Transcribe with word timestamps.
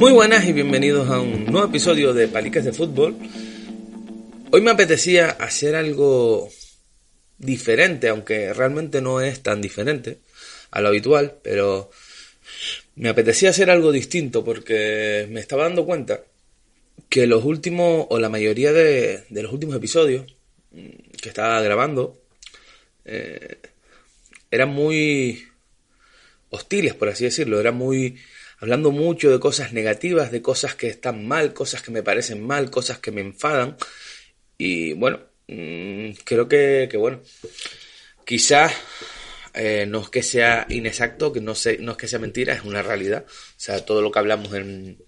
Muy 0.00 0.12
buenas 0.12 0.46
y 0.48 0.54
bienvenidos 0.54 1.10
a 1.10 1.20
un 1.20 1.44
nuevo 1.44 1.66
episodio 1.66 2.14
de 2.14 2.26
Paliques 2.26 2.64
de 2.64 2.72
Fútbol. 2.72 3.18
Hoy 4.50 4.62
me 4.62 4.70
apetecía 4.70 5.28
hacer 5.28 5.74
algo 5.74 6.48
diferente, 7.36 8.08
aunque 8.08 8.54
realmente 8.54 9.02
no 9.02 9.20
es 9.20 9.42
tan 9.42 9.60
diferente 9.60 10.16
a 10.70 10.80
lo 10.80 10.88
habitual, 10.88 11.36
pero 11.42 11.90
me 12.94 13.10
apetecía 13.10 13.50
hacer 13.50 13.68
algo 13.68 13.92
distinto 13.92 14.42
porque 14.42 15.28
me 15.30 15.40
estaba 15.40 15.64
dando 15.64 15.84
cuenta 15.84 16.24
que 17.10 17.26
los 17.26 17.44
últimos, 17.44 18.06
o 18.08 18.18
la 18.18 18.30
mayoría 18.30 18.72
de, 18.72 19.26
los 19.28 19.52
últimos 19.52 19.76
episodios 19.76 20.24
que 20.72 21.28
estaba 21.28 21.60
grabando, 21.60 22.18
eh, 23.04 23.58
eran 24.50 24.70
muy 24.70 25.46
hostiles, 26.48 26.94
por 26.94 27.10
así 27.10 27.24
decirlo, 27.24 27.60
eran 27.60 27.74
muy 27.74 28.16
hablando 28.60 28.90
mucho 28.90 29.30
de 29.30 29.40
cosas 29.40 29.72
negativas, 29.72 30.30
de 30.30 30.42
cosas 30.42 30.74
que 30.74 30.88
están 30.88 31.26
mal, 31.26 31.52
cosas 31.54 31.82
que 31.82 31.90
me 31.90 32.02
parecen 32.02 32.46
mal, 32.46 32.70
cosas 32.70 32.98
que 32.98 33.10
me 33.10 33.20
enfadan. 33.22 33.76
Y 34.58 34.92
bueno, 34.92 35.20
mm, 35.48 36.10
creo 36.24 36.46
que, 36.48 36.86
que 36.90 36.96
bueno, 36.96 37.20
quizás 38.24 38.72
eh, 39.54 39.86
no 39.88 40.00
es 40.02 40.10
que 40.10 40.22
sea 40.22 40.66
inexacto, 40.68 41.32
que 41.32 41.40
no, 41.40 41.54
sé, 41.54 41.78
no 41.78 41.92
es 41.92 41.98
que 41.98 42.08
sea 42.08 42.18
mentira, 42.18 42.54
es 42.54 42.62
una 42.64 42.82
realidad. 42.82 43.24
O 43.26 43.32
sea, 43.56 43.84
todo 43.84 44.02
lo 44.02 44.10
que 44.10 44.18
hablamos 44.18 44.52
en, 44.54 45.02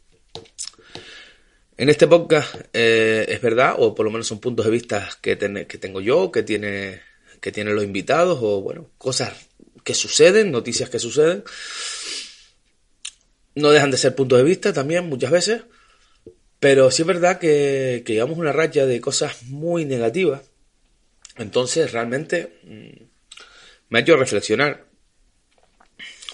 en 1.77 1.89
este 1.89 2.07
podcast 2.07 2.55
eh, 2.73 3.27
es 3.29 3.41
verdad, 3.41 3.75
o 3.79 3.95
por 3.95 4.07
lo 4.07 4.11
menos 4.13 4.27
son 4.27 4.41
puntos 4.41 4.65
de 4.65 4.73
vista 4.73 5.09
que, 5.21 5.37
ten- 5.37 5.67
que 5.67 5.79
tengo 5.79 6.01
yo, 6.01 6.33
que 6.33 6.43
tiene, 6.43 7.01
que 7.41 7.53
tienen 7.53 7.75
los 7.75 7.85
invitados, 7.85 8.39
o 8.41 8.63
bueno, 8.63 8.91
cosas 8.99 9.33
que 9.85 9.95
suceden, 9.95 10.51
noticias 10.53 10.89
que 10.91 10.99
suceden 10.99 11.45
no 13.55 13.71
dejan 13.71 13.91
de 13.91 13.99
ser 13.99 14.15
puntos 14.15 14.39
de 14.39 14.45
vista 14.45 14.73
también 14.73 15.09
muchas 15.09 15.31
veces, 15.31 15.63
pero 16.61 16.91
sí 16.91 17.03
es 17.03 17.09
verdad 17.09 17.39
que, 17.39 18.03
que 18.07 18.15
llevamos 18.15 18.39
una 18.39 18.53
racha 18.53 18.87
de 18.87 19.01
cosas 19.01 19.45
muy 19.45 19.85
negativas. 19.85 20.43
Entonces 21.37 21.93
realmente 21.93 22.59
mm, 22.65 23.05
me 23.89 23.99
ha 23.99 24.03
hecho 24.03 24.17
reflexionar, 24.17 24.87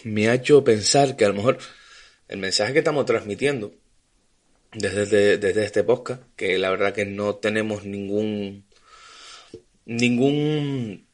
me 0.05 0.29
ha 0.29 0.35
hecho 0.35 0.65
pensar 0.65 1.17
que 1.17 1.25
a 1.25 1.29
lo 1.29 1.35
mejor 1.35 1.59
el 2.29 2.39
mensaje 2.39 2.73
que 2.73 2.81
estamos 2.81 3.07
transmitiendo 3.07 3.75
desde, 4.73 5.39
desde 5.39 5.65
este 5.65 5.83
podcast, 5.83 6.23
que 6.37 6.59
la 6.59 6.71
verdad 6.71 6.93
que 6.93 7.07
no 7.07 7.37
tenemos 7.37 7.85
ningún 7.85 8.67
ningún 9.87 11.07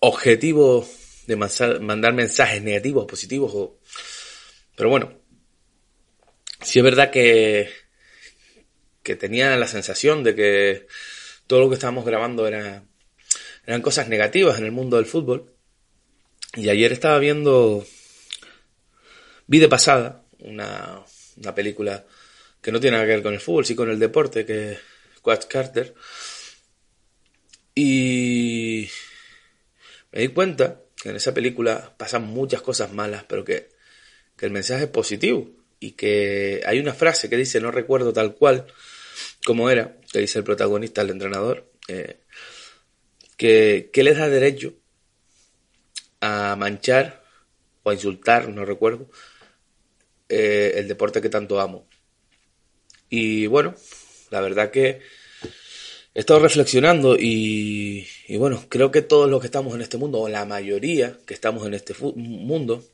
objetivo 0.00 0.86
de 1.26 1.36
mandar 1.36 2.12
mensajes 2.12 2.62
negativos, 2.62 3.06
positivos 3.06 3.52
o 3.54 3.78
pero 4.78 4.90
bueno, 4.90 5.12
sí 6.62 6.78
es 6.78 6.84
verdad 6.84 7.10
que, 7.10 7.68
que 9.02 9.16
tenía 9.16 9.56
la 9.56 9.66
sensación 9.66 10.22
de 10.22 10.36
que 10.36 10.86
todo 11.48 11.58
lo 11.58 11.68
que 11.68 11.74
estábamos 11.74 12.04
grabando 12.04 12.46
era, 12.46 12.84
eran 13.66 13.82
cosas 13.82 14.08
negativas 14.08 14.56
en 14.56 14.66
el 14.66 14.70
mundo 14.70 14.96
del 14.96 15.06
fútbol. 15.06 15.52
Y 16.54 16.68
ayer 16.68 16.92
estaba 16.92 17.18
viendo, 17.18 17.84
vi 19.48 19.58
de 19.58 19.68
pasada 19.68 20.22
una, 20.38 21.02
una 21.36 21.54
película 21.56 22.06
que 22.62 22.70
no 22.70 22.78
tiene 22.78 22.98
nada 22.98 23.06
que 23.08 23.14
ver 23.14 23.24
con 23.24 23.34
el 23.34 23.40
fútbol, 23.40 23.66
sí 23.66 23.74
con 23.74 23.90
el 23.90 23.98
deporte, 23.98 24.46
que 24.46 24.74
es 24.74 24.78
Quad 25.22 25.40
Carter. 25.48 25.92
Y 27.74 28.88
me 30.12 30.20
di 30.20 30.28
cuenta 30.28 30.82
que 30.94 31.08
en 31.08 31.16
esa 31.16 31.34
película 31.34 31.96
pasan 31.96 32.28
muchas 32.28 32.62
cosas 32.62 32.92
malas, 32.92 33.24
pero 33.24 33.44
que 33.44 33.76
que 34.38 34.46
el 34.46 34.52
mensaje 34.52 34.84
es 34.84 34.90
positivo 34.90 35.50
y 35.80 35.92
que 35.92 36.62
hay 36.64 36.78
una 36.78 36.94
frase 36.94 37.28
que 37.28 37.36
dice, 37.36 37.60
no 37.60 37.70
recuerdo 37.70 38.12
tal 38.12 38.34
cual 38.34 38.66
como 39.44 39.70
era, 39.70 39.96
que 40.12 40.20
dice 40.20 40.38
el 40.38 40.44
protagonista, 40.44 41.02
el 41.02 41.10
entrenador, 41.10 41.70
eh, 41.88 42.20
que, 43.36 43.90
que 43.92 44.02
les 44.02 44.16
da 44.16 44.28
derecho 44.28 44.74
a 46.20 46.56
manchar 46.56 47.24
o 47.82 47.90
a 47.90 47.94
insultar, 47.94 48.48
no 48.48 48.64
recuerdo, 48.64 49.10
eh, 50.28 50.74
el 50.76 50.88
deporte 50.88 51.20
que 51.20 51.28
tanto 51.28 51.60
amo. 51.60 51.88
Y 53.08 53.46
bueno, 53.46 53.74
la 54.30 54.40
verdad 54.40 54.70
que 54.70 55.00
he 56.14 56.20
estado 56.20 56.40
reflexionando 56.40 57.16
y, 57.18 58.06
y 58.26 58.36
bueno, 58.36 58.66
creo 58.68 58.90
que 58.90 59.02
todos 59.02 59.30
los 59.30 59.40
que 59.40 59.46
estamos 59.46 59.74
en 59.74 59.80
este 59.80 59.96
mundo, 59.96 60.20
o 60.20 60.28
la 60.28 60.44
mayoría 60.44 61.16
que 61.26 61.34
estamos 61.34 61.66
en 61.66 61.74
este 61.74 61.94
mundo, 62.04 62.84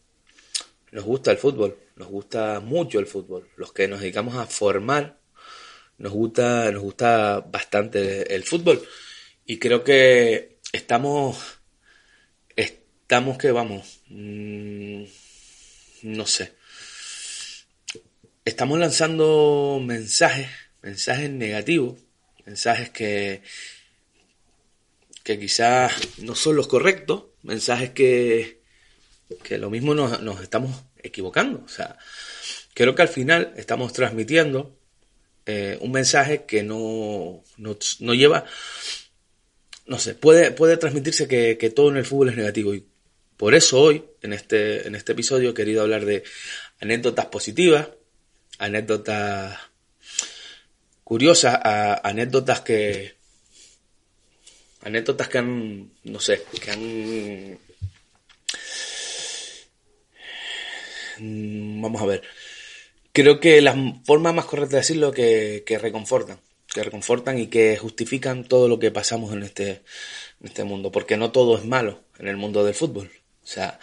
nos 0.95 1.05
gusta 1.05 1.33
el 1.33 1.39
fútbol, 1.39 1.77
nos 1.97 2.07
gusta 2.07 2.61
mucho 2.61 3.01
el 3.01 3.09
fútbol. 3.09 3.51
Los 3.57 3.73
que 3.73 3.89
nos 3.89 4.01
dedicamos 4.01 4.37
a 4.37 4.47
formar, 4.47 5.19
nos 5.99 6.13
gusta, 6.13 6.71
nos 6.71 6.83
gusta 6.83 7.41
bastante 7.41 8.33
el 8.33 8.45
fútbol. 8.45 8.81
Y 9.45 9.59
creo 9.59 9.83
que 9.83 10.61
estamos, 10.73 11.59
estamos 12.55 13.39
que 13.39 13.51
vamos, 13.51 14.03
mm, 14.07 15.03
no 16.05 16.27
sé. 16.27 16.55
Estamos 18.45 18.79
lanzando 18.79 19.83
mensajes, 19.85 20.47
mensajes 20.81 21.29
negativos, 21.29 21.99
mensajes 22.47 22.91
que, 22.91 23.43
que 25.25 25.41
quizás 25.41 25.93
no 26.19 26.37
son 26.37 26.55
los 26.55 26.69
correctos, 26.69 27.25
mensajes 27.43 27.91
que, 27.91 28.64
que 29.43 29.59
lo 29.59 29.71
mismo 29.71 29.95
nos, 29.95 30.41
estamos 30.43 30.85
equivocando. 31.03 31.63
O 31.65 31.69
sea, 31.69 31.97
creo 32.75 32.95
que 32.95 33.03
al 33.03 33.09
final 33.09 33.53
estamos 33.57 33.93
transmitiendo 33.93 34.77
eh, 35.47 35.79
un 35.81 35.93
mensaje 35.93 36.45
que 36.45 36.63
no, 36.63 37.43
no, 37.57 37.77
no 38.01 38.15
lleva, 38.15 38.45
no 39.87 39.99
sé, 39.99 40.15
puede, 40.15 40.51
puede 40.53 40.77
transmitirse 40.77 41.29
que, 41.29 41.59
que 41.59 41.71
todo 41.71 41.91
en 41.91 41.97
el 41.99 42.07
fútbol 42.07 42.31
es 42.31 42.37
negativo. 42.37 42.75
Y 42.75 42.87
por 43.37 43.55
eso 43.55 43.81
hoy, 43.81 44.05
en 44.23 44.33
este, 44.33 44.87
en 44.87 44.95
este 44.95 45.13
episodio, 45.13 45.51
he 45.51 45.55
querido 45.55 45.83
hablar 45.83 46.05
de 46.05 46.25
anécdotas 46.81 47.27
positivas, 47.27 47.89
anécdotas 48.59 49.59
curiosas, 51.03 51.55
a- 51.63 52.01
anécdotas 52.09 52.61
que, 52.61 53.15
anécdotas 54.83 55.29
que 55.29 55.39
han, 55.39 55.93
no 56.05 56.21
sé, 56.21 56.43
que 56.63 56.71
han 56.71 56.81
Mm, 56.81 57.57
Vamos 61.19 62.03
a 62.03 62.07
ver. 62.07 62.23
Creo 63.13 63.41
que 63.41 63.61
la 63.61 63.77
forma 64.05 64.33
más 64.33 64.45
correcta 64.47 64.77
de 64.77 64.83
decirlo 64.83 65.13
que, 65.13 65.63
que 65.67 65.79
reconfortan. 65.79 66.41
Que 66.73 66.83
reconfortan 66.83 67.39
y 67.39 67.47
que 67.47 67.77
justifican 67.77 68.45
todo 68.45 68.69
lo 68.69 68.79
que 68.79 68.91
pasamos 68.91 69.33
en 69.33 69.43
este, 69.43 69.71
en 70.41 70.47
este 70.47 70.65
mundo. 70.65 70.91
Porque 70.91 71.17
no 71.17 71.31
todo 71.31 71.57
es 71.57 71.65
malo 71.65 72.03
en 72.19 72.29
el 72.29 72.37
mundo 72.37 72.65
del 72.65 72.75
fútbol. 72.75 73.11
O 73.43 73.47
sea, 73.47 73.79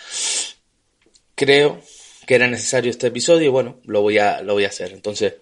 creo 1.35 1.81
que 2.27 2.35
era 2.35 2.47
necesario 2.47 2.91
este 2.91 3.07
episodio 3.07 3.47
y 3.47 3.49
bueno, 3.49 3.79
lo 3.85 4.01
voy 4.01 4.17
a, 4.17 4.41
lo 4.41 4.53
voy 4.53 4.65
a 4.65 4.69
hacer. 4.69 4.91
Entonces, 4.91 5.35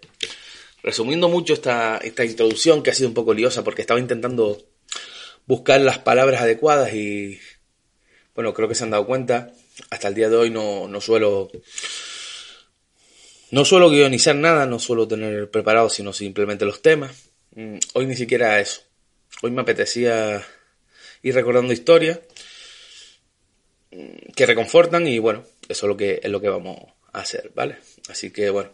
resumiendo 0.83 1.29
mucho 1.29 1.53
esta, 1.53 1.97
esta 1.97 2.25
introducción 2.25 2.83
que 2.83 2.91
ha 2.91 2.93
sido 2.93 3.09
un 3.09 3.15
poco 3.15 3.33
liosa 3.33 3.63
porque 3.63 3.81
estaba 3.81 3.99
intentando 3.99 4.57
buscar 5.45 5.81
las 5.81 5.99
palabras 5.99 6.41
adecuadas 6.41 6.93
y 6.93 7.39
bueno, 8.35 8.53
creo 8.53 8.67
que 8.67 8.75
se 8.75 8.83
han 8.83 8.91
dado 8.91 9.05
cuenta. 9.05 9.51
Hasta 9.89 10.07
el 10.07 10.15
día 10.15 10.29
de 10.29 10.35
hoy 10.35 10.49
no, 10.49 10.87
no 10.87 11.01
suelo. 11.01 11.49
No 13.51 13.65
suelo 13.65 13.89
guionizar 13.89 14.35
nada, 14.35 14.65
no 14.65 14.77
suelo 14.77 15.07
tener 15.07 15.49
preparado, 15.49 15.89
sino 15.89 16.13
simplemente 16.13 16.65
los 16.65 16.81
temas. 16.81 17.29
Mm, 17.55 17.77
Hoy 17.93 18.05
ni 18.05 18.15
siquiera 18.15 18.59
eso. 18.59 18.81
Hoy 19.41 19.51
me 19.51 19.61
apetecía 19.61 20.45
ir 21.23 21.35
recordando 21.35 21.73
historias 21.73 22.19
mm, 23.91 24.31
que 24.35 24.45
reconfortan 24.45 25.07
y 25.07 25.19
bueno, 25.19 25.43
eso 25.67 25.85
es 25.85 25.89
lo 25.89 25.97
que 25.97 26.19
es 26.21 26.29
lo 26.29 26.41
que 26.41 26.49
vamos 26.49 26.77
a 27.11 27.19
hacer, 27.19 27.51
¿vale? 27.55 27.77
Así 28.07 28.31
que 28.31 28.49
bueno. 28.49 28.71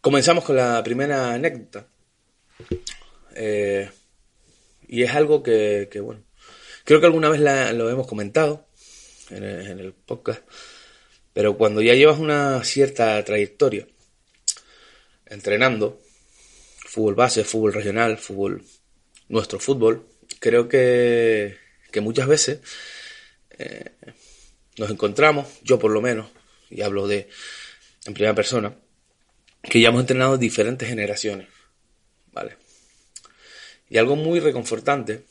Comenzamos 0.00 0.44
con 0.44 0.54
la 0.54 0.82
primera 0.84 1.32
anécdota. 1.32 1.88
Eh, 3.34 3.90
y 4.86 5.02
es 5.02 5.10
algo 5.12 5.42
que, 5.42 5.88
bueno, 6.00 6.22
creo 6.84 7.00
que 7.00 7.06
alguna 7.06 7.28
vez 7.28 7.40
lo 7.40 7.90
hemos 7.90 8.06
comentado 8.06 8.65
en 9.30 9.44
el, 9.44 9.66
en 9.66 9.78
el 9.80 9.92
podcast, 9.92 10.42
pero 11.32 11.56
cuando 11.56 11.82
ya 11.82 11.94
llevas 11.94 12.18
una 12.18 12.62
cierta 12.64 13.22
trayectoria, 13.24 13.86
entrenando, 15.26 16.00
fútbol 16.78 17.14
base, 17.14 17.44
fútbol 17.44 17.74
regional, 17.74 18.16
fútbol, 18.18 18.64
nuestro 19.28 19.58
fútbol, 19.58 20.06
creo 20.40 20.68
que, 20.68 21.58
que 21.90 22.00
muchas 22.00 22.26
veces 22.28 22.60
eh, 23.58 23.92
nos 24.78 24.90
encontramos, 24.90 25.46
yo 25.62 25.78
por 25.78 25.90
lo 25.90 26.00
menos, 26.00 26.30
y 26.70 26.82
hablo 26.82 27.06
de 27.06 27.28
en 28.06 28.14
primera 28.14 28.34
persona, 28.34 28.76
que 29.62 29.80
ya 29.80 29.88
hemos 29.88 30.00
entrenado 30.00 30.38
diferentes 30.38 30.88
generaciones, 30.88 31.48
¿vale? 32.32 32.56
Y 33.88 33.98
algo 33.98 34.16
muy 34.16 34.40
reconfortante, 34.40 35.24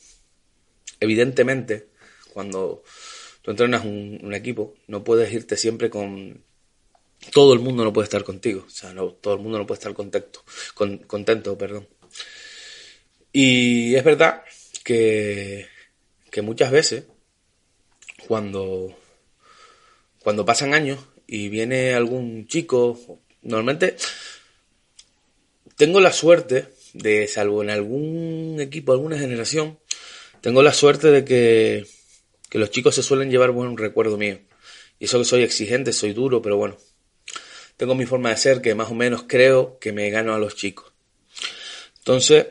evidentemente, 1.00 1.88
cuando 2.34 2.84
tú 3.46 3.52
entrenas 3.52 3.86
un, 3.86 4.34
equipo, 4.34 4.74
no 4.88 5.04
puedes 5.04 5.32
irte 5.32 5.56
siempre 5.56 5.92
con... 5.92 6.44
Todo 7.32 7.54
el 7.54 7.60
mundo 7.60 7.84
no 7.84 7.94
puede 7.94 8.06
estar 8.06 8.24
contigo, 8.24 8.66
o 8.66 8.70
sea, 8.70 8.92
no, 8.94 9.10
todo 9.12 9.36
el 9.36 9.40
mundo 9.40 9.60
no 9.60 9.68
puede 9.68 9.78
estar 9.78 9.94
contento, 9.94 10.44
con, 10.74 10.98
contento, 10.98 11.56
perdón. 11.58 11.88
Y 13.32 13.94
es 13.94 14.04
verdad 14.04 14.44
que, 14.84 15.68
que 16.32 16.42
muchas 16.42 16.72
veces, 16.72 17.06
cuando, 18.28 18.98
cuando 20.24 20.44
pasan 20.44 20.74
años 20.74 21.00
y 21.28 21.50
viene 21.50 21.94
algún 21.94 22.48
chico, 22.48 23.00
normalmente 23.44 23.96
tengo 25.76 26.00
la 26.00 26.12
suerte 26.12 26.68
de, 26.94 27.28
salvo 27.28 27.62
en 27.62 27.70
algún 27.70 28.58
equipo, 28.60 28.92
alguna 28.92 29.20
generación, 29.20 29.78
tengo 30.42 30.64
la 30.64 30.74
suerte 30.74 31.10
de 31.10 31.26
que, 31.26 31.86
que 32.56 32.60
los 32.60 32.72
chicos 32.72 32.96
se 32.96 33.04
suelen 33.04 33.30
llevar 33.30 33.52
buen 33.52 33.76
recuerdo 33.76 34.16
mío. 34.16 34.40
Y 34.98 35.04
eso 35.04 35.20
que 35.20 35.26
soy 35.26 35.44
exigente, 35.44 35.92
soy 35.92 36.14
duro, 36.14 36.42
pero 36.42 36.56
bueno, 36.56 36.78
tengo 37.76 37.96
mi 37.96 38.06
forma 38.06 38.30
de 38.30 38.38
ser 38.38 38.62
que 38.62 38.74
más 38.76 38.90
o 38.90 38.94
menos 38.94 39.26
creo 39.28 39.78
que 39.78 39.92
me 39.92 40.10
gano 40.10 40.34
a 40.34 40.40
los 40.40 40.56
chicos. 40.56 40.94
Entonces, 41.98 42.48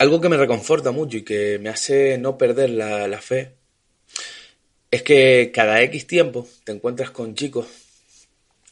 algo 0.00 0.20
que 0.20 0.28
me 0.28 0.36
reconforta 0.36 0.90
mucho 0.90 1.18
y 1.18 1.22
que 1.22 1.60
me 1.60 1.68
hace 1.68 2.18
no 2.18 2.36
perder 2.36 2.70
la, 2.70 3.20
fe 3.20 3.54
es 4.90 5.04
que 5.04 5.52
cada 5.54 5.82
X 5.82 6.08
tiempo 6.08 6.48
te 6.64 6.72
encuentras 6.72 7.12
con 7.12 7.36
chicos 7.36 7.68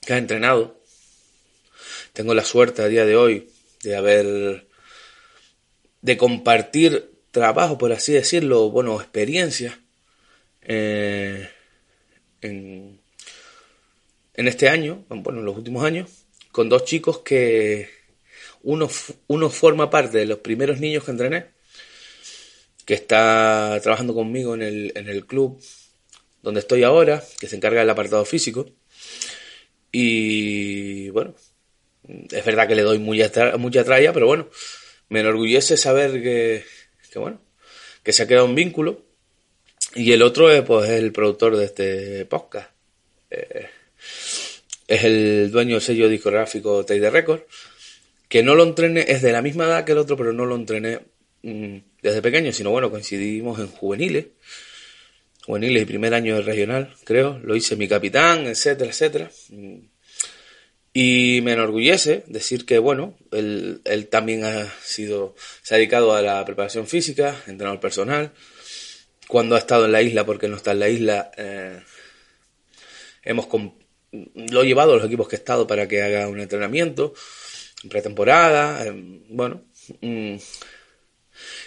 que 0.04 0.14
has 0.14 0.18
entrenado. 0.18 0.80
Tengo 2.12 2.34
la 2.34 2.44
suerte 2.44 2.82
a 2.82 2.88
día 2.88 3.06
de 3.06 3.14
hoy 3.14 3.52
de 3.84 3.94
haber, 3.94 4.66
de 6.02 6.16
compartir 6.16 7.12
trabajo, 7.30 7.78
por 7.78 7.92
así 7.92 8.12
decirlo, 8.12 8.68
bueno, 8.70 9.00
experiencia 9.00 9.80
eh, 10.66 11.48
en, 12.42 13.00
este 14.34 14.68
año, 14.68 15.04
bueno, 15.08 15.40
en 15.40 15.46
los 15.46 15.56
últimos 15.56 15.84
años, 15.84 16.10
con 16.52 16.68
dos 16.68 16.84
chicos 16.84 17.20
que 17.20 17.88
uno, 18.62 18.88
uno 19.28 19.50
forma 19.50 19.90
parte 19.90 20.18
de 20.18 20.26
los 20.26 20.38
primeros 20.38 20.80
niños 20.80 21.04
que 21.04 21.10
entrené, 21.12 21.46
que 22.84 22.94
está 22.94 23.78
trabajando 23.82 24.14
conmigo 24.14 24.54
en 24.54 24.62
el, 24.62 24.92
en 24.94 25.08
el 25.08 25.26
club 25.26 25.60
donde 26.42 26.60
estoy 26.60 26.84
ahora, 26.84 27.22
que 27.40 27.48
se 27.48 27.56
encarga 27.56 27.80
del 27.80 27.90
apartado 27.90 28.24
físico. 28.24 28.66
Y 29.90 31.08
bueno, 31.10 31.34
es 32.30 32.44
verdad 32.44 32.68
que 32.68 32.74
le 32.74 32.82
doy 32.82 32.98
mucha, 32.98 33.30
tralla, 33.30 34.12
pero 34.12 34.26
bueno, 34.26 34.48
me 35.08 35.20
enorgullece 35.20 35.76
saber 35.76 36.22
que, 36.22 36.64
que, 37.10 37.18
bueno, 37.18 37.40
que 38.02 38.12
se 38.12 38.22
ha 38.22 38.26
quedado 38.28 38.46
un 38.46 38.54
vínculo. 38.54 39.05
Y 39.96 40.12
el 40.12 40.20
otro 40.22 40.50
es 40.50 40.60
pues 40.62 40.90
el 40.90 41.10
productor 41.10 41.56
de 41.56 41.64
este 41.64 42.26
podcast. 42.26 42.68
Eh, 43.30 43.66
es 44.86 45.04
el 45.04 45.50
dueño 45.50 45.76
del 45.76 45.80
sello 45.80 46.08
discográfico 46.08 46.84
Teide 46.84 47.08
Record. 47.08 47.40
Que 48.28 48.42
no 48.42 48.54
lo 48.54 48.64
entrené, 48.64 49.06
es 49.08 49.22
de 49.22 49.32
la 49.32 49.40
misma 49.40 49.64
edad 49.64 49.84
que 49.84 49.92
el 49.92 49.98
otro, 49.98 50.16
pero 50.16 50.34
no 50.34 50.44
lo 50.44 50.54
entrené 50.54 51.00
mm, 51.42 51.76
desde 52.02 52.20
pequeño, 52.20 52.52
sino 52.52 52.70
bueno, 52.70 52.90
coincidimos 52.90 53.58
en 53.58 53.68
juveniles. 53.68 54.26
Juveniles 55.46 55.82
y 55.82 55.86
primer 55.86 56.12
año 56.12 56.34
de 56.34 56.42
regional, 56.42 56.94
creo. 57.04 57.38
Lo 57.42 57.56
hice 57.56 57.76
mi 57.76 57.88
capitán, 57.88 58.46
etcétera, 58.46 58.90
etcétera. 58.90 59.30
Mm, 59.48 59.78
y 60.92 61.40
me 61.42 61.52
enorgullece 61.52 62.24
decir 62.26 62.66
que, 62.66 62.78
bueno, 62.78 63.16
él, 63.32 63.80
él, 63.84 64.08
también 64.08 64.44
ha 64.44 64.70
sido, 64.82 65.34
se 65.62 65.74
ha 65.74 65.78
dedicado 65.78 66.14
a 66.14 66.20
la 66.20 66.44
preparación 66.44 66.86
física, 66.86 67.34
entrenador 67.46 67.80
personal. 67.80 68.32
Cuando 69.28 69.56
ha 69.56 69.58
estado 69.58 69.86
en 69.86 69.92
la 69.92 70.02
isla, 70.02 70.24
porque 70.24 70.48
no 70.48 70.56
está 70.56 70.72
en 70.72 70.78
la 70.78 70.88
isla, 70.88 71.30
eh, 71.36 71.80
hemos 73.22 73.48
lo 74.12 74.62
he 74.62 74.66
llevado 74.66 74.92
a 74.92 74.96
los 74.96 75.04
equipos 75.04 75.28
que 75.28 75.36
he 75.36 75.38
estado 75.38 75.66
para 75.66 75.88
que 75.88 76.02
haga 76.02 76.28
un 76.28 76.40
entrenamiento, 76.40 77.12
en 77.82 77.88
pretemporada, 77.88 78.86
eh, 78.86 78.92
bueno. 79.28 79.62
Mm, 80.00 80.36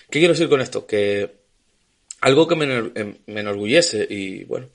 ¿Qué 0.09 0.19
quiero 0.19 0.33
decir 0.33 0.49
con 0.49 0.61
esto? 0.61 0.87
Que 0.87 1.39
algo 2.21 2.47
que 2.47 2.55
me, 2.55 2.91
em, 2.95 3.17
me 3.27 3.41
enorgullece 3.41 4.07
y, 4.09 4.43
bueno, 4.45 4.69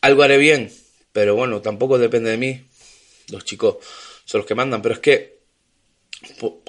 algo 0.00 0.22
haré 0.22 0.38
bien, 0.38 0.72
pero 1.12 1.34
bueno, 1.36 1.60
tampoco 1.60 1.98
depende 1.98 2.30
de 2.30 2.38
mí, 2.38 2.64
los 3.30 3.44
chicos 3.44 3.76
son 4.24 4.40
los 4.40 4.46
que 4.46 4.54
mandan, 4.54 4.82
pero 4.82 4.94
es 4.94 5.00
que 5.00 5.38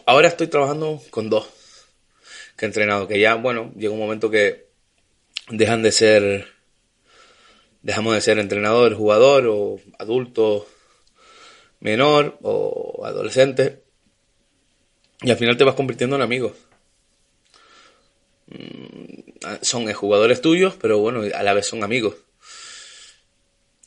ahora 0.06 0.28
estoy 0.28 0.48
trabajando 0.48 1.02
con 1.10 1.30
dos 1.30 1.48
que 2.58 2.66
he 2.66 2.68
entrenado, 2.68 3.08
que 3.08 3.20
ya, 3.20 3.36
bueno, 3.36 3.72
llega 3.76 3.94
un 3.94 4.00
momento 4.00 4.30
que 4.30 4.73
dejan 5.50 5.84
de 5.84 5.92
ser, 5.92 6.48
dejamos 7.82 8.14
de 8.16 8.22
ser 8.22 8.40
entrenador, 8.40 8.96
jugador 8.96 9.48
o 9.48 9.80
adulto 10.00 10.68
menor 11.80 12.38
o 12.42 13.06
adolescente 13.06 13.84
y 15.24 15.32
al 15.32 15.38
final 15.38 15.58
te 15.58 15.64
vas 15.64 15.76
convirtiendo 15.76 16.16
en 16.16 16.22
amigos. 16.22 16.54
Mm, 18.48 19.24
son 19.62 19.92
jugadores 19.94 20.42
tuyos, 20.42 20.76
pero 20.80 21.00
bueno, 21.00 21.22
a 21.34 21.44
la 21.44 21.54
vez 21.54 21.66
son 21.66 21.84
amigos. 21.84 22.16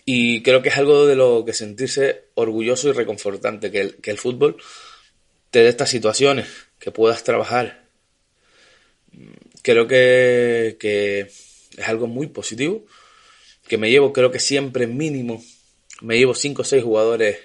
Y 0.05 0.43
creo 0.43 0.63
que 0.63 0.71
es 0.71 0.77
algo 0.79 1.07
de 1.07 1.17
lo 1.17 1.45
que 1.45 1.53
sentirse 1.53 2.27
orgulloso 2.35 2.89
y 2.89 2.93
reconfortante, 2.93 3.71
que 3.71 3.81
el, 3.81 3.97
que 3.97 4.11
el 4.11 4.19
fútbol 4.19 4.57
te 5.51 5.61
dé 5.61 5.69
estas 5.69 5.91
situaciones, 5.91 6.47
que 6.79 6.91
puedas 6.91 7.25
trabajar. 7.25 7.85
Creo 9.63 9.87
que, 9.87 10.77
que 10.79 11.31
es 11.77 11.89
algo 11.89 12.07
muy 12.07 12.29
positivo, 12.29 12.85
que 13.67 13.79
me 13.79 13.91
llevo, 13.91 14.13
creo 14.13 14.31
que 14.31 14.41
siempre 14.41 14.87
mínimo, 14.87 15.43
me 16.01 16.19
llevo 16.19 16.35
5 16.35 16.63
o 16.63 16.65
6 16.65 16.83
jugadores 16.83 17.39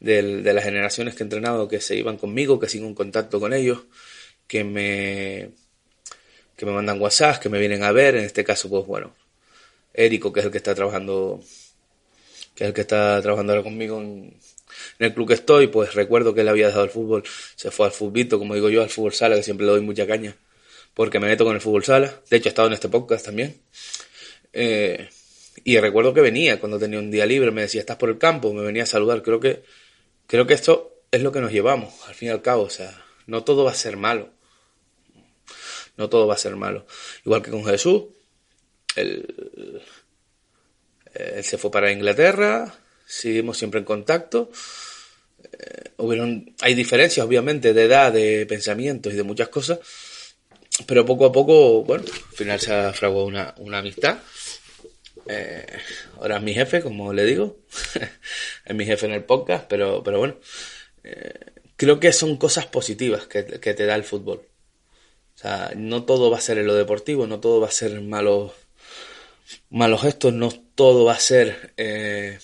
de, 0.00 0.42
de 0.42 0.52
las 0.52 0.64
generaciones 0.64 1.14
que 1.14 1.22
he 1.22 1.26
entrenado 1.26 1.68
que 1.68 1.80
se 1.80 1.96
iban 1.96 2.16
conmigo, 2.16 2.60
que 2.60 2.68
sigo 2.68 2.86
en 2.86 2.94
contacto 2.94 3.40
con 3.40 3.52
ellos, 3.52 3.80
que 4.46 4.64
me, 4.64 5.50
que 6.56 6.66
me 6.66 6.72
mandan 6.72 7.00
WhatsApp, 7.00 7.40
que 7.40 7.48
me 7.48 7.58
vienen 7.60 7.82
a 7.84 7.92
ver, 7.92 8.16
en 8.16 8.24
este 8.24 8.44
caso, 8.44 8.68
pues 8.68 8.86
bueno, 8.86 9.14
Érico, 9.94 10.32
que 10.32 10.40
es 10.40 10.46
el 10.46 10.52
que 10.52 10.58
está 10.58 10.74
trabajando 10.74 11.40
que 12.54 12.64
es 12.64 12.68
el 12.68 12.74
que 12.74 12.80
está 12.80 13.22
trabajando 13.22 13.52
ahora 13.52 13.62
conmigo 13.62 14.00
en, 14.00 14.34
el 14.98 15.14
club 15.14 15.28
que 15.28 15.34
estoy, 15.34 15.68
pues 15.68 15.94
recuerdo 15.94 16.34
que 16.34 16.40
él 16.40 16.48
había 16.48 16.66
dejado 16.66 16.84
el 16.84 16.90
fútbol, 16.90 17.22
se 17.54 17.70
fue 17.70 17.86
al 17.86 17.92
futbito, 17.92 18.38
como 18.38 18.54
digo 18.54 18.68
yo, 18.68 18.82
al 18.82 18.90
fútbol 18.90 19.12
sala, 19.12 19.36
que 19.36 19.44
siempre 19.44 19.64
le 19.64 19.72
doy 19.72 19.80
mucha 19.80 20.06
caña, 20.08 20.36
porque 20.98 21.20
me 21.20 21.28
meto 21.28 21.44
con 21.44 21.54
el 21.54 21.60
fútbol 21.60 21.84
sala. 21.84 22.12
De 22.28 22.36
hecho, 22.38 22.48
he 22.48 22.50
estado 22.50 22.66
en 22.66 22.74
este 22.74 22.88
podcast 22.88 23.24
también. 23.24 23.62
Eh, 24.52 25.08
y 25.62 25.78
recuerdo 25.78 26.12
que 26.12 26.20
venía 26.20 26.58
cuando 26.58 26.76
tenía 26.76 26.98
un 26.98 27.08
día 27.08 27.24
libre, 27.24 27.52
me 27.52 27.60
decía, 27.60 27.80
estás 27.80 27.98
por 27.98 28.08
el 28.08 28.18
campo, 28.18 28.52
me 28.52 28.62
venía 28.62 28.82
a 28.82 28.86
saludar. 28.86 29.22
Creo 29.22 29.38
que, 29.38 29.62
creo 30.26 30.48
que 30.48 30.54
esto 30.54 31.04
es 31.12 31.22
lo 31.22 31.30
que 31.30 31.40
nos 31.40 31.52
llevamos, 31.52 31.94
al 32.08 32.16
fin 32.16 32.30
y 32.30 32.30
al 32.32 32.42
cabo. 32.42 32.64
O 32.64 32.68
sea, 32.68 33.00
no 33.28 33.44
todo 33.44 33.62
va 33.62 33.70
a 33.70 33.74
ser 33.74 33.96
malo. 33.96 34.30
No 35.96 36.08
todo 36.08 36.26
va 36.26 36.34
a 36.34 36.38
ser 36.38 36.56
malo. 36.56 36.84
Igual 37.24 37.42
que 37.42 37.52
con 37.52 37.64
Jesús, 37.64 38.06
él 38.96 39.80
se 41.42 41.58
fue 41.58 41.70
para 41.70 41.92
Inglaterra, 41.92 42.74
seguimos 43.06 43.56
siempre 43.56 43.78
en 43.78 43.86
contacto. 43.86 44.50
Eh, 45.44 45.90
hubieron, 45.98 46.56
hay 46.60 46.74
diferencias, 46.74 47.24
obviamente, 47.24 47.72
de 47.72 47.84
edad, 47.84 48.12
de 48.12 48.46
pensamientos 48.46 49.12
y 49.12 49.16
de 49.16 49.22
muchas 49.22 49.48
cosas, 49.48 49.78
pero 50.86 51.04
poco 51.04 51.26
a 51.26 51.32
poco, 51.32 51.82
bueno, 51.84 52.04
al 52.04 52.36
final 52.36 52.60
se 52.60 52.74
ha 52.74 52.92
fraguado 52.92 53.26
una, 53.26 53.54
una 53.58 53.78
amistad. 53.78 54.18
Eh, 55.26 55.66
ahora 56.18 56.36
es 56.36 56.42
mi 56.42 56.54
jefe, 56.54 56.80
como 56.82 57.12
le 57.12 57.24
digo, 57.24 57.58
es 58.64 58.74
mi 58.74 58.84
jefe 58.84 59.06
en 59.06 59.12
el 59.12 59.24
podcast, 59.24 59.66
pero, 59.68 60.02
pero 60.02 60.18
bueno, 60.18 60.36
eh, 61.04 61.34
creo 61.76 62.00
que 62.00 62.12
son 62.12 62.36
cosas 62.36 62.66
positivas 62.66 63.26
que, 63.26 63.44
que 63.44 63.74
te 63.74 63.86
da 63.86 63.94
el 63.94 64.04
fútbol. 64.04 64.42
O 65.34 65.38
sea, 65.38 65.72
no 65.76 66.04
todo 66.04 66.30
va 66.30 66.38
a 66.38 66.40
ser 66.40 66.58
en 66.58 66.66
lo 66.66 66.74
deportivo, 66.74 67.26
no 67.26 67.40
todo 67.40 67.60
va 67.60 67.68
a 67.68 67.72
ser 67.72 68.00
malo 68.00 68.54
malos 69.70 70.02
gestos, 70.02 70.32
no 70.32 70.50
todo 70.74 71.04
va 71.04 71.14
a 71.14 71.20
ser 71.20 71.72
eh, 71.76 72.38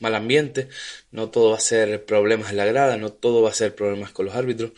mal 0.00 0.14
ambiente, 0.14 0.68
no 1.10 1.30
todo 1.30 1.50
va 1.50 1.56
a 1.56 1.60
ser 1.60 2.04
problemas 2.04 2.50
en 2.50 2.56
la 2.56 2.64
grada, 2.64 2.96
no 2.96 3.12
todo 3.12 3.42
va 3.42 3.50
a 3.50 3.54
ser 3.54 3.74
problemas 3.74 4.10
con 4.12 4.26
los 4.26 4.34
árbitros. 4.34 4.72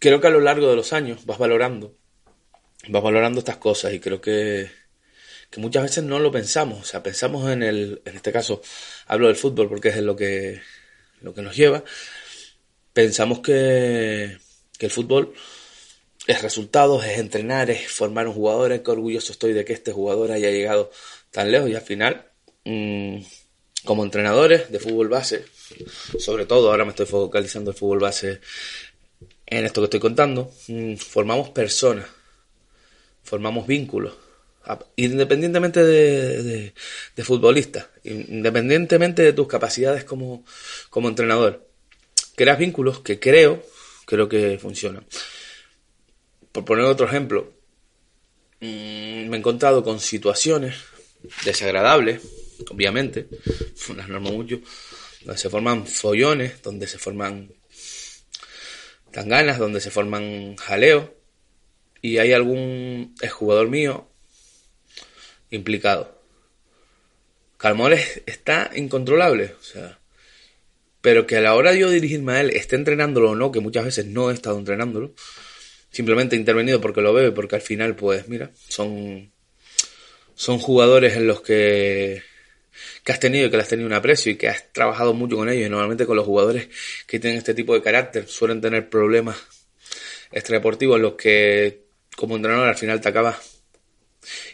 Creo 0.00 0.18
que 0.18 0.28
a 0.28 0.30
lo 0.30 0.40
largo 0.40 0.66
de 0.66 0.76
los 0.76 0.94
años 0.94 1.26
vas 1.26 1.36
valorando, 1.36 1.94
vas 2.88 3.02
valorando 3.02 3.38
estas 3.38 3.58
cosas 3.58 3.92
y 3.92 4.00
creo 4.00 4.18
que, 4.18 4.70
que 5.50 5.60
muchas 5.60 5.82
veces 5.82 6.04
no 6.04 6.18
lo 6.18 6.32
pensamos, 6.32 6.80
o 6.80 6.84
sea, 6.84 7.02
pensamos 7.02 7.50
en 7.50 7.62
el, 7.62 8.00
en 8.06 8.16
este 8.16 8.32
caso, 8.32 8.62
hablo 9.06 9.26
del 9.26 9.36
fútbol 9.36 9.68
porque 9.68 9.90
es 9.90 9.98
lo 9.98 10.16
que, 10.16 10.62
lo 11.20 11.34
que 11.34 11.42
nos 11.42 11.54
lleva, 11.54 11.84
pensamos 12.94 13.40
que, 13.40 14.38
que 14.78 14.86
el 14.86 14.90
fútbol 14.90 15.34
es 16.26 16.40
resultados, 16.40 17.04
es 17.04 17.18
entrenar, 17.18 17.70
es 17.70 17.90
formar 17.90 18.26
un 18.26 18.32
jugador, 18.32 18.82
qué 18.82 18.90
orgulloso 18.90 19.32
estoy 19.32 19.52
de 19.52 19.66
que 19.66 19.74
este 19.74 19.92
jugador 19.92 20.32
haya 20.32 20.50
llegado 20.50 20.90
tan 21.30 21.52
lejos 21.52 21.68
y 21.68 21.74
al 21.74 21.82
final, 21.82 22.26
mm, 22.64 23.18
como 23.84 24.04
entrenadores 24.04 24.72
de 24.72 24.78
fútbol 24.78 25.08
base, 25.08 25.44
sobre 26.18 26.46
todo 26.46 26.70
ahora 26.70 26.86
me 26.86 26.90
estoy 26.90 27.06
focalizando 27.06 27.70
el 27.70 27.76
fútbol 27.76 28.00
base 28.00 28.40
en 29.50 29.64
esto 29.64 29.80
que 29.80 29.86
estoy 29.86 30.00
contando, 30.00 30.52
mm, 30.68 30.96
formamos 30.96 31.50
personas, 31.50 32.06
formamos 33.22 33.66
vínculos, 33.66 34.14
independientemente 34.96 35.82
de, 35.84 36.72
de, 37.16 37.24
futbolista, 37.24 37.90
independientemente 38.04 39.22
de 39.22 39.32
tus 39.32 39.48
capacidades 39.48 40.04
como, 40.04 40.44
como 40.90 41.08
entrenador. 41.08 41.66
Creas 42.36 42.58
vínculos 42.58 43.00
que 43.00 43.18
creo, 43.18 43.62
creo 44.06 44.28
que 44.28 44.58
funcionan 44.58 45.04
por 46.52 46.64
poner 46.64 46.84
otro 46.84 47.06
ejemplo, 47.06 47.52
mm, 48.60 49.28
me 49.28 49.36
he 49.36 49.38
encontrado 49.38 49.82
con 49.82 50.00
situaciones 50.00 50.76
desagradables, 51.44 52.22
obviamente, 52.70 53.28
las 53.96 54.08
normo 54.08 54.32
mucho, 54.32 54.60
donde 55.24 55.40
se 55.40 55.50
forman 55.50 55.86
follones, 55.86 56.62
donde 56.62 56.86
se 56.86 56.98
forman 56.98 57.52
tanganas, 59.12 59.58
donde 59.58 59.80
se 59.80 59.90
forman 59.90 60.56
jaleos, 60.56 61.10
y 62.02 62.18
hay 62.18 62.32
algún 62.32 63.14
exjugador 63.20 63.68
mío 63.68 64.08
implicado. 65.50 66.18
Calmoles 67.58 68.22
está 68.26 68.70
incontrolable, 68.74 69.54
o 69.60 69.62
sea, 69.62 69.98
pero 71.00 71.26
que 71.26 71.36
a 71.36 71.40
la 71.40 71.54
hora 71.54 71.72
de 71.72 71.80
yo 71.80 71.90
dirigirme 71.90 72.32
a 72.32 72.40
él, 72.40 72.50
esté 72.50 72.76
entrenándolo 72.76 73.30
o 73.30 73.34
no, 73.34 73.52
que 73.52 73.60
muchas 73.60 73.84
veces 73.84 74.06
no 74.06 74.30
he 74.30 74.34
estado 74.34 74.58
entrenándolo, 74.58 75.14
simplemente 75.90 76.36
he 76.36 76.38
intervenido 76.38 76.80
porque 76.80 77.00
lo 77.00 77.12
veo 77.12 77.34
porque 77.34 77.56
al 77.56 77.62
final, 77.62 77.96
pues 77.96 78.28
mira, 78.28 78.50
son, 78.68 79.30
son 80.34 80.58
jugadores 80.58 81.16
en 81.16 81.26
los 81.26 81.42
que, 81.42 82.22
que 83.04 83.12
has 83.12 83.20
tenido 83.20 83.46
y 83.46 83.50
que 83.50 83.56
le 83.56 83.62
has 83.62 83.68
tenido 83.68 83.86
un 83.86 83.92
aprecio 83.92 84.32
y 84.32 84.36
que 84.36 84.48
has 84.48 84.72
trabajado 84.72 85.14
mucho 85.14 85.36
con 85.36 85.48
ellos. 85.48 85.66
Y 85.66 85.70
normalmente 85.70 86.06
con 86.06 86.16
los 86.16 86.26
jugadores 86.26 86.68
que 87.06 87.18
tienen 87.18 87.38
este 87.38 87.54
tipo 87.54 87.74
de 87.74 87.82
carácter 87.82 88.28
suelen 88.28 88.60
tener 88.60 88.88
problemas 88.88 89.36
extradeportivos 90.32 91.00
los 91.00 91.14
que 91.14 91.84
como 92.16 92.36
entrenador 92.36 92.68
al 92.68 92.76
final 92.76 93.00
te 93.00 93.08
acabas 93.08 93.62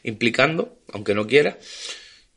implicando, 0.03 0.79
aunque 0.93 1.15
no 1.15 1.27
quieras. 1.27 1.57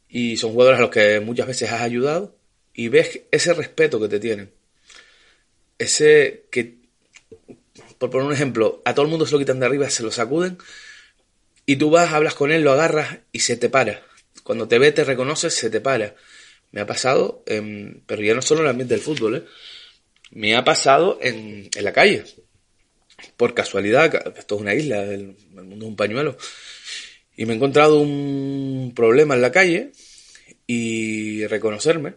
Y 0.08 0.38
son 0.38 0.52
jugadores 0.52 0.80
a 0.80 0.82
los 0.82 0.92
que 0.92 1.20
muchas 1.20 1.48
veces 1.48 1.72
has 1.72 1.82
ayudado 1.82 2.36
y 2.74 2.88
ves 2.88 3.22
ese 3.32 3.54
respeto 3.54 4.00
que 4.00 4.08
te 4.08 4.20
tienen. 4.20 4.52
Ese 5.78 6.46
que 6.52 6.80
por 8.00 8.10
poner 8.10 8.28
un 8.28 8.34
ejemplo, 8.34 8.82
a 8.86 8.96
todo 8.96 9.06
el 9.06 9.12
mundo 9.12 9.26
se 9.26 9.34
lo 9.34 9.40
quitan 9.40 9.60
de 9.60 9.66
arriba, 9.66 9.90
se 9.90 10.04
lo 10.04 10.12
sacuden, 10.12 10.58
y 11.66 11.76
tú 11.76 11.92
vas, 11.92 12.14
hablas 12.14 12.34
con 12.34 12.52
él, 12.52 12.64
lo 12.64 12.72
agarras 12.72 13.20
y 13.32 13.42
se 13.42 13.58
te 13.58 13.70
para. 13.70 14.02
Cuando 14.50 14.68
te 14.68 14.80
ve, 14.80 14.92
te 14.92 15.04
reconoce, 15.04 15.52
se 15.52 15.70
te 15.70 15.80
para. 15.80 16.16
Me 16.72 16.82
ha 16.82 16.88
pasado, 16.88 17.44
pero 17.46 18.24
ya 18.24 18.34
no 18.34 18.42
solo 18.42 18.62
en 18.62 18.66
el 18.66 18.72
ambiente 18.72 18.96
del 18.96 19.04
fútbol, 19.04 19.36
¿eh? 19.36 19.44
me 20.32 20.56
ha 20.56 20.64
pasado 20.64 21.20
en, 21.22 21.70
en 21.72 21.84
la 21.84 21.94
calle. 21.94 22.24
Por 23.38 23.54
casualidad, 23.54 24.12
esto 24.36 24.56
es 24.56 24.62
una 24.62 24.74
isla, 24.74 25.04
el, 25.04 25.38
mundo 25.52 25.86
es 25.86 25.90
un 25.90 25.96
pañuelo. 25.96 26.36
Y 27.38 27.46
me 27.46 27.54
he 27.54 27.58
encontrado 27.58 28.00
un 28.00 28.92
problema 28.96 29.36
en 29.36 29.42
la 29.44 29.52
calle 29.52 29.92
y 30.66 31.46
reconocerme 31.46 32.16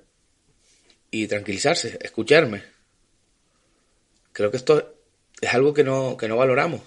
y 1.10 1.26
tranquilizarse, 1.26 1.98
escucharme. 2.00 2.62
Creo 4.32 4.50
que 4.50 4.56
esto 4.56 4.96
es 5.38 5.52
algo 5.52 5.74
que 5.74 5.84
no, 5.84 6.16
que 6.16 6.28
no 6.28 6.38
valoramos. 6.38 6.80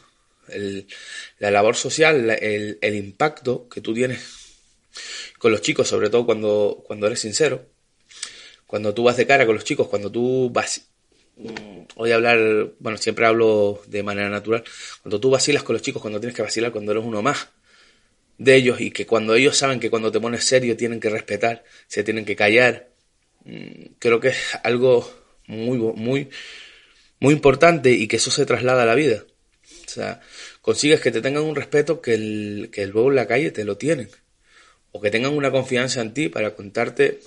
La 1.38 1.52
labor 1.52 1.76
social, 1.76 2.32
el, 2.32 2.80
el, 2.82 2.96
impacto 2.96 3.70
que 3.70 3.82
tú 3.82 3.94
tienes 3.94 4.45
con 5.38 5.52
los 5.52 5.62
chicos, 5.62 5.88
sobre 5.88 6.10
todo 6.10 6.26
cuando, 6.26 6.84
cuando 6.86 7.08
eres 7.08 7.20
sincero, 7.20 7.66
cuando 8.68 8.94
tú 8.94 9.04
vas 9.04 9.18
de 9.18 9.28
cara 9.28 9.46
con 9.46 9.56
los 9.56 9.64
chicos, 9.64 9.88
cuando 9.88 10.12
tú 10.12 10.50
vas... 10.52 10.90
Voy 11.96 12.12
a 12.12 12.16
hablar, 12.16 12.72
bueno, 12.80 12.98
siempre 12.98 13.26
hablo 13.26 13.82
de 13.88 14.04
manera 14.04 14.30
natural, 14.30 14.64
cuando 15.02 15.20
tú 15.20 15.30
vacilas 15.30 15.64
con 15.64 15.74
los 15.74 15.82
chicos, 15.82 16.02
cuando 16.02 16.20
tienes 16.20 16.36
que 16.36 16.42
vacilar, 16.42 16.72
cuando 16.72 16.94
eres 16.94 17.04
uno 17.04 17.22
más 17.22 17.50
de 18.38 18.56
ellos 18.56 18.82
y 18.82 18.92
que 18.92 19.06
cuando 19.06 19.36
ellos 19.36 19.58
saben 19.58 19.80
que 19.80 19.90
cuando 19.90 20.12
te 20.12 20.20
pones 20.20 20.44
serio 20.44 20.76
tienen 20.76 21.00
que 21.00 21.10
respetar, 21.10 21.64
se 21.88 22.04
tienen 22.04 22.26
que 22.26 22.36
callar, 22.36 22.90
mm, 23.44 23.96
creo 24.00 24.20
que 24.20 24.30
es 24.30 24.38
algo 24.64 25.10
muy, 25.48 25.78
muy, 25.78 26.30
muy 27.20 27.34
importante 27.34 27.92
y 27.92 28.08
que 28.08 28.18
eso 28.18 28.32
se 28.32 28.46
traslada 28.46 28.84
a 28.84 28.86
la 28.86 28.96
vida. 28.96 29.26
O 29.86 29.90
sea, 29.90 30.22
consigues 30.62 31.00
que 31.00 31.12
te 31.12 31.22
tengan 31.22 31.44
un 31.44 31.56
respeto 31.56 32.02
que 32.02 32.14
el, 32.14 32.70
que 32.72 32.84
en 32.84 33.16
la 33.16 33.28
calle 33.28 33.52
te 33.52 33.64
lo 33.64 33.78
tienen. 33.78 34.10
O 34.96 35.02
que 35.02 35.12
tengan 35.12 35.34
una 35.34 35.52
confianza 35.52 36.00
en 36.00 36.14
ti 36.14 36.30
para 36.30 36.56
contarte. 36.56 37.20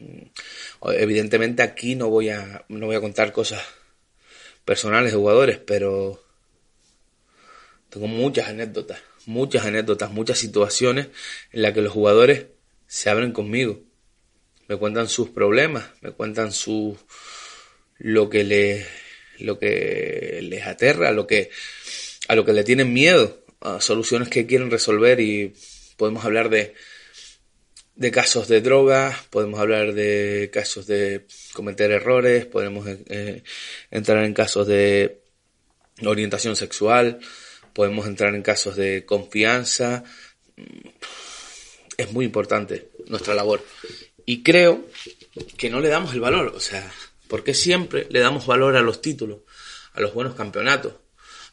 Mm, 0.00 0.90
evidentemente 0.98 1.62
aquí 1.62 1.94
no 1.94 2.10
voy 2.10 2.30
a, 2.30 2.64
no 2.68 2.86
voy 2.86 2.96
a 2.96 3.00
contar 3.00 3.30
cosas 3.30 3.62
personales 4.64 5.12
de 5.12 5.18
jugadores, 5.18 5.58
pero 5.58 6.20
tengo 7.88 8.08
muchas 8.08 8.48
anécdotas, 8.48 8.98
muchas 9.26 9.64
anécdotas, 9.64 10.10
muchas 10.10 10.38
situaciones 10.38 11.06
en 11.52 11.62
las 11.62 11.72
que 11.72 11.82
los 11.82 11.92
jugadores 11.92 12.46
se 12.88 13.10
abren 13.10 13.30
conmigo. 13.30 13.80
Me 14.66 14.76
cuentan 14.76 15.08
sus 15.08 15.28
problemas, 15.28 15.84
me 16.00 16.10
cuentan 16.10 16.50
su 16.50 16.98
lo 17.98 18.28
que 18.28 18.42
les 18.42 18.88
lo 19.38 19.60
que 19.60 20.40
les 20.42 20.66
aterra, 20.66 21.12
lo 21.12 21.28
que, 21.28 21.50
a 22.26 22.34
lo 22.34 22.44
que 22.44 22.54
le 22.54 22.64
tienen 22.64 22.92
miedo, 22.92 23.44
soluciones 23.78 24.28
que 24.28 24.46
quieren 24.46 24.72
resolver 24.72 25.20
y 25.20 25.54
podemos 25.96 26.24
hablar 26.24 26.48
de, 26.50 26.74
de 27.96 28.10
casos 28.10 28.48
de 28.48 28.60
drogas, 28.60 29.22
podemos 29.30 29.60
hablar 29.60 29.94
de 29.94 30.50
casos 30.52 30.86
de 30.86 31.26
cometer 31.52 31.90
errores, 31.92 32.46
podemos 32.46 32.86
eh, 32.88 33.42
entrar 33.90 34.24
en 34.24 34.34
casos 34.34 34.66
de 34.66 35.22
orientación 36.04 36.56
sexual, 36.56 37.20
podemos 37.72 38.06
entrar 38.06 38.34
en 38.34 38.42
casos 38.42 38.76
de 38.76 39.04
confianza. 39.04 40.04
Es 41.96 42.12
muy 42.12 42.24
importante 42.24 42.88
nuestra 43.06 43.34
labor. 43.34 43.64
Y 44.26 44.42
creo 44.42 44.86
que 45.56 45.70
no 45.70 45.80
le 45.80 45.88
damos 45.88 46.14
el 46.14 46.20
valor. 46.20 46.52
O 46.56 46.60
sea, 46.60 46.90
porque 47.28 47.54
siempre 47.54 48.06
le 48.10 48.20
damos 48.20 48.46
valor 48.46 48.76
a 48.76 48.82
los 48.82 49.00
títulos, 49.00 49.40
a 49.92 50.00
los 50.00 50.14
buenos 50.14 50.34
campeonatos, 50.34 50.94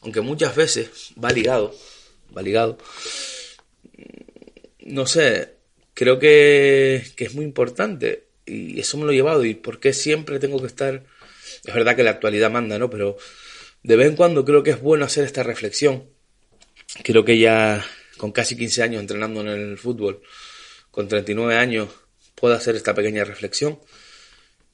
aunque 0.00 0.20
muchas 0.20 0.56
veces 0.56 1.12
va 1.22 1.30
ligado, 1.30 1.74
va 2.36 2.42
ligado. 2.42 2.78
No 4.80 5.06
sé, 5.06 5.61
creo 5.94 6.18
que, 6.18 7.02
que 7.16 7.24
es 7.24 7.34
muy 7.34 7.44
importante 7.44 8.24
y 8.46 8.80
eso 8.80 8.98
me 8.98 9.04
lo 9.04 9.12
he 9.12 9.14
llevado 9.14 9.44
y 9.44 9.54
por 9.54 9.80
qué 9.80 9.92
siempre 9.92 10.38
tengo 10.38 10.60
que 10.60 10.66
estar, 10.66 11.04
es 11.64 11.74
verdad 11.74 11.96
que 11.96 12.02
la 12.02 12.10
actualidad 12.10 12.50
manda, 12.50 12.78
¿no? 12.78 12.90
Pero 12.90 13.16
de 13.82 13.96
vez 13.96 14.08
en 14.08 14.16
cuando 14.16 14.44
creo 14.44 14.62
que 14.62 14.70
es 14.70 14.80
bueno 14.80 15.04
hacer 15.04 15.24
esta 15.24 15.42
reflexión. 15.42 16.04
Creo 17.02 17.24
que 17.24 17.38
ya 17.38 17.84
con 18.16 18.32
casi 18.32 18.56
15 18.56 18.82
años 18.82 19.00
entrenando 19.00 19.40
en 19.40 19.48
el 19.48 19.78
fútbol, 19.78 20.22
con 20.90 21.08
39 21.08 21.56
años, 21.56 21.88
puedo 22.34 22.54
hacer 22.54 22.76
esta 22.76 22.94
pequeña 22.94 23.24
reflexión 23.24 23.80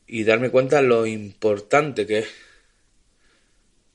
y 0.06 0.24
darme 0.24 0.50
cuenta 0.50 0.82
lo 0.82 1.06
importante 1.06 2.06
que 2.06 2.18
es 2.20 2.28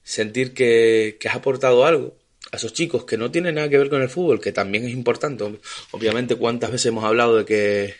sentir 0.03 0.53
que, 0.53 1.17
has 1.27 1.35
aportado 1.35 1.85
algo 1.85 2.17
a 2.51 2.57
esos 2.57 2.73
chicos 2.73 3.05
que 3.05 3.17
no 3.17 3.31
tienen 3.31 3.55
nada 3.55 3.69
que 3.69 3.77
ver 3.77 3.89
con 3.89 4.01
el 4.01 4.09
fútbol, 4.09 4.39
que 4.39 4.51
también 4.51 4.85
es 4.85 4.91
importante. 4.91 5.43
Obviamente, 5.91 6.35
cuántas 6.35 6.71
veces 6.71 6.87
hemos 6.87 7.03
hablado 7.03 7.37
de 7.37 7.45
que 7.45 7.95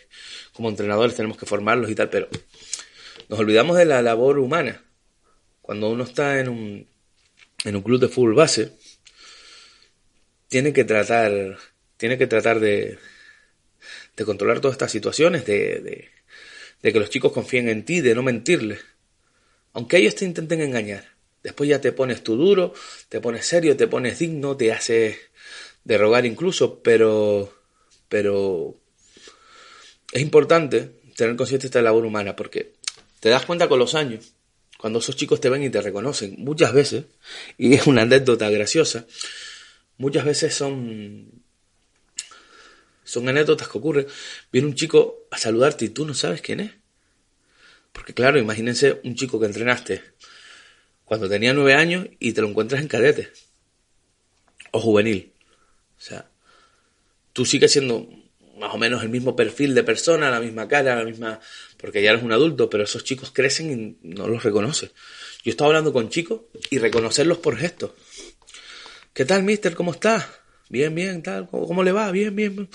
como 0.53 0.69
entrenadores 0.69 1.15
tenemos 1.15 1.37
que 1.37 1.45
formarlos 1.45 1.89
y 1.89 1.95
tal, 1.95 2.09
pero 2.09 2.27
nos 3.29 3.39
olvidamos 3.39 3.77
de 3.77 3.85
la 3.85 4.01
labor 4.01 4.39
humana. 4.39 4.83
Cuando 5.61 5.89
uno 5.89 6.03
está 6.03 6.39
en 6.39 6.49
un, 6.49 6.87
en 7.63 7.75
un 7.75 7.81
club 7.81 7.99
de 7.99 8.09
fútbol 8.09 8.35
base, 8.35 8.73
tiene 10.49 10.73
que 10.73 10.83
tratar, 10.83 11.57
tiene 11.97 12.17
que 12.17 12.27
tratar 12.27 12.59
de, 12.59 12.99
de 14.15 14.25
controlar 14.25 14.59
todas 14.59 14.75
estas 14.75 14.91
situaciones, 14.91 15.45
de, 15.45 16.11
de 16.81 16.93
que 16.93 16.99
los 16.99 17.09
chicos 17.09 17.31
confíen 17.31 17.69
en 17.69 17.85
ti, 17.85 18.01
de 18.01 18.13
no 18.13 18.21
mentirles. 18.21 18.81
Aunque 19.71 19.97
ellos 19.97 20.15
te 20.15 20.25
intenten 20.25 20.61
engañar. 20.61 21.12
Después 21.43 21.69
ya 21.69 21.81
te 21.81 21.91
pones 21.91 22.23
tú 22.23 22.37
duro, 22.37 22.73
te 23.09 23.19
pones 23.19 23.45
serio, 23.45 23.75
te 23.75 23.87
pones 23.87 24.19
digno, 24.19 24.55
te 24.55 24.71
haces 24.71 25.17
rogar 25.85 26.25
incluso, 26.25 26.81
pero, 26.81 27.53
pero 28.07 28.79
es 30.11 30.21
importante 30.21 31.01
tener 31.15 31.35
consciente 31.35 31.63
de 31.63 31.67
esta 31.67 31.81
labor 31.81 32.05
humana 32.05 32.35
porque 32.35 32.73
te 33.19 33.29
das 33.29 33.45
cuenta 33.45 33.67
con 33.67 33.79
los 33.79 33.93
años, 33.93 34.33
cuando 34.77 34.99
esos 34.99 35.15
chicos 35.15 35.39
te 35.41 35.49
ven 35.49 35.63
y 35.63 35.69
te 35.69 35.81
reconocen, 35.81 36.35
muchas 36.37 36.73
veces, 36.73 37.05
y 37.57 37.73
es 37.73 37.87
una 37.87 38.03
anécdota 38.03 38.49
graciosa, 38.49 39.05
muchas 39.97 40.25
veces 40.25 40.53
son 40.53 41.43
son 43.03 43.27
anécdotas 43.29 43.67
que 43.67 43.77
ocurren. 43.77 44.07
Viene 44.51 44.67
un 44.67 44.75
chico 44.75 45.27
a 45.29 45.37
saludarte 45.37 45.85
y 45.85 45.89
tú 45.89 46.05
no 46.05 46.13
sabes 46.13 46.41
quién 46.41 46.61
es. 46.61 46.71
Porque 47.91 48.13
claro, 48.13 48.39
imagínense 48.39 49.01
un 49.03 49.15
chico 49.15 49.39
que 49.39 49.45
entrenaste 49.45 50.01
cuando 51.05 51.29
tenía 51.29 51.53
nueve 51.53 51.73
años 51.73 52.07
y 52.19 52.33
te 52.33 52.41
lo 52.41 52.49
encuentras 52.49 52.81
en 52.81 52.87
cadete 52.87 53.29
o 54.71 54.79
juvenil. 54.79 55.31
O 55.97 56.01
sea, 56.01 56.29
tú 57.31 57.45
sigues 57.45 57.71
siendo 57.71 58.09
más 58.57 58.73
o 58.73 58.77
menos 58.77 59.03
el 59.03 59.09
mismo 59.09 59.35
perfil 59.35 59.73
de 59.75 59.83
persona, 59.83 60.29
la 60.29 60.39
misma 60.39 60.67
cara, 60.67 60.95
la 60.95 61.03
misma... 61.03 61.39
porque 61.77 62.01
ya 62.01 62.11
eres 62.11 62.23
un 62.23 62.31
adulto, 62.31 62.69
pero 62.69 62.83
esos 62.83 63.03
chicos 63.03 63.31
crecen 63.31 63.97
y 64.03 64.15
no 64.15 64.27
los 64.27 64.43
reconoces. 64.43 64.91
Yo 65.43 65.51
estaba 65.51 65.69
hablando 65.69 65.91
con 65.91 66.09
chicos 66.09 66.41
y 66.69 66.77
reconocerlos 66.77 67.39
por 67.39 67.57
gestos. 67.57 67.91
¿Qué 69.13 69.25
tal, 69.25 69.43
mister? 69.43 69.75
¿Cómo 69.75 69.91
estás? 69.91 70.25
Bien, 70.69 70.95
bien, 70.95 71.21
tal. 71.21 71.47
¿Cómo, 71.49 71.83
le 71.83 71.91
va? 71.91 72.09
Bien, 72.11 72.35
bien. 72.35 72.69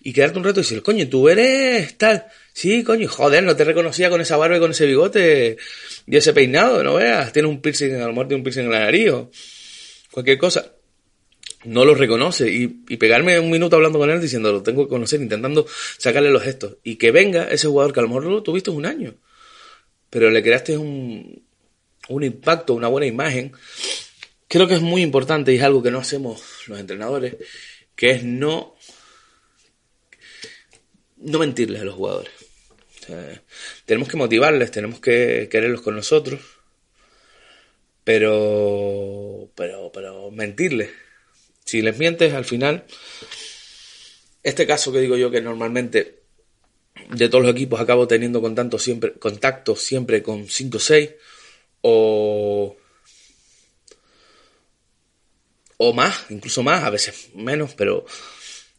Y 0.00 0.12
quedarte 0.12 0.38
un 0.38 0.44
rato 0.44 0.60
y 0.60 0.62
decir, 0.62 0.82
coño, 0.82 1.08
tú 1.08 1.28
eres 1.28 1.96
tal. 1.98 2.26
Sí, 2.58 2.82
coño, 2.82 3.08
joder, 3.08 3.44
no 3.44 3.54
te 3.54 3.62
reconocía 3.62 4.10
con 4.10 4.20
esa 4.20 4.36
barba 4.36 4.56
y 4.56 4.58
con 4.58 4.72
ese 4.72 4.84
bigote 4.84 5.58
y 6.08 6.16
ese 6.16 6.32
peinado, 6.32 6.82
no 6.82 6.94
veas. 6.94 7.32
Tiene 7.32 7.46
un 7.46 7.60
piercing, 7.60 7.94
a 7.94 8.06
lo 8.06 8.08
mejor 8.08 8.26
tiene 8.26 8.40
un 8.40 8.42
piercing 8.42 8.64
en 8.64 8.72
la 8.72 8.80
nariz 8.80 9.10
o 9.10 9.30
cualquier 10.10 10.38
cosa 10.38 10.72
no 11.66 11.84
lo 11.84 11.94
reconoce 11.94 12.50
y, 12.50 12.66
pegarme 12.96 13.38
un 13.38 13.48
minuto 13.48 13.76
hablando 13.76 14.00
con 14.00 14.10
él 14.10 14.20
diciendo 14.20 14.50
lo 14.50 14.64
tengo 14.64 14.86
que 14.86 14.88
conocer, 14.88 15.22
intentando 15.22 15.68
sacarle 15.98 16.30
los 16.30 16.42
gestos 16.42 16.78
y 16.82 16.96
que 16.96 17.12
venga 17.12 17.44
ese 17.44 17.68
jugador 17.68 17.92
que 17.92 18.00
a 18.00 18.02
lo 18.02 18.08
mejor 18.08 18.24
lo 18.24 18.42
tuviste 18.42 18.70
un 18.70 18.86
año, 18.86 19.14
pero 20.10 20.28
le 20.28 20.42
creaste 20.42 20.76
un, 20.76 21.40
un 22.08 22.24
impacto, 22.24 22.74
una 22.74 22.88
buena 22.88 23.06
imagen. 23.06 23.52
Creo 24.48 24.66
que 24.66 24.74
es 24.74 24.82
muy 24.82 25.02
importante 25.02 25.52
y 25.52 25.58
es 25.58 25.62
algo 25.62 25.80
que 25.80 25.92
no 25.92 26.00
hacemos 26.00 26.42
los 26.66 26.80
entrenadores, 26.80 27.36
que 27.94 28.10
es 28.10 28.24
no, 28.24 28.74
no 31.18 31.38
mentirles 31.38 31.82
a 31.82 31.84
los 31.84 31.94
jugadores. 31.94 32.37
Tenemos 33.84 34.08
que 34.08 34.16
motivarles, 34.16 34.70
tenemos 34.70 35.00
que 35.00 35.48
quererlos 35.50 35.82
con 35.82 35.96
nosotros, 35.96 36.40
pero, 38.04 39.50
pero, 39.54 39.90
pero 39.92 40.30
mentirles. 40.30 40.90
Si 41.64 41.82
les 41.82 41.98
mientes, 41.98 42.32
al 42.32 42.44
final, 42.44 42.84
este 44.42 44.66
caso 44.66 44.92
que 44.92 45.00
digo 45.00 45.16
yo 45.16 45.30
que 45.30 45.42
normalmente 45.42 46.18
de 47.10 47.28
todos 47.28 47.44
los 47.44 47.52
equipos 47.52 47.80
acabo 47.80 48.08
teniendo 48.08 48.40
contacto 48.40 48.78
siempre, 48.78 49.12
contacto 49.12 49.76
siempre 49.76 50.22
con 50.22 50.48
5 50.48 50.76
o 50.76 50.80
6 50.80 51.10
o, 51.82 52.76
o 55.76 55.92
más, 55.92 56.26
incluso 56.30 56.62
más, 56.62 56.84
a 56.84 56.90
veces 56.90 57.30
menos, 57.34 57.74
pero 57.74 58.04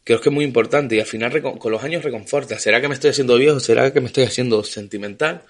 creo 0.09 0.21
que 0.21 0.29
es 0.29 0.33
muy 0.33 0.43
importante 0.43 0.95
y 0.95 0.99
al 0.99 1.05
final 1.05 1.39
con 1.59 1.71
los 1.71 1.83
años 1.83 2.03
reconforta. 2.03 2.57
¿Será 2.57 2.81
que 2.81 2.87
me 2.87 2.95
estoy 2.95 3.11
haciendo 3.11 3.35
viejo? 3.35 3.59
¿Será 3.59 3.93
que 3.93 4.01
me 4.01 4.07
estoy 4.07 4.23
haciendo 4.23 4.63
sentimental? 4.63 5.43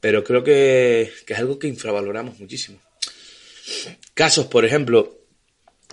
Pero 0.00 0.24
creo 0.24 0.42
que, 0.42 1.12
que 1.24 1.34
es 1.34 1.38
algo 1.38 1.56
que 1.56 1.68
infravaloramos 1.68 2.40
muchísimo. 2.40 2.80
Casos, 4.12 4.46
por 4.46 4.64
ejemplo, 4.64 5.20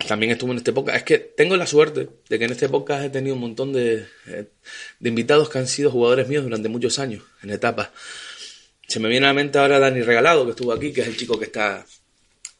también 0.08 0.32
estuvo 0.32 0.51
en 0.51 0.58
este 0.58 0.74
podcast. 0.74 0.98
Es 0.98 1.04
que 1.04 1.20
tengo 1.20 1.56
la 1.56 1.68
suerte 1.68 2.10
de 2.28 2.39
que 2.39 2.46
en 2.46 2.51
este 2.51 2.68
podcast 2.68 3.04
he 3.04 3.10
tenido 3.12 3.36
un 3.36 3.42
montón 3.42 3.74
de, 3.74 4.08
eh, 4.25 4.46
de 5.00 5.10
invitados 5.10 5.48
que 5.48 5.60
han 5.60 5.68
sido 5.68 5.92
jugadores 5.92 6.28
míos 6.28 6.44
durante 6.44 6.68
muchos 6.68 6.98
años, 6.98 7.22
en 7.44 7.51
etapas. 7.51 7.89
Se 8.88 9.00
me 9.00 9.08
viene 9.08 9.28
a 9.28 9.30
la 9.30 9.36
mente 9.36 9.60
ahora 9.60 9.78
Dani 9.78 10.01
Regalado, 10.01 10.46
que 10.46 10.51
estuvo 10.51 10.74
aquí, 10.74 10.92
que 10.92 11.01
es 11.01 11.08
el 11.08 11.16
chico 11.16 11.38
que 11.38 11.46
está 11.46 11.86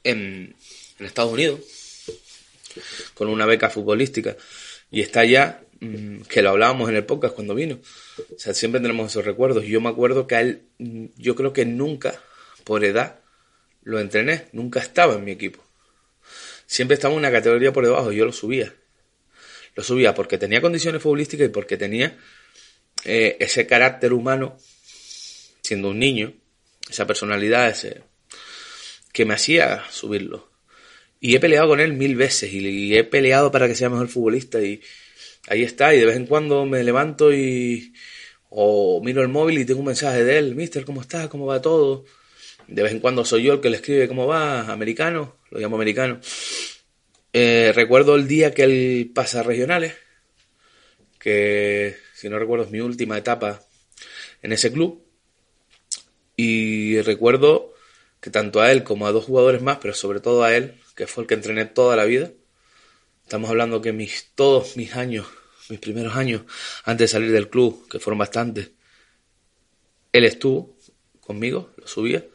en, 0.04 0.56
en 1.00 1.06
Estados 1.08 1.34
Unidos, 1.34 1.60
con 3.16 3.30
una 3.30 3.48
beca 3.48 3.72
futbolística, 3.72 4.38
y 4.92 5.02
está 5.02 5.22
allá, 5.22 5.62
mm, 5.80 6.22
que 6.22 6.42
lo 6.42 6.50
hablábamos 6.50 6.90
en 6.90 6.96
el 6.96 7.06
podcast 7.06 7.36
cuando 7.36 7.56
vino. 7.56 7.80
O 8.18 8.40
sea, 8.40 8.54
siempre 8.54 8.82
tenemos 8.82 9.12
esos 9.12 9.26
recuerdos. 9.26 9.66
Yo 9.66 9.82
me 9.82 9.90
acuerdo 9.90 10.28
que 10.28 10.36
a 10.36 10.42
él, 10.42 10.64
mm, 10.78 11.06
yo 11.18 11.36
creo 11.36 11.54
que 11.54 11.66
nunca, 11.66 12.22
por 12.64 12.84
edad, 12.84 13.20
lo 13.84 14.00
entrené, 14.00 14.48
nunca 14.52 14.80
estaba 14.80 15.16
en 15.16 15.24
mi 15.24 15.32
equipo 15.32 15.64
siempre 16.70 16.94
estaba 16.94 17.16
una 17.16 17.32
categoría 17.32 17.74
por 17.74 17.84
debajo, 17.84 18.12
yo 18.12 18.26
lo 18.26 18.32
subía. 18.32 18.76
Lo 19.74 19.84
subía 19.84 20.14
porque 20.14 20.38
tenía 20.38 20.62
condiciones 20.62 21.02
futbolísticas 21.02 21.48
y 21.48 21.50
porque 21.50 21.78
tenía 21.78 22.16
eh, 23.06 23.38
ese 23.40 23.66
carácter 23.66 24.14
humano, 24.14 24.56
siendo 25.64 25.90
un 25.90 25.98
niño, 25.98 26.32
esa 26.88 27.08
personalidad, 27.08 27.70
ese 27.70 28.04
que 29.12 29.26
me 29.26 29.34
hacía 29.34 29.84
subirlo. 29.90 30.49
Y 31.20 31.36
he 31.36 31.40
peleado 31.40 31.68
con 31.68 31.80
él 31.80 31.94
mil 31.94 32.16
veces 32.16 32.52
y, 32.54 32.96
he 32.96 33.04
peleado 33.04 33.52
para 33.52 33.68
que 33.68 33.76
sea 33.76 33.90
mejor 33.90 34.08
futbolista 34.08 34.62
y 34.62 34.82
ahí 35.48 35.64
está. 35.64 35.94
Y 35.94 36.00
de 36.00 36.06
vez 36.06 36.16
en 36.16 36.26
cuando 36.28 36.66
me 36.66 36.84
levanto 36.84 37.34
y 37.34 37.94
o 38.50 39.02
miro 39.04 39.22
el 39.22 39.28
móvil 39.28 39.60
y 39.60 39.66
tengo 39.66 39.82
un 39.82 39.88
mensaje 39.88 40.24
de 40.24 40.38
él, 40.40 40.56
Mister, 40.56 40.86
¿cómo 40.86 41.02
estás? 41.02 41.28
¿Cómo 41.28 41.46
va 41.46 41.62
todo? 41.62 42.06
De 42.68 42.84
vez 42.84 42.92
en 42.92 43.00
cuando 43.00 43.26
soy 43.26 43.44
yo 43.44 43.54
el 43.54 43.62
que 43.62 43.70
le 43.70 43.78
escribe 43.78 44.08
cómo 44.08 44.28
va, 44.28 44.72
americano, 44.72 45.38
lo 45.52 45.60
llamo 45.60 45.76
americano. 45.76 46.20
Eh, 47.34 47.72
recuerdo 47.76 48.16
el 48.16 48.28
día 48.28 48.54
que 48.54 48.64
él 48.64 49.12
pasa 49.14 49.42
a 49.42 49.44
regionales, 49.44 49.94
que 51.20 51.96
si 52.14 52.30
no 52.30 52.40
recuerdo 52.40 52.66
es 52.66 52.72
mi 52.72 52.80
última 52.80 53.18
etapa 53.18 53.62
en 54.42 54.54
ese 54.54 54.72
club. 54.72 55.04
Y 56.36 57.02
recuerdo 57.02 57.74
que 58.22 58.30
tanto 58.30 58.62
a 58.62 58.72
él 58.72 58.84
como 58.84 59.08
a 59.08 59.12
dos 59.12 59.26
jugadores 59.26 59.62
más, 59.62 59.80
pero 59.82 59.94
sobre 59.94 60.20
todo 60.20 60.44
a 60.44 60.56
él, 60.56 60.76
que 61.00 61.08
fue 61.08 61.24
el 61.24 61.28
que 61.30 61.36
entrené 61.36 61.64
toda 61.64 61.96
la 61.96 62.04
vida, 62.04 62.30
estamos 63.24 63.50
hablando 63.50 63.82
que 63.82 63.94
mis, 63.94 64.32
todos 64.36 64.76
mis 64.76 64.98
años, 64.98 65.28
mis 65.70 65.80
primeros 65.80 66.18
años 66.18 66.42
antes 66.84 67.06
de 67.10 67.14
salir 67.14 67.32
del 67.32 67.48
club, 67.48 67.88
que 67.88 68.00
fueron 68.00 68.18
bastantes, 68.18 68.72
él 70.12 70.26
estuvo 70.26 70.76
conmigo, 71.22 71.72
lo 71.78 71.88
subía, 71.88 72.26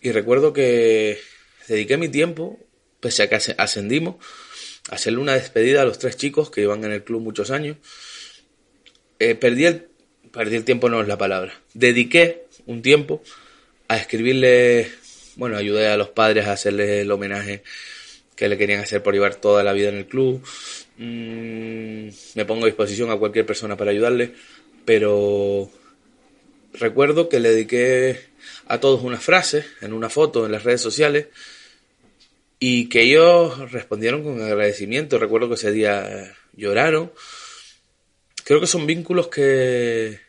y 0.00 0.10
recuerdo 0.10 0.52
que 0.52 1.20
dediqué 1.68 1.96
mi 1.96 2.08
tiempo, 2.08 2.58
pese 2.98 3.22
a 3.22 3.28
que 3.28 3.36
ascendimos, 3.56 4.16
a 4.90 4.96
hacerle 4.96 5.20
una 5.20 5.34
despedida 5.34 5.82
a 5.82 5.84
los 5.84 6.00
tres 6.00 6.16
chicos 6.16 6.50
que 6.50 6.62
iban 6.62 6.82
en 6.82 6.90
el 6.90 7.04
club 7.04 7.22
muchos 7.22 7.52
años. 7.52 7.76
Eh, 9.20 9.36
perdí, 9.36 9.66
el, 9.66 9.86
perdí 10.32 10.56
el 10.56 10.64
tiempo, 10.64 10.88
no 10.88 11.00
es 11.00 11.06
la 11.06 11.18
palabra. 11.18 11.62
Dediqué 11.72 12.46
un 12.66 12.82
tiempo 12.82 13.22
a 13.86 13.96
escribirle, 13.96 14.90
bueno, 15.36 15.56
ayudé 15.56 15.88
a 15.88 15.96
los 15.96 16.08
padres 16.08 16.46
a 16.46 16.52
hacerle 16.52 17.02
el 17.02 17.10
homenaje 17.10 17.62
que 18.34 18.48
le 18.48 18.58
querían 18.58 18.80
hacer 18.80 19.02
por 19.02 19.14
llevar 19.14 19.36
toda 19.36 19.64
la 19.64 19.72
vida 19.72 19.88
en 19.88 19.96
el 19.96 20.06
club. 20.06 20.42
Mm, 20.98 22.08
me 22.34 22.44
pongo 22.46 22.64
a 22.64 22.66
disposición 22.66 23.10
a 23.10 23.16
cualquier 23.16 23.46
persona 23.46 23.76
para 23.76 23.90
ayudarle, 23.90 24.34
pero 24.84 25.70
recuerdo 26.74 27.28
que 27.28 27.40
le 27.40 27.50
dediqué 27.50 28.20
a 28.66 28.78
todos 28.78 29.02
una 29.02 29.18
frase 29.18 29.64
en 29.80 29.92
una 29.92 30.10
foto 30.10 30.46
en 30.46 30.52
las 30.52 30.64
redes 30.64 30.80
sociales 30.80 31.26
y 32.58 32.88
que 32.88 33.02
ellos 33.02 33.70
respondieron 33.72 34.22
con 34.22 34.42
agradecimiento. 34.42 35.18
Recuerdo 35.18 35.48
que 35.48 35.54
ese 35.54 35.72
día 35.72 36.34
lloraron. 36.54 37.12
Creo 38.44 38.60
que 38.60 38.66
son 38.66 38.86
vínculos 38.86 39.28
que, 39.28 40.20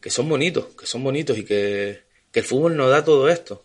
que 0.00 0.10
son 0.10 0.28
bonitos, 0.28 0.66
que 0.78 0.86
son 0.86 1.04
bonitos 1.04 1.38
y 1.38 1.44
que, 1.44 2.02
que 2.32 2.40
el 2.40 2.46
fútbol 2.46 2.76
nos 2.76 2.90
da 2.90 3.04
todo 3.04 3.28
esto. 3.28 3.64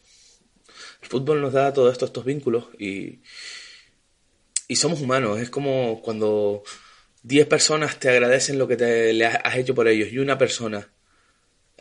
El 1.03 1.09
fútbol 1.09 1.41
nos 1.41 1.53
da 1.53 1.73
todo 1.73 1.91
esto, 1.91 2.05
estos 2.05 2.25
vínculos 2.25 2.65
y, 2.79 3.19
y 4.67 4.75
somos 4.75 5.01
humanos. 5.01 5.39
Es 5.39 5.49
como 5.49 6.01
cuando 6.01 6.63
10 7.23 7.47
personas 7.47 7.99
te 7.99 8.09
agradecen 8.09 8.57
lo 8.57 8.67
que 8.67 8.77
te, 8.77 9.13
le 9.13 9.25
has 9.25 9.55
hecho 9.55 9.75
por 9.75 9.87
ellos 9.87 10.11
y 10.11 10.19
una 10.19 10.37
persona 10.37 10.89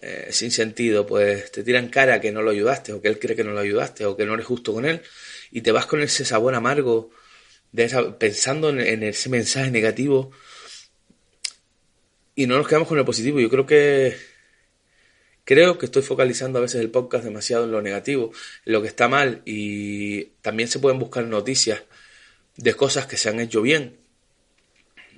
eh, 0.04 0.28
sin 0.32 0.50
sentido, 0.50 1.06
pues 1.06 1.52
te 1.52 1.62
tiran 1.62 1.88
cara 1.88 2.20
que 2.20 2.32
no 2.32 2.42
lo 2.42 2.50
ayudaste, 2.50 2.92
o 2.92 3.00
que 3.00 3.06
él 3.06 3.20
cree 3.20 3.36
que 3.36 3.44
no 3.44 3.52
lo 3.52 3.60
ayudaste, 3.60 4.04
o 4.04 4.16
que 4.16 4.26
no 4.26 4.34
eres 4.34 4.46
justo 4.46 4.72
con 4.72 4.84
él, 4.84 5.00
y 5.52 5.60
te 5.60 5.70
vas 5.70 5.86
con 5.86 6.02
ese 6.02 6.24
sabor 6.24 6.56
amargo, 6.56 7.10
de 7.70 7.84
esa, 7.84 8.18
pensando 8.18 8.70
en, 8.70 9.02
ese 9.04 9.28
mensaje 9.28 9.70
negativo, 9.70 10.32
y 12.34 12.46
no 12.48 12.56
nos 12.56 12.66
quedamos 12.66 12.88
con 12.88 12.98
el 12.98 13.04
positivo. 13.04 13.38
Yo 13.38 13.48
creo 13.48 13.64
que 13.64 14.16
creo 15.52 15.76
que 15.76 15.84
estoy 15.84 16.00
focalizando 16.00 16.58
a 16.58 16.62
veces 16.62 16.80
el 16.80 16.90
podcast 16.90 17.24
demasiado 17.24 17.64
en 17.64 17.72
lo 17.72 17.82
negativo, 17.82 18.32
en 18.64 18.72
lo 18.72 18.80
que 18.80 18.88
está 18.88 19.06
mal, 19.06 19.42
y 19.44 20.24
también 20.40 20.66
se 20.66 20.78
pueden 20.78 20.98
buscar 20.98 21.24
noticias 21.26 21.82
de 22.56 22.72
cosas 22.72 23.06
que 23.06 23.18
se 23.18 23.28
han 23.28 23.38
hecho 23.38 23.60
bien, 23.60 23.98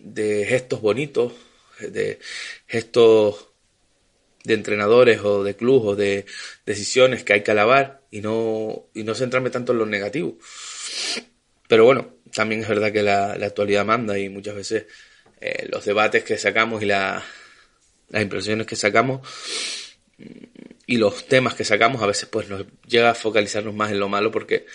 de 0.01 0.45
gestos 0.45 0.81
bonitos, 0.81 1.33
de 1.79 2.19
gestos 2.67 3.49
de 4.43 4.55
entrenadores 4.55 5.21
o 5.21 5.45
de 5.45 5.55
clubes 5.55 5.93
o 5.93 5.97
de 5.97 6.27
decisiones 6.67 7.23
que 7.23 7.35
hay 7.35 7.43
que 7.45 7.53
alabar 7.53 8.03
y 8.11 8.21
no, 8.21 8.87
y 8.93 9.05
no 9.05 9.15
centrarme 9.15 9.51
tanto 9.51 9.71
en 9.71 9.79
lo 9.79 9.87
negativo. 9.87 10.37
Pero 11.69 11.85
bueno, 11.85 12.17
también 12.33 12.63
es 12.63 12.69
verdad 12.69 12.91
que 12.93 13.05
la, 13.05 13.35
actualidad 13.35 13.85
manda 13.85 14.19
y 14.19 14.29
muchas 14.31 14.57
veces 14.57 14.87
eh, 15.41 15.69
los 15.71 15.85
debates 15.85 16.25
que 16.25 16.37
sacamos 16.39 16.83
y 16.83 16.87
las 16.87 17.23
impresiones 18.13 18.67
que 18.67 18.75
sacamos 18.75 19.21
y 20.87 20.97
los 20.97 21.27
temas 21.27 21.55
que 21.55 21.65
sacamos 21.65 22.03
a 22.03 22.07
veces 22.07 22.29
pues 22.29 22.49
nos 22.49 22.65
llega 22.87 23.11
a 23.11 23.15
focalizarnos 23.15 23.75
más 23.75 23.91
en 23.91 23.99
lo 23.99 24.09
malo 24.09 24.31
porque 24.31 24.67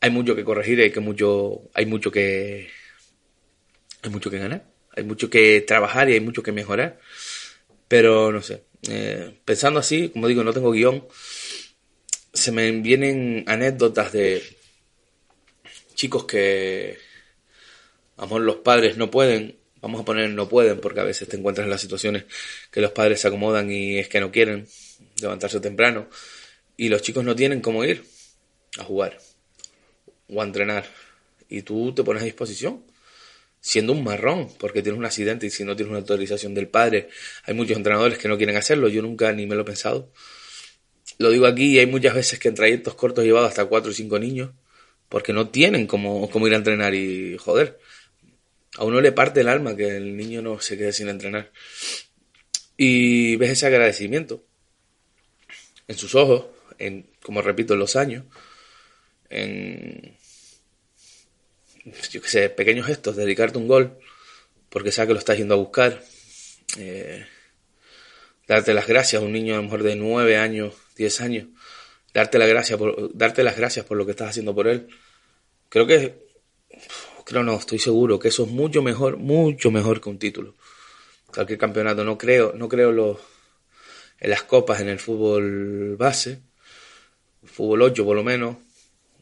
hay 0.00 0.10
mucho 0.10 0.34
que 0.34 0.44
corregir 0.44 0.80
hay 0.80 0.90
que 0.90 1.00
mucho 1.00 1.70
hay 1.74 1.86
mucho 1.86 2.10
que 2.10 2.68
hay 4.02 4.10
mucho 4.10 4.30
que 4.30 4.38
ganar 4.38 4.64
hay 4.96 5.04
mucho 5.04 5.28
que 5.28 5.60
trabajar 5.60 6.08
y 6.08 6.14
hay 6.14 6.20
mucho 6.20 6.42
que 6.42 6.52
mejorar. 6.52 7.00
Pero 7.88 8.32
no 8.32 8.42
sé 8.42 8.62
eh, 8.88 9.34
pensando 9.44 9.80
así, 9.80 10.10
como 10.10 10.28
digo, 10.28 10.44
no 10.44 10.52
tengo 10.52 10.70
guion, 10.70 11.06
se 12.32 12.52
me 12.52 12.70
vienen 12.70 13.44
anécdotas 13.46 14.12
de 14.12 14.42
chicos 15.94 16.24
que, 16.24 16.98
amor, 18.16 18.42
los 18.42 18.56
padres 18.56 18.96
no 18.96 19.10
pueden, 19.10 19.56
vamos 19.84 20.00
a 20.00 20.04
poner 20.04 20.30
no 20.30 20.48
pueden, 20.48 20.80
porque 20.80 21.00
a 21.00 21.04
veces 21.04 21.28
te 21.28 21.36
encuentras 21.36 21.66
en 21.66 21.70
las 21.70 21.80
situaciones 21.82 22.24
que 22.70 22.80
los 22.80 22.92
padres 22.92 23.20
se 23.20 23.28
acomodan 23.28 23.70
y 23.70 23.98
es 23.98 24.08
que 24.08 24.18
no 24.18 24.32
quieren 24.32 24.66
levantarse 25.20 25.60
temprano, 25.60 26.08
y 26.78 26.88
los 26.88 27.02
chicos 27.02 27.22
no 27.22 27.36
tienen 27.36 27.60
cómo 27.60 27.84
ir 27.84 28.02
a 28.78 28.84
jugar 28.84 29.18
o 30.28 30.40
a 30.40 30.44
entrenar, 30.44 30.86
y 31.50 31.60
tú 31.62 31.92
te 31.94 32.02
pones 32.02 32.22
a 32.22 32.24
disposición 32.24 32.82
siendo 33.60 33.92
un 33.92 34.02
marrón, 34.02 34.48
porque 34.58 34.82
tienes 34.82 34.98
un 34.98 35.04
accidente 35.04 35.46
y 35.46 35.50
si 35.50 35.64
no 35.64 35.76
tienes 35.76 35.90
una 35.90 36.00
autorización 36.00 36.54
del 36.54 36.68
padre, 36.68 37.10
hay 37.44 37.52
muchos 37.52 37.76
entrenadores 37.76 38.18
que 38.18 38.28
no 38.28 38.38
quieren 38.38 38.56
hacerlo, 38.56 38.88
yo 38.88 39.02
nunca 39.02 39.32
ni 39.32 39.46
me 39.46 39.54
lo 39.54 39.62
he 39.62 39.64
pensado. 39.64 40.10
Lo 41.18 41.30
digo 41.30 41.46
aquí 41.46 41.74
y 41.74 41.78
hay 41.78 41.86
muchas 41.86 42.14
veces 42.14 42.38
que 42.38 42.48
en 42.48 42.54
trayectos 42.54 42.94
cortos 42.94 43.22
he 43.22 43.26
llevado 43.26 43.46
hasta 43.46 43.66
cuatro 43.66 43.90
o 43.90 43.94
cinco 43.94 44.18
niños, 44.18 44.50
porque 45.10 45.34
no 45.34 45.48
tienen 45.50 45.86
cómo, 45.86 46.30
cómo 46.30 46.46
ir 46.46 46.54
a 46.54 46.56
entrenar 46.56 46.94
y 46.94 47.36
joder, 47.36 47.78
a 48.76 48.84
uno 48.84 49.00
le 49.00 49.12
parte 49.12 49.40
el 49.40 49.48
alma 49.48 49.76
que 49.76 49.96
el 49.96 50.16
niño 50.16 50.42
no 50.42 50.60
se 50.60 50.76
quede 50.76 50.92
sin 50.92 51.08
entrenar. 51.08 51.50
Y 52.76 53.36
ves 53.36 53.50
ese 53.50 53.66
agradecimiento 53.66 54.44
en 55.86 55.96
sus 55.96 56.14
ojos, 56.14 56.46
en, 56.78 57.10
como 57.22 57.42
repito, 57.42 57.74
en 57.74 57.80
los 57.80 57.94
años, 57.96 58.24
en, 59.28 60.16
yo 62.10 62.22
qué 62.22 62.28
sé, 62.28 62.50
pequeños 62.50 62.86
gestos, 62.86 63.16
dedicarte 63.16 63.58
un 63.58 63.68
gol, 63.68 63.98
porque 64.70 64.92
sabes 64.92 65.08
que 65.08 65.14
lo 65.14 65.18
estás 65.18 65.38
yendo 65.38 65.54
a 65.54 65.58
buscar, 65.58 66.02
eh, 66.78 67.26
darte 68.48 68.74
las 68.74 68.86
gracias 68.86 69.22
a 69.22 69.24
un 69.24 69.32
niño 69.32 69.54
a 69.54 69.58
lo 69.58 69.64
mejor 69.64 69.82
de 69.82 69.96
nueve 69.96 70.36
años, 70.36 70.74
diez 70.96 71.20
años, 71.20 71.48
darte, 72.12 72.38
la 72.38 72.46
gracia 72.46 72.78
por, 72.78 73.16
darte 73.16 73.42
las 73.42 73.56
gracias 73.56 73.84
por 73.84 73.96
lo 73.96 74.04
que 74.04 74.12
estás 74.12 74.30
haciendo 74.30 74.54
por 74.54 74.66
él. 74.66 74.88
Creo 75.68 75.86
que, 75.86 76.23
creo 77.24 77.42
no, 77.42 77.56
estoy 77.56 77.78
seguro 77.78 78.18
que 78.18 78.28
eso 78.28 78.44
es 78.44 78.50
mucho 78.50 78.82
mejor, 78.82 79.16
mucho 79.16 79.70
mejor 79.70 80.00
que 80.00 80.08
un 80.08 80.18
título. 80.18 80.54
Cualquier 81.32 81.58
campeonato, 81.58 82.04
no 82.04 82.16
creo, 82.16 82.52
no 82.54 82.68
creo 82.68 82.92
los, 82.92 83.18
en 84.20 84.30
las 84.30 84.42
copas 84.42 84.80
en 84.80 84.88
el 84.88 84.98
fútbol 84.98 85.96
base, 85.96 86.40
fútbol 87.44 87.82
8 87.82 88.04
por 88.04 88.16
lo 88.16 88.22
menos, 88.22 88.56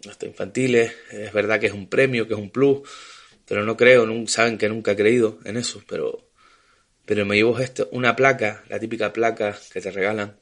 hasta 0.08 0.26
infantiles, 0.26 0.92
es 1.10 1.32
verdad 1.32 1.60
que 1.60 1.66
es 1.66 1.72
un 1.72 1.88
premio, 1.88 2.26
que 2.26 2.34
es 2.34 2.40
un 2.40 2.50
plus, 2.50 2.88
pero 3.46 3.64
no 3.64 3.76
creo, 3.76 4.06
saben 4.28 4.58
que 4.58 4.68
nunca 4.68 4.92
he 4.92 4.96
creído 4.96 5.38
en 5.44 5.56
eso, 5.56 5.82
pero, 5.88 6.30
pero 7.04 7.24
me 7.24 7.36
llevo 7.36 7.58
esto, 7.58 7.88
una 7.92 8.16
placa, 8.16 8.64
la 8.68 8.78
típica 8.78 9.12
placa 9.12 9.58
que 9.72 9.80
te 9.80 9.90
regalan. 9.90 10.38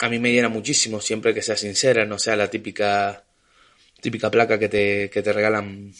A 0.00 0.08
mí 0.08 0.18
me 0.18 0.32
llena 0.32 0.48
muchísimo, 0.48 1.00
siempre 1.00 1.32
que 1.34 1.42
sea 1.42 1.56
sincera, 1.56 2.04
no 2.04 2.18
sea 2.18 2.36
la 2.36 2.50
típica, 2.50 3.23
típica 4.04 4.30
placa 4.30 4.58
que 4.58 4.68
te, 4.68 5.08
que 5.08 5.22
te 5.22 5.32
regalan 5.32 5.94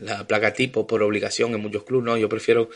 la 0.00 0.26
placa 0.26 0.54
tipo 0.54 0.86
por 0.86 1.02
obligación 1.02 1.52
en 1.52 1.60
muchos 1.60 1.84
clubes, 1.84 2.06
no, 2.06 2.16
yo 2.16 2.26
prefiero, 2.26 2.70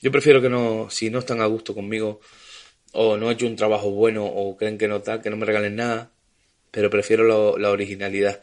yo 0.00 0.10
prefiero 0.10 0.40
que 0.40 0.48
no, 0.48 0.88
si 0.88 1.10
no 1.10 1.18
están 1.18 1.42
a 1.42 1.46
gusto 1.46 1.74
conmigo, 1.74 2.22
o 2.92 3.18
no 3.18 3.28
he 3.28 3.34
hecho 3.34 3.46
un 3.46 3.56
trabajo 3.56 3.90
bueno, 3.90 4.24
o 4.24 4.56
creen 4.56 4.78
que 4.78 4.88
no 4.88 5.02
tal, 5.02 5.20
que 5.20 5.28
no 5.28 5.36
me 5.36 5.44
regalen 5.44 5.76
nada, 5.76 6.10
pero 6.70 6.88
prefiero 6.88 7.58
la 7.58 7.70
originalidad. 7.70 8.40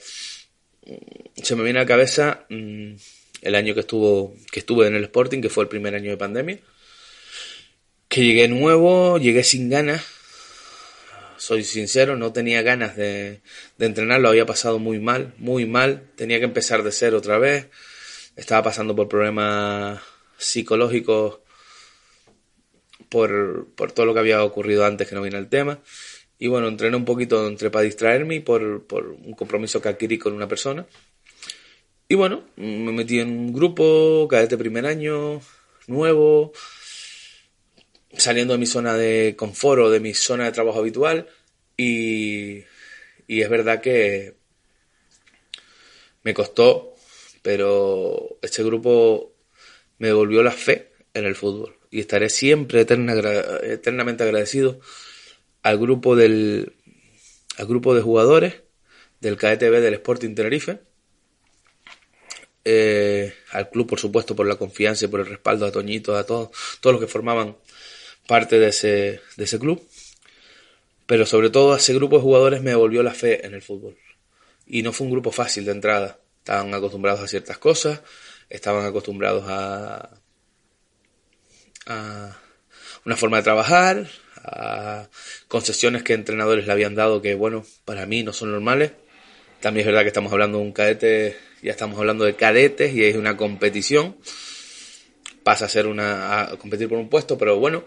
Se 1.41 1.56
me 1.56 1.63
viene 1.63 1.80
a 1.80 1.82
la 1.82 1.88
cabeza 1.88 2.45
mm, 2.49 2.93
el 3.41 3.56
año 3.56 3.73
que 3.73 3.80
estuvo 3.80 4.36
que 4.51 4.60
estuve 4.60 4.86
en 4.86 4.95
el 4.95 5.06
Sporting, 5.06 5.41
que 5.41 5.49
fue 5.49 5.63
el 5.63 5.69
primer 5.69 5.95
año 5.95 6.12
de 6.12 6.17
pandemia, 6.17 6.60
que 8.08 8.23
llegué 8.23 8.47
nuevo, 8.47 9.17
llegué 9.17 9.43
sin 9.43 9.67
ganas. 9.67 10.16
Soy 11.38 11.63
sincero, 11.63 12.15
no 12.15 12.34
tenía 12.34 12.62
ganas 12.62 12.95
de, 12.95 13.41
de 13.78 13.86
entrenar, 13.86 14.19
lo 14.19 14.30
había 14.30 14.45
pasado 14.45 14.80
muy 14.80 15.00
mal, 15.00 15.34
muy 15.38 15.65
mal. 15.65 16.10
Tenía 16.15 16.39
que 16.39 16.45
empezar 16.45 16.84
de 16.84 16.91
cero 16.91 17.17
otra 17.17 17.38
vez. 17.38 17.67
Estaba 18.36 18.63
pasando 18.63 18.95
por 18.95 19.08
problemas 19.08 20.02
psicológicos 20.38 21.39
por, 23.10 23.67
por 23.76 23.91
todo 23.91 24.06
lo 24.06 24.13
que 24.13 24.19
había 24.19 24.43
ocurrido 24.43 24.86
antes 24.86 25.08
que 25.08 25.15
no 25.15 25.21
vine 25.21 25.38
al 25.38 25.50
tema. 25.50 25.80
Y 26.39 26.47
bueno, 26.47 26.67
entrené 26.67 26.95
un 26.95 27.06
poquito 27.06 27.47
entre 27.47 27.71
para 27.71 27.84
distraerme 27.84 28.36
y 28.36 28.39
por, 28.39 28.86
por 28.86 29.08
un 29.08 29.34
compromiso 29.34 29.82
que 29.82 29.89
adquirí 29.89 30.17
con 30.17 30.34
una 30.34 30.47
persona. 30.47 30.86
Y 32.08 32.15
bueno, 32.15 32.43
me 32.56 32.91
metí 32.91 33.19
en 33.19 33.30
un 33.30 33.54
grupo, 33.54 34.28
cadete 34.30 34.58
primer 34.58 34.86
año, 34.86 35.41
nuevo, 35.88 36.54
saliendo 38.15 38.54
de 38.54 38.60
mi 38.60 38.65
zona 38.65 38.96
de 38.96 39.36
confort 39.38 39.82
o 39.82 39.89
de 39.89 40.00
mi 40.00 40.13
zona 40.13 40.46
de 40.46 40.52
trabajo 40.52 40.80
habitual. 40.80 41.28
Y, 41.76 42.63
y 43.28 43.41
es 43.41 43.50
verdad 43.50 43.82
que 43.82 44.36
me 46.24 46.34
costó, 46.34 46.96
pero 47.41 48.38
este 48.41 48.63
grupo 48.63 49.34
me 50.00 50.08
devolvió 50.08 50.43
la 50.43 50.52
fe 50.52 50.91
en 51.13 51.26
el 51.26 51.36
fútbol. 51.36 51.76
Y 51.89 52.00
estaré 52.00 52.30
siempre 52.30 52.82
eterna, 52.82 53.13
eternamente 53.63 54.24
agradecido 54.24 54.80
al 55.63 55.78
grupo 55.78 56.15
del 56.15 56.74
al 57.58 57.65
grupo 57.65 57.96
de 57.96 58.02
jugadores 58.02 58.62
del 59.20 59.36
KTB 59.36 59.82
del 59.82 59.96
Sporting 59.96 60.36
Tenerife, 60.36 60.80
eh, 62.63 63.34
al 63.52 63.70
club 63.70 63.88
por 63.88 64.00
supuesto 64.00 64.36
por 64.36 64.46
la 64.46 64.58
confianza 64.58 65.06
y 65.06 65.08
por 65.08 65.22
el 65.22 65.26
respaldo 65.26 65.65
a 65.65 65.72
Toñito, 65.72 66.15
a 66.15 66.26
todos, 66.26 66.50
todos 66.82 66.96
los 66.96 67.02
que 67.02 67.12
formaban 67.12 67.58
parte 68.28 68.60
de 68.60 68.68
ese, 68.68 69.22
de 69.36 69.44
ese 69.44 69.58
club, 69.58 69.86
pero 71.06 71.26
sobre 71.26 71.50
todo 71.50 71.76
ese 71.76 71.94
grupo 71.94 72.18
de 72.18 72.24
jugadores 72.24 72.62
me 72.62 72.72
devolvió 72.72 73.02
la 73.02 73.13
fe 73.13 73.46
en 73.46 73.54
el 73.54 73.62
fútbol. 73.62 73.98
Y 74.66 74.84
no 74.84 74.92
fue 74.92 75.06
un 75.06 75.12
grupo 75.12 75.32
fácil 75.32 75.66
de 75.66 75.72
entrada, 75.72 76.20
estaban 76.40 76.74
acostumbrados 76.74 77.22
a 77.22 77.28
ciertas 77.28 77.58
cosas, 77.58 78.02
estaban 78.50 78.86
acostumbrados 78.86 79.46
a, 79.48 80.20
a 81.88 82.38
una 83.06 83.16
forma 83.16 83.38
de 83.38 83.44
trabajar, 83.44 84.08
a 84.36 85.08
concesiones 85.48 86.04
que 86.04 86.13
entrenadores 86.13 86.68
le 86.68 86.72
habían 86.74 86.96
dado 86.96 87.22
que, 87.22 87.36
bueno, 87.36 87.66
para 87.86 88.06
mí 88.06 88.24
no 88.24 88.34
son 88.34 88.52
normales. 88.52 88.92
También 89.62 89.82
es 89.82 89.88
verdad 89.88 90.02
que 90.04 90.10
estamos 90.10 90.32
hablando 90.32 90.60
de 90.60 90.66
un 90.66 90.72
cadete, 90.72 91.38
ya 91.62 91.72
estamos 91.72 91.98
hablando 91.98 92.26
de 92.26 92.36
cadetes 92.36 92.94
y 92.94 93.04
es 93.04 93.16
una 93.16 93.38
competición. 93.38 94.18
Pasa 95.44 95.66
a 95.66 95.70
ser 95.70 95.88
una, 95.88 96.42
a 96.42 96.58
competir 96.58 96.90
por 96.90 96.98
un 96.98 97.10
puesto, 97.10 97.38
pero 97.38 97.58
bueno, 97.58 97.86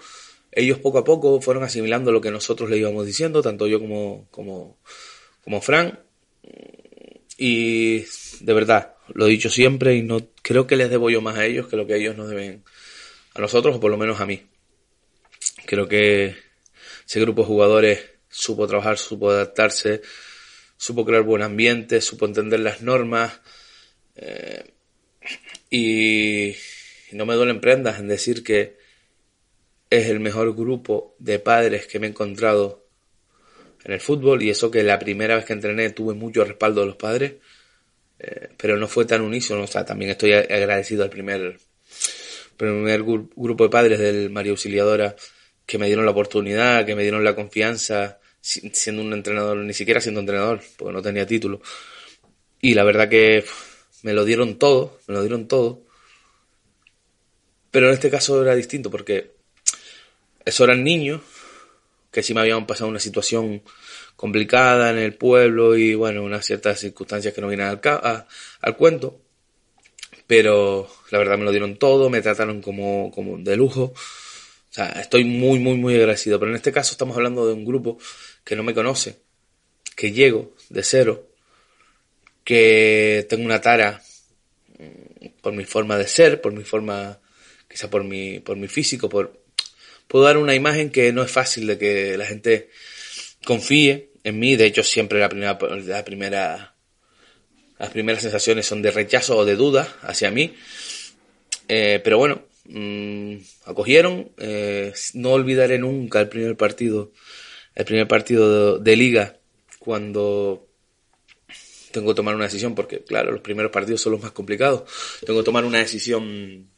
ellos 0.53 0.79
poco 0.79 0.99
a 0.99 1.05
poco 1.05 1.41
fueron 1.41 1.63
asimilando 1.63 2.13
lo 2.13 2.21
que 2.21 2.31
nosotros 2.31 2.71
le 2.71 2.79
íbamos 2.79 3.07
diciendo, 3.07 3.43
tanto 3.43 3.67
yo 3.67 3.81
como, 3.81 4.27
como, 4.31 4.79
como 5.43 5.61
Fran. 5.61 6.01
Y 7.37 8.05
de 8.41 8.53
verdad, 8.53 8.95
lo 9.15 9.27
he 9.27 9.31
dicho 9.31 9.49
siempre 9.49 9.95
y 9.97 10.03
no 10.03 10.29
creo 10.43 10.67
que 10.67 10.77
les 10.77 10.91
debo 10.91 11.11
yo 11.11 11.21
más 11.21 11.37
a 11.37 11.47
ellos 11.47 11.69
que 11.69 11.77
lo 11.77 11.87
que 11.87 11.97
ellos 11.97 12.17
nos 12.17 12.29
deben 12.29 12.65
a 13.35 13.41
nosotros, 13.41 13.77
o 13.77 13.81
por 13.81 13.91
lo 13.91 13.97
menos 13.97 14.21
a 14.21 14.27
mí. 14.27 14.43
Creo 15.67 15.89
que 15.89 16.37
ese 17.07 17.21
grupo 17.21 17.43
de 17.43 17.49
jugadores 17.49 18.01
supo 18.29 18.67
trabajar, 18.67 18.99
supo 18.99 19.31
adaptarse, 19.31 20.03
supo 20.77 21.05
crear 21.05 21.23
buen 21.23 21.43
ambiente, 21.43 22.01
supo 22.01 22.27
entender 22.27 22.61
las 22.61 22.83
normas. 22.83 23.41
Eh, 24.17 24.65
y, 25.71 26.55
no 27.13 27.27
me 27.27 27.35
duelen 27.35 27.61
prendas 27.61 27.99
en 27.99 28.09
decir 28.09 28.43
que 28.43 28.79
es 29.91 30.09
el 30.09 30.21
mejor 30.21 30.55
grupo 30.55 31.17
de 31.19 31.41
padres 31.41 31.87
que 31.87 31.99
me 31.99 32.07
he 32.07 32.11
encontrado 32.11 32.87
en 33.85 33.93
el 33.93 34.01
fútbol 34.01 34.43
y 34.43 34.51
eso 34.51 34.71
que 34.71 34.85
la 34.85 34.99
primera 34.99 35.37
vez 35.37 35.45
que 35.45 35.53
entrené 35.53 35.91
tuve 35.91 36.15
mucho 36.15 36.45
respaldo 36.45 36.83
de 36.83 36.87
los 36.87 36.97
padres, 36.97 37.35
eh, 38.19 38.51
pero 38.57 38.77
no 38.77 38.87
fue 38.87 39.05
tan 39.05 39.23
unísono, 39.23 39.65
o 39.65 39.67
sea, 39.67 39.85
también 39.85 40.13
estoy 40.13 40.33
agradecido 40.33 41.03
al 41.03 41.11
primer, 41.11 41.59
primer 42.57 43.03
grupo 43.03 43.65
de 43.65 43.71
padres 43.71 43.99
del 43.99 44.31
María 44.31 44.53
Auxiliadora 44.53 45.17
que 45.67 45.79
me 45.79 45.87
dieron 45.87 46.05
la 46.05 46.11
oportunidad, 46.13 46.85
que 46.85 46.95
me 46.95 47.03
dieron 47.03 47.25
la 47.25 47.35
confianza, 47.35 48.19
siendo 48.41 49.03
un 49.03 49.13
entrenador, 49.13 49.57
ni 49.59 49.73
siquiera 49.73 50.01
siendo 50.01 50.21
entrenador, 50.21 50.61
porque 50.77 50.93
no 50.93 51.03
tenía 51.03 51.27
título. 51.27 51.61
Y 52.61 52.75
la 52.75 52.85
verdad 52.85 53.09
que 53.09 53.45
me 54.03 54.13
lo 54.13 54.25
dieron 54.25 54.59
todo, 54.59 54.99
me 55.07 55.15
lo 55.15 55.21
dieron 55.23 55.47
todo. 55.47 55.83
Pero 57.71 57.87
en 57.87 57.95
este 57.95 58.11
caso 58.11 58.43
era 58.43 58.55
distinto 58.55 58.91
porque 58.91 59.40
eso 60.45 60.65
eran 60.65 60.85
niños 60.85 61.21
que 62.11 62.23
sí 62.23 62.35
me 62.35 62.41
habían 62.41 62.67
pasado 62.67 62.91
una 62.91 63.01
situación 63.01 63.63
complicada 64.17 64.91
en 64.91 64.99
el 64.99 65.15
pueblo 65.15 65.77
y 65.77 65.95
bueno, 65.95 66.23
unas 66.23 66.45
ciertas 66.45 66.81
circunstancias 66.81 67.33
que 67.33 67.41
no 67.41 67.49
vienen 67.49 67.67
al, 67.67 68.27
al 68.61 68.77
cuento. 68.77 69.21
Pero 70.27 70.89
la 71.11 71.19
verdad 71.19 71.39
me 71.39 71.45
lo 71.45 71.51
dieron 71.51 71.77
todo, 71.77 72.11
me 72.11 72.23
trataron 72.23 72.61
como, 72.61 73.11
como 73.11 73.39
de 73.39 73.57
lujo. 73.57 73.93
O 73.95 74.73
sea, 74.73 74.89
estoy 75.01 75.25
muy, 75.25 75.59
muy, 75.59 75.77
muy 75.77 75.95
agradecido. 75.95 76.39
Pero 76.39 76.51
en 76.51 76.57
este 76.57 76.73
caso 76.73 76.93
estamos 76.93 77.17
hablando 77.17 77.47
de 77.47 77.55
un 77.55 77.65
grupo 77.65 77.99
que 78.45 78.57
no 78.57 78.63
me 78.63 78.75
conoce, 78.75 79.19
que 79.97 80.13
llego 80.13 80.55
de 80.69 80.83
cero, 80.83 81.29
que 82.45 83.27
tengo 83.29 83.45
una 83.45 83.61
tara 83.61 84.03
mm, 84.79 85.41
por 85.41 85.53
mi 85.53 85.65
forma 85.65 85.97
de 85.97 86.07
ser, 86.07 86.41
por 86.41 86.53
mi 86.53 86.63
forma, 86.63 87.19
quizá 87.69 87.91
por 87.91 88.05
mi, 88.05 88.39
por 88.41 88.57
mi 88.57 88.69
físico, 88.69 89.09
por, 89.09 89.40
puedo 90.11 90.25
dar 90.25 90.39
una 90.39 90.57
imagen 90.57 90.91
que 90.91 91.13
no 91.13 91.23
es 91.23 91.31
fácil 91.31 91.69
de 91.69 91.79
que 91.79 92.19
la 92.19 92.27
gente 92.27 92.69
confíe 93.45 94.11
en 94.25 94.41
mí. 94.41 94.57
De 94.57 94.67
hecho, 94.67 94.83
siempre 94.83 95.21
la 95.21 95.29
primera, 95.29 95.57
la 95.61 96.75
las 97.79 97.91
primeras 97.91 98.21
sensaciones 98.21 98.67
son 98.67 98.83
de 98.83 98.91
rechazo 98.91 99.37
o 99.37 99.45
de 99.45 99.55
duda 99.55 99.97
hacia 100.03 100.33
mí. 100.33 100.53
Eh, 101.69 102.01
pero 102.03 102.19
bueno, 102.19 102.43
mmm, 102.65 103.37
acogieron. 103.67 104.33
Eh, 104.37 104.93
no 105.15 105.31
olvidaré 105.31 105.79
nunca 105.79 106.21
el 106.21 106.29
primer 106.29 106.57
partido, 106.57 107.13
el 107.77 107.85
primer 107.85 108.09
partido 108.09 108.79
de, 108.79 108.91
de, 108.91 108.97
liga 108.97 109.39
cuando 109.79 110.67
tengo 111.93 112.09
que 112.09 112.17
tomar 112.17 112.35
una 112.35 112.47
decisión, 112.47 112.75
porque 112.75 113.05
claro, 113.05 113.31
los 113.31 113.43
primeros 113.43 113.71
partidos 113.71 114.01
son 114.01 114.15
los 114.15 114.23
más 114.23 114.33
complicados. 114.33 114.91
Tengo 115.25 115.39
que 115.39 115.45
tomar 115.45 115.65
una 115.65 115.79
decisión 115.79 116.69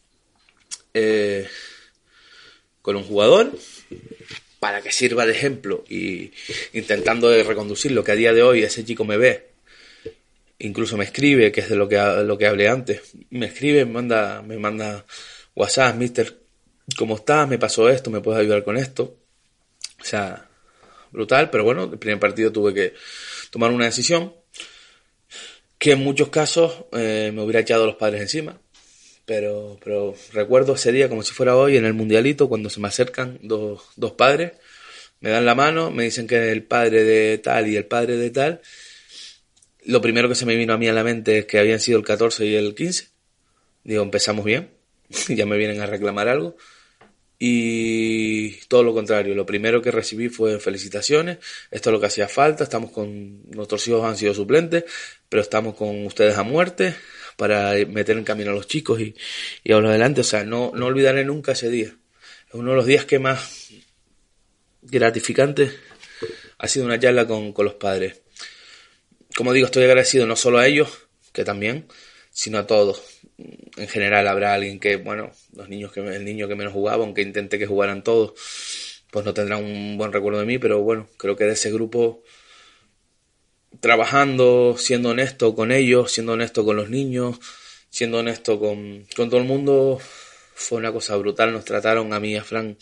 eh, 0.92 1.48
con 2.82 2.96
un 2.96 3.04
jugador 3.04 3.52
para 4.60 4.82
que 4.82 4.92
sirva 4.92 5.26
de 5.26 5.32
ejemplo 5.32 5.84
y 5.88 6.32
intentando 6.72 7.30
reconducir 7.42 7.92
lo 7.92 8.04
que 8.04 8.12
a 8.12 8.16
día 8.16 8.32
de 8.32 8.42
hoy 8.42 8.62
ese 8.62 8.84
chico 8.84 9.04
me 9.04 9.16
ve. 9.16 9.48
Incluso 10.58 10.96
me 10.96 11.04
escribe, 11.04 11.50
que 11.50 11.62
es 11.62 11.68
de 11.68 11.76
lo 11.76 11.88
que, 11.88 11.96
lo 11.96 12.38
que 12.38 12.46
hablé 12.46 12.68
antes. 12.68 13.00
Me 13.30 13.46
escribe, 13.46 13.84
me 13.84 13.92
manda, 13.92 14.42
me 14.42 14.58
manda 14.58 15.04
WhatsApp, 15.56 15.96
mister, 15.96 16.38
¿cómo 16.96 17.16
estás? 17.16 17.48
Me 17.48 17.58
pasó 17.58 17.88
esto, 17.88 18.10
¿me 18.10 18.20
puedes 18.20 18.40
ayudar 18.40 18.62
con 18.62 18.76
esto? 18.76 19.16
O 20.00 20.04
sea, 20.04 20.48
brutal, 21.10 21.50
pero 21.50 21.64
bueno, 21.64 21.84
el 21.84 21.98
primer 21.98 22.20
partido 22.20 22.52
tuve 22.52 22.72
que 22.72 22.94
tomar 23.50 23.72
una 23.72 23.86
decisión 23.86 24.32
que 25.78 25.90
en 25.90 25.98
muchos 25.98 26.28
casos 26.28 26.84
eh, 26.92 27.32
me 27.34 27.42
hubiera 27.42 27.58
echado 27.58 27.84
los 27.84 27.96
padres 27.96 28.20
encima. 28.20 28.62
Pero, 29.24 29.78
pero 29.82 30.14
recuerdo 30.32 30.74
ese 30.74 30.92
día 30.92 31.08
como 31.08 31.22
si 31.22 31.32
fuera 31.32 31.56
hoy 31.56 31.76
en 31.76 31.85
el 31.85 31.94
mundialito, 31.94 32.48
cuando 32.48 32.70
se 32.70 32.80
me 32.80 32.88
acercan 32.88 33.38
dos, 33.42 33.82
dos 33.96 34.12
padres, 34.12 34.52
me 35.20 35.30
dan 35.30 35.46
la 35.46 35.54
mano, 35.54 35.90
me 35.90 36.04
dicen 36.04 36.26
que 36.26 36.50
el 36.50 36.64
padre 36.64 37.04
de 37.04 37.38
tal 37.38 37.68
y 37.68 37.76
el 37.76 37.87
padre 37.87 38.16
de 38.16 38.30
tal. 38.30 38.61
Lo 39.85 40.00
primero 40.00 40.28
que 40.28 40.35
se 40.35 40.46
me 40.46 40.56
vino 40.56 40.72
a 40.72 40.78
mí 40.78 40.88
a 40.88 40.92
la 40.92 41.04
mente 41.04 41.38
es 41.38 41.46
que 41.46 41.58
habían 41.58 41.80
sido 41.80 41.98
el 41.98 42.04
14 42.04 42.44
y 42.46 42.54
el 42.56 42.74
15. 42.74 43.08
Digo, 43.85 44.02
empezamos 44.02 44.44
bien, 44.44 44.70
ya 45.28 45.46
me 45.46 45.56
vienen 45.56 45.80
a 45.80 45.87
reclamar 45.87 46.28
algo. 46.28 46.56
Y 47.38 48.52
todo 48.66 48.85
lo 48.85 48.94
contrario, 48.94 49.35
lo 49.35 49.46
primero 49.46 49.82
que 49.82 49.90
recibí 49.90 50.28
fue 50.28 50.61
felicitaciones, 50.61 51.38
esto 51.72 51.90
es 51.90 51.92
lo 51.92 51.98
que 51.98 52.06
hacía 52.06 52.28
falta, 52.28 52.62
estamos 52.62 52.92
con, 52.92 53.42
nuestros 53.50 53.87
hijos 53.88 54.04
han 54.04 54.16
sido 54.16 54.32
suplentes, 54.32 54.85
pero 55.28 55.42
estamos 55.42 55.74
con 55.74 56.06
ustedes 56.06 56.38
a 56.38 56.44
muerte 56.44 56.94
para 57.36 57.74
meter 57.86 58.16
en 58.16 58.24
camino 58.24 58.50
a 58.50 58.54
los 58.54 58.66
chicos 58.66 59.00
y, 59.00 59.14
y 59.64 59.72
ahora 59.72 59.90
adelante, 59.90 60.20
o 60.20 60.24
sea, 60.24 60.44
no, 60.44 60.72
no 60.74 60.86
olvidaré 60.86 61.24
nunca 61.24 61.52
ese 61.52 61.70
día. 61.70 61.94
Es 62.48 62.54
uno 62.54 62.70
de 62.70 62.76
los 62.76 62.86
días 62.86 63.04
que 63.04 63.18
más 63.18 63.70
gratificante 64.82 65.70
ha 66.58 66.68
sido 66.68 66.86
una 66.86 66.98
charla 66.98 67.26
con, 67.26 67.52
con 67.52 67.64
los 67.64 67.74
padres. 67.74 68.22
Como 69.36 69.52
digo, 69.52 69.66
estoy 69.66 69.84
agradecido 69.84 70.26
no 70.26 70.36
solo 70.36 70.58
a 70.58 70.66
ellos, 70.66 71.06
que 71.32 71.44
también, 71.44 71.86
sino 72.30 72.58
a 72.58 72.66
todos 72.66 73.02
en 73.76 73.88
general 73.88 74.26
habrá 74.28 74.54
alguien 74.54 74.78
que, 74.78 74.96
bueno, 74.96 75.32
los 75.54 75.68
niños 75.68 75.92
que 75.92 76.00
el 76.00 76.24
niño 76.24 76.48
que 76.48 76.54
menos 76.54 76.72
jugaba, 76.72 77.04
aunque 77.04 77.22
intente 77.22 77.58
que 77.58 77.66
jugaran 77.66 78.02
todos, 78.02 78.34
pues 79.10 79.24
no 79.24 79.34
tendrá 79.34 79.56
un 79.56 79.96
buen 79.96 80.12
recuerdo 80.12 80.40
de 80.40 80.46
mí, 80.46 80.58
pero 80.58 80.80
bueno, 80.80 81.08
creo 81.16 81.36
que 81.36 81.44
de 81.44 81.52
ese 81.52 81.70
grupo 81.72 82.22
trabajando, 83.82 84.76
siendo 84.78 85.10
honesto 85.10 85.56
con 85.56 85.72
ellos, 85.72 86.12
siendo 86.12 86.34
honesto 86.34 86.64
con 86.64 86.76
los 86.76 86.88
niños, 86.88 87.40
siendo 87.90 88.18
honesto 88.20 88.60
con, 88.60 89.04
con 89.16 89.28
todo 89.28 89.40
el 89.40 89.46
mundo, 89.46 90.00
fue 90.54 90.78
una 90.78 90.92
cosa 90.92 91.16
brutal. 91.16 91.52
Nos 91.52 91.64
trataron 91.64 92.12
a 92.12 92.20
mí 92.20 92.30
y 92.30 92.36
a 92.36 92.44
Fran 92.44 92.78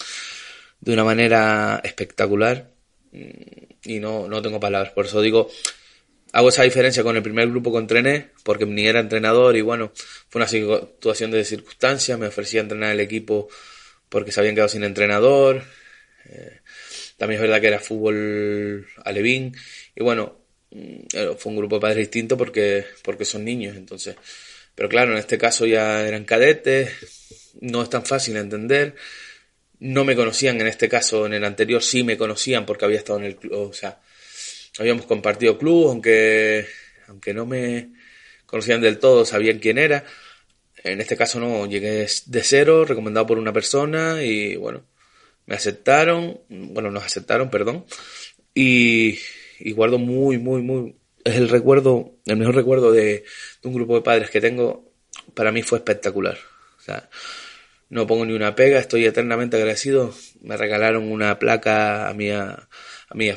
de 0.78 0.92
una 0.92 1.02
manera 1.02 1.80
espectacular 1.82 2.70
y 3.12 3.98
no, 3.98 4.28
no 4.28 4.42
tengo 4.42 4.60
palabras. 4.60 4.92
Por 4.92 5.06
eso 5.06 5.22
digo, 5.22 5.50
hago 6.32 6.50
esa 6.50 6.64
diferencia 6.64 7.02
con 7.02 7.16
el 7.16 7.22
primer 7.22 7.48
grupo 7.48 7.72
que 7.72 7.78
entrené, 7.78 8.28
porque 8.44 8.66
ni 8.66 8.86
era 8.86 9.00
entrenador 9.00 9.56
y 9.56 9.62
bueno, 9.62 9.92
fue 10.28 10.40
una 10.40 10.48
situación 10.48 11.30
de 11.30 11.44
circunstancias, 11.44 12.18
me 12.18 12.26
ofrecía 12.26 12.60
entrenar 12.60 12.92
el 12.92 13.00
equipo 13.00 13.48
porque 14.10 14.32
se 14.32 14.40
habían 14.40 14.54
quedado 14.54 14.68
sin 14.68 14.84
entrenador, 14.84 15.62
eh, 16.26 16.60
también 17.16 17.40
es 17.40 17.42
verdad 17.42 17.60
que 17.60 17.68
era 17.68 17.78
fútbol 17.78 18.86
alevín 19.04 19.56
y 19.94 20.02
bueno, 20.02 20.39
mm, 20.39 20.39
fue 20.70 21.50
un 21.52 21.56
grupo 21.56 21.76
de 21.76 21.80
padres 21.80 21.98
distinto 21.98 22.36
porque, 22.36 22.84
porque 23.02 23.24
son 23.24 23.44
niños, 23.44 23.76
entonces, 23.76 24.16
pero 24.74 24.88
claro, 24.88 25.12
en 25.12 25.18
este 25.18 25.38
caso 25.38 25.66
ya 25.66 26.06
eran 26.06 26.24
cadetes, 26.24 26.90
no 27.60 27.82
es 27.82 27.90
tan 27.90 28.04
fácil 28.04 28.36
entender, 28.36 28.94
no 29.80 30.04
me 30.04 30.14
conocían 30.14 30.60
en 30.60 30.68
este 30.68 30.88
caso, 30.88 31.26
en 31.26 31.34
el 31.34 31.44
anterior 31.44 31.82
sí 31.82 32.04
me 32.04 32.16
conocían 32.16 32.66
porque 32.66 32.84
había 32.84 32.98
estado 32.98 33.18
en 33.18 33.24
el 33.24 33.36
club, 33.36 33.70
o 33.70 33.72
sea, 33.72 34.00
habíamos 34.78 35.06
compartido 35.06 35.58
club, 35.58 35.88
aunque, 35.88 36.66
aunque 37.08 37.34
no 37.34 37.46
me 37.46 37.90
conocían 38.46 38.80
del 38.80 38.98
todo, 38.98 39.24
sabían 39.24 39.58
quién 39.58 39.78
era. 39.78 40.04
En 40.82 41.00
este 41.00 41.16
caso 41.16 41.38
no, 41.40 41.66
llegué 41.66 42.06
de 42.26 42.42
cero, 42.42 42.84
recomendado 42.84 43.26
por 43.26 43.38
una 43.38 43.52
persona 43.52 44.22
y 44.22 44.56
bueno, 44.56 44.84
me 45.46 45.56
aceptaron, 45.56 46.40
bueno, 46.48 46.90
nos 46.90 47.04
aceptaron, 47.04 47.50
perdón, 47.50 47.84
y, 48.54 49.18
y 49.60 49.72
guardo 49.72 49.98
muy, 49.98 50.38
muy, 50.38 50.62
muy, 50.62 50.96
es 51.24 51.36
el 51.36 51.48
recuerdo, 51.48 52.14
el 52.26 52.36
mejor 52.36 52.54
recuerdo 52.54 52.92
de, 52.92 53.24
un 53.62 53.74
grupo 53.74 53.94
de 53.94 54.02
padres 54.02 54.30
que 54.30 54.40
tengo, 54.40 54.92
para 55.34 55.52
mí 55.52 55.62
fue 55.62 55.78
espectacular. 55.78 56.38
O 56.78 56.82
sea, 56.82 57.08
no 57.90 58.06
pongo 58.06 58.24
ni 58.24 58.32
una 58.32 58.54
pega, 58.54 58.78
estoy 58.78 59.04
eternamente 59.04 59.56
agradecido. 59.56 60.14
Me 60.40 60.56
regalaron 60.56 61.10
una 61.10 61.38
placa 61.38 62.08
a 62.08 62.14
mi, 62.14 62.30
a, 62.30 62.68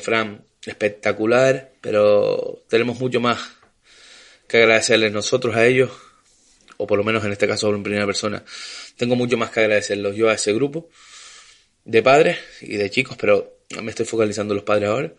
Fran 0.00 0.44
espectacular, 0.64 1.72
pero 1.80 2.64
tenemos 2.68 2.98
mucho 2.98 3.20
más 3.20 3.38
que 4.48 4.58
agradecerles 4.58 5.12
nosotros 5.12 5.54
a 5.56 5.66
ellos, 5.66 5.90
o 6.78 6.86
por 6.86 6.96
lo 6.98 7.04
menos 7.04 7.24
en 7.24 7.32
este 7.32 7.46
caso 7.46 7.74
en 7.74 7.82
primera 7.82 8.06
persona. 8.06 8.44
Tengo 8.96 9.14
mucho 9.14 9.36
más 9.36 9.50
que 9.50 9.60
agradecerlos 9.60 10.16
yo 10.16 10.30
a 10.30 10.34
ese 10.34 10.54
grupo 10.54 10.88
de 11.84 12.02
padres 12.02 12.38
y 12.62 12.76
de 12.76 12.88
chicos, 12.88 13.16
pero 13.20 13.58
me 13.82 13.90
estoy 13.90 14.06
focalizando 14.06 14.54
los 14.54 14.64
padres 14.64 14.88
ahora, 14.88 15.12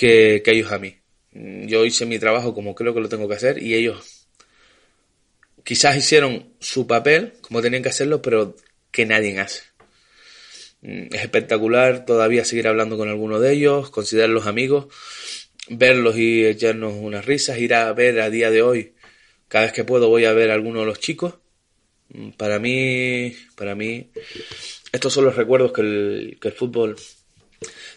que, 0.00 0.42
ellos 0.46 0.72
a 0.72 0.78
mí. 0.78 0.96
Yo 1.32 1.84
hice 1.84 2.06
mi 2.06 2.18
trabajo 2.18 2.54
como 2.54 2.74
creo 2.74 2.94
que 2.94 3.00
lo 3.00 3.08
tengo 3.10 3.28
que 3.28 3.34
hacer 3.34 3.62
y 3.62 3.74
ellos 3.74 4.26
quizás 5.62 5.94
hicieron 5.94 6.54
su 6.58 6.86
papel 6.86 7.34
como 7.42 7.60
tenían 7.60 7.82
que 7.82 7.90
hacerlo, 7.90 8.22
pero 8.22 8.56
que 8.90 9.04
nadie 9.04 9.38
hace. 9.38 9.62
Mm, 10.80 11.14
es 11.14 11.22
espectacular 11.22 12.06
todavía 12.06 12.46
seguir 12.46 12.66
hablando 12.66 12.96
con 12.96 13.10
alguno 13.10 13.40
de 13.40 13.52
ellos, 13.52 13.90
considerarlos 13.90 14.46
amigos, 14.46 14.86
verlos 15.68 16.16
y 16.16 16.46
echarnos 16.46 16.94
unas 16.94 17.26
risas, 17.26 17.58
ir 17.58 17.74
a 17.74 17.92
ver 17.92 18.20
a 18.20 18.30
día 18.30 18.50
de 18.50 18.62
hoy, 18.62 18.94
cada 19.48 19.66
vez 19.66 19.74
que 19.74 19.84
puedo 19.84 20.08
voy 20.08 20.24
a 20.24 20.32
ver 20.32 20.50
a 20.50 20.54
alguno 20.54 20.80
de 20.80 20.86
los 20.86 20.98
chicos. 20.98 21.34
Mm, 22.08 22.30
para 22.30 22.58
mí, 22.58 23.36
para 23.54 23.74
mí, 23.74 24.10
estos 24.92 25.12
son 25.12 25.26
los 25.26 25.36
recuerdos 25.36 25.72
que 25.72 25.82
el, 25.82 26.38
que 26.40 26.48
el 26.48 26.54
fútbol 26.54 26.96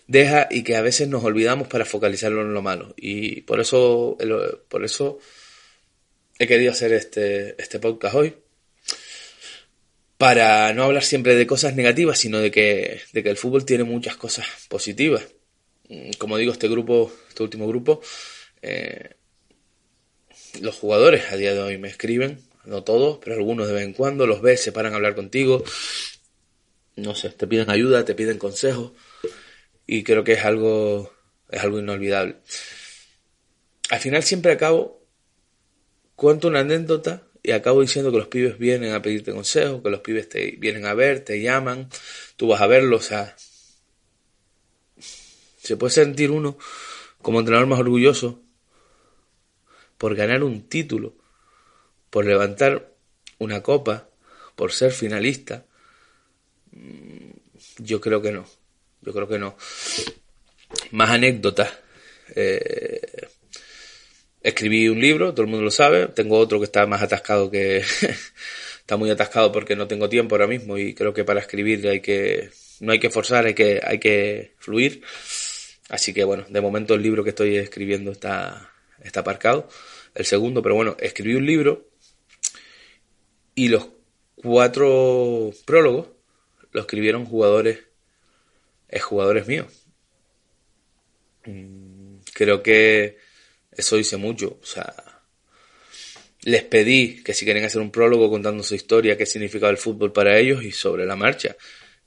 deja 0.08 0.48
y 0.50 0.64
que 0.64 0.76
a 0.76 0.82
veces 0.82 1.08
nos 1.08 1.24
olvidamos 1.24 1.68
para 1.68 1.86
focalizarlo 1.86 2.42
en 2.42 2.54
lo 2.54 2.62
malo. 2.62 2.94
Y 2.98 3.42
por 3.42 3.60
eso, 3.60 4.18
por 4.70 4.84
eso 4.84 5.20
he 6.40 6.48
querido 6.48 6.72
hacer 6.72 6.94
este, 6.94 7.62
este 7.62 7.80
podcast 7.80 8.16
hoy 8.16 8.36
para 10.18 10.72
no 10.74 10.84
hablar 10.84 11.04
siempre 11.04 11.36
de 11.36 11.48
cosas 11.48 11.76
negativas, 11.76 12.18
sino 12.18 12.40
de 12.40 12.52
que, 12.52 13.02
de 13.12 13.24
que 13.24 13.30
el 13.30 13.38
fútbol 13.38 13.66
tiene 13.66 13.84
muchas 13.84 14.16
cosas 14.16 14.46
positivas. 14.70 15.28
Mm, 15.90 16.12
como 16.18 16.38
digo, 16.38 16.54
este 16.54 16.70
grupo, 16.70 17.12
este 17.28 17.44
último 17.44 17.68
grupo, 17.68 18.02
eh, 18.62 19.16
los 20.62 20.76
jugadores 20.76 21.32
a 21.32 21.36
día 21.36 21.54
de 21.54 21.60
hoy 21.60 21.78
me 21.78 21.90
escriben, 21.90 22.40
no 22.66 22.84
todos, 22.84 23.20
pero 23.22 23.36
algunos 23.36 23.68
de 23.68 23.74
vez 23.74 23.84
en 23.84 23.94
cuando, 23.94 24.26
los 24.26 24.42
ves, 24.42 24.62
se 24.62 24.72
paran 24.72 24.94
a 24.94 24.96
hablar 24.96 25.16
contigo, 25.16 25.64
no 26.96 27.16
sé, 27.16 27.30
te 27.32 27.48
piden 27.48 27.70
ayuda, 27.70 28.06
te 28.06 28.16
piden 28.16 28.38
consejos, 28.38 28.92
y 29.86 30.04
creo 30.04 30.24
que 30.24 30.34
es 30.34 30.46
algo, 30.46 31.14
es 31.50 31.62
algo 31.62 31.80
inolvidable. 31.80 32.38
Al 33.90 34.00
final 34.00 34.24
siempre 34.24 34.52
acabo, 34.52 35.06
cuento 36.16 36.48
una 36.48 36.62
anécdota 36.62 37.24
y 37.42 37.52
acabo 37.52 37.82
diciendo 37.82 38.12
que 38.12 38.18
los 38.18 38.28
pibes 38.28 38.58
vienen 38.58 38.94
a 38.94 39.02
pedirte 39.02 39.34
consejo, 39.34 39.84
que 39.84 39.90
los 39.90 40.00
pibes 40.00 40.30
te 40.30 40.52
vienen 40.52 40.86
a 40.86 40.94
ver, 40.94 41.20
te 41.20 41.42
llaman, 41.42 41.90
tú 42.38 42.48
vas 42.48 42.62
a 42.62 42.68
verlos, 42.68 43.06
o 43.06 43.08
sea, 43.08 43.36
se 45.62 45.78
puede 45.78 45.92
sentir 45.92 46.32
uno 46.32 46.58
como 47.22 47.40
entrenador 47.40 47.68
más 47.68 47.80
orgulloso 47.80 48.42
por 49.98 50.16
ganar 50.16 50.44
un 50.44 50.68
título, 50.68 51.16
por 52.10 52.26
levantar 52.26 52.94
una 53.40 53.64
copa, 53.64 54.10
por 54.56 54.72
ser 54.72 54.92
finalista. 54.92 55.66
Mm, 56.72 57.32
yo 57.78 58.02
creo 58.02 58.22
que 58.22 58.32
no, 58.32 58.46
yo 59.06 59.14
creo 59.14 59.28
que 59.28 59.40
no. 59.40 59.58
Más 60.92 61.10
anécdotas. 61.10 61.72
Eh, 62.36 63.28
Escribí 64.44 64.90
un 64.90 65.00
libro, 65.00 65.32
todo 65.32 65.44
el 65.44 65.50
mundo 65.50 65.64
lo 65.64 65.72
sabe. 65.72 66.08
Tengo 66.08 66.38
otro 66.38 66.60
que 66.60 66.66
está 66.66 66.86
más 66.86 67.02
atascado 67.02 67.50
que... 67.50 67.78
está 68.80 68.98
muy 68.98 69.10
atascado 69.10 69.54
porque 69.54 69.78
no 69.78 69.88
tengo 69.88 70.10
tiempo 70.10 70.36
ahora 70.36 70.48
mismo 70.48 70.78
y 70.78 70.94
creo 70.94 71.14
que 71.14 71.24
para 71.24 71.40
escribir 71.40 71.88
hay 71.88 72.02
que... 72.02 72.50
No 72.82 72.92
hay 72.92 73.00
que 73.00 73.10
forzar, 73.10 73.46
hay 73.46 73.54
que, 73.54 73.80
hay 73.82 74.00
que 74.00 74.56
fluir. 74.60 75.02
Así 75.88 76.14
que 76.14 76.26
bueno, 76.26 76.46
de 76.50 76.60
momento 76.60 76.94
el 76.94 77.02
libro 77.02 77.24
que 77.24 77.30
estoy 77.30 77.56
escribiendo 77.56 78.12
está, 78.12 78.70
está 79.02 79.22
aparcado. 79.22 79.70
El 80.14 80.26
segundo, 80.26 80.62
pero 80.62 80.76
bueno, 80.76 80.98
escribí 81.00 81.36
un 81.36 81.46
libro 81.46 81.88
y 83.56 83.70
los 83.70 83.88
cuatro 84.36 85.52
prólogos 85.66 86.08
lo 86.72 86.82
escribieron 86.82 87.26
jugadores, 87.26 87.80
jugadores 89.02 89.48
míos. 89.48 89.68
Mm, 91.46 92.18
creo 92.34 92.62
que 92.62 93.18
eso 93.72 93.96
dice 93.98 94.18
mucho. 94.18 94.60
O 94.62 94.66
sea, 94.66 94.94
les 96.44 96.64
pedí 96.64 97.24
que 97.24 97.34
si 97.34 97.46
quieren 97.46 97.64
hacer 97.64 97.82
un 97.82 97.92
prólogo 97.92 98.30
contando 98.30 98.64
su 98.64 98.76
historia, 98.76 99.18
qué 99.18 99.26
significaba 99.26 99.72
el 99.72 99.78
fútbol 99.78 100.12
para 100.12 100.38
ellos 100.38 100.64
y 100.64 100.72
sobre 100.72 101.06
la 101.06 101.16
marcha. 101.16 101.56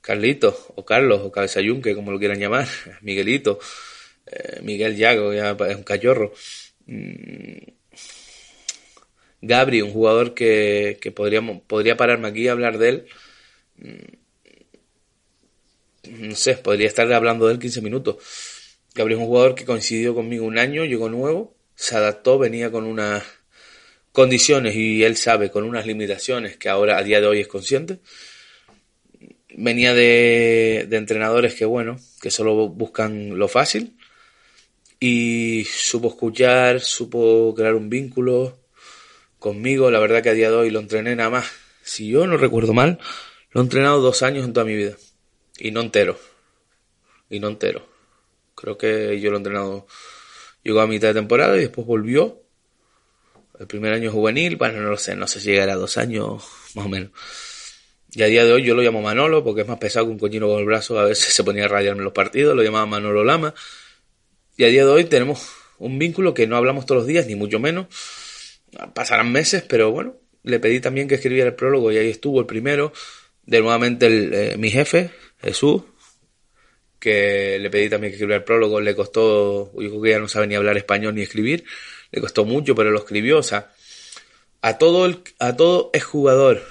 Carlito, 0.01 0.73
o 0.75 0.85
Carlos, 0.85 1.21
o 1.23 1.31
Cabeza 1.31 1.59
Yunque, 1.61 1.95
como 1.95 2.11
lo 2.11 2.19
quieran 2.19 2.39
llamar, 2.39 2.67
Miguelito, 3.01 3.59
eh, 4.25 4.59
Miguel 4.61 4.95
Yago, 4.95 5.33
ya 5.33 5.51
es 5.51 5.75
un 5.75 5.83
cachorro. 5.83 6.33
Mm, 6.85 7.57
Gabri, 9.41 9.81
un 9.81 9.91
jugador 9.91 10.33
que, 10.33 10.97
que 11.01 11.11
podríamos, 11.11 11.61
podría 11.61 11.97
pararme 11.97 12.27
aquí 12.27 12.47
a 12.47 12.53
hablar 12.53 12.77
de 12.77 12.89
él. 12.89 13.07
Mm, 13.77 14.26
no 16.11 16.35
sé, 16.35 16.55
podría 16.55 16.87
estar 16.87 17.11
hablando 17.11 17.47
de 17.47 17.53
él 17.53 17.59
15 17.59 17.81
minutos. 17.81 18.17
Gabri 18.95 19.13
es 19.13 19.19
un 19.19 19.27
jugador 19.27 19.55
que 19.55 19.65
coincidió 19.65 20.15
conmigo 20.15 20.45
un 20.45 20.57
año, 20.57 20.85
llegó 20.85 21.09
nuevo, 21.09 21.55
se 21.75 21.95
adaptó, 21.95 22.39
venía 22.39 22.71
con 22.71 22.85
unas 22.85 23.23
condiciones 24.11 24.75
y 24.75 25.03
él 25.03 25.15
sabe, 25.17 25.51
con 25.51 25.63
unas 25.63 25.85
limitaciones 25.85 26.57
que 26.57 26.69
ahora 26.69 26.97
a 26.97 27.03
día 27.03 27.21
de 27.21 27.27
hoy 27.27 27.39
es 27.41 27.47
consciente 27.47 27.99
venía 29.57 29.93
de, 29.93 30.87
entrenadores 30.91 31.55
que, 31.55 31.65
bueno, 31.65 31.99
que 32.21 32.31
solo 32.31 32.69
buscan 32.69 33.37
lo 33.37 33.47
fácil 33.47 33.97
y 34.99 35.65
supo 35.65 36.09
escuchar, 36.09 36.79
supo 36.79 37.53
crear 37.55 37.75
un 37.75 37.89
vínculo 37.89 38.57
conmigo. 39.39 39.91
La 39.91 39.99
verdad 39.99 40.23
que 40.23 40.29
a 40.29 40.33
día 40.33 40.49
de 40.49 40.55
hoy 40.55 40.69
lo 40.69 40.79
entrené 40.79 41.15
nada 41.15 41.29
más. 41.29 41.47
Si 41.83 42.07
yo 42.07 42.25
no 42.27 42.37
recuerdo 42.37 42.73
mal, 42.73 42.99
lo 43.51 43.61
he 43.61 43.63
entrenado 43.63 44.01
dos 44.01 44.23
años 44.23 44.45
en 44.45 44.53
toda 44.53 44.65
mi 44.65 44.75
vida 44.75 44.95
y 45.59 45.71
no 45.71 45.81
entero. 45.81 46.19
Y 47.29 47.39
no 47.39 47.47
entero. 47.47 47.87
Creo 48.55 48.77
que 48.77 49.19
yo 49.19 49.29
lo 49.29 49.37
he 49.37 49.39
entrenado, 49.39 49.87
llegó 50.63 50.81
a 50.81 50.87
mitad 50.87 51.09
de 51.09 51.13
temporada 51.15 51.55
y 51.57 51.61
después 51.61 51.85
volvió. 51.85 52.41
El 53.59 53.67
primer 53.67 53.93
año 53.93 54.11
juvenil, 54.11 54.55
bueno, 54.55 54.81
no 54.81 54.89
lo 54.89 54.97
sé, 54.97 55.15
no 55.15 55.27
sé 55.27 55.39
si 55.39 55.49
llegará 55.49 55.73
a 55.73 55.77
dos 55.77 55.97
años, 55.97 56.43
más 56.75 56.85
o 56.85 56.89
menos. 56.89 57.11
Y 58.11 58.23
a 58.23 58.27
día 58.27 58.45
de 58.45 58.53
hoy 58.53 58.63
yo 58.63 58.73
lo 58.73 58.81
llamo 58.81 59.01
Manolo 59.01 59.43
porque 59.43 59.61
es 59.61 59.67
más 59.67 59.77
pesado 59.77 60.05
que 60.05 60.11
un 60.11 60.19
cochino 60.19 60.47
con 60.47 60.59
el 60.59 60.65
brazo. 60.65 60.99
A 60.99 61.05
veces 61.05 61.33
se 61.33 61.43
ponía 61.43 61.65
a 61.65 61.67
rayarme 61.67 62.03
los 62.03 62.13
partidos, 62.13 62.55
lo 62.55 62.63
llamaba 62.63 62.85
Manolo 62.85 63.23
Lama. 63.23 63.53
Y 64.55 64.63
a 64.63 64.67
día 64.67 64.85
de 64.85 64.91
hoy 64.91 65.05
tenemos 65.05 65.51
un 65.77 65.99
vínculo 65.99 66.33
que 66.33 66.47
no 66.47 66.55
hablamos 66.55 66.85
todos 66.85 67.01
los 67.01 67.07
días, 67.07 67.27
ni 67.27 67.35
mucho 67.35 67.59
menos. 67.59 67.87
Pasarán 68.93 69.31
meses, 69.31 69.63
pero 69.63 69.91
bueno, 69.91 70.15
le 70.43 70.59
pedí 70.59 70.79
también 70.79 71.07
que 71.07 71.15
escribiera 71.15 71.49
el 71.49 71.55
prólogo 71.55 71.91
y 71.91 71.97
ahí 71.97 72.09
estuvo 72.09 72.39
el 72.39 72.45
primero. 72.45 72.93
De 73.45 73.61
nuevamente 73.61 74.07
eh, 74.53 74.57
mi 74.57 74.69
jefe, 74.69 75.11
Jesús, 75.41 75.83
que 76.99 77.57
le 77.59 77.69
pedí 77.69 77.89
también 77.89 78.11
que 78.11 78.15
escribiera 78.15 78.37
el 78.37 78.43
prólogo. 78.43 78.79
Le 78.81 78.95
costó, 78.95 79.71
yo 79.79 80.01
que 80.01 80.09
ya 80.09 80.19
no 80.19 80.27
sabe 80.27 80.47
ni 80.47 80.55
hablar 80.55 80.77
español 80.77 81.15
ni 81.15 81.21
escribir. 81.21 81.63
Le 82.11 82.21
costó 82.21 82.45
mucho, 82.45 82.75
pero 82.75 82.91
lo 82.91 82.99
escribió. 82.99 83.39
O 83.39 83.43
sea, 83.43 83.71
a 84.61 84.77
todo, 84.77 85.05
el, 85.05 85.19
a 85.39 85.55
todo 85.55 85.91
es 85.93 86.03
jugador 86.03 86.61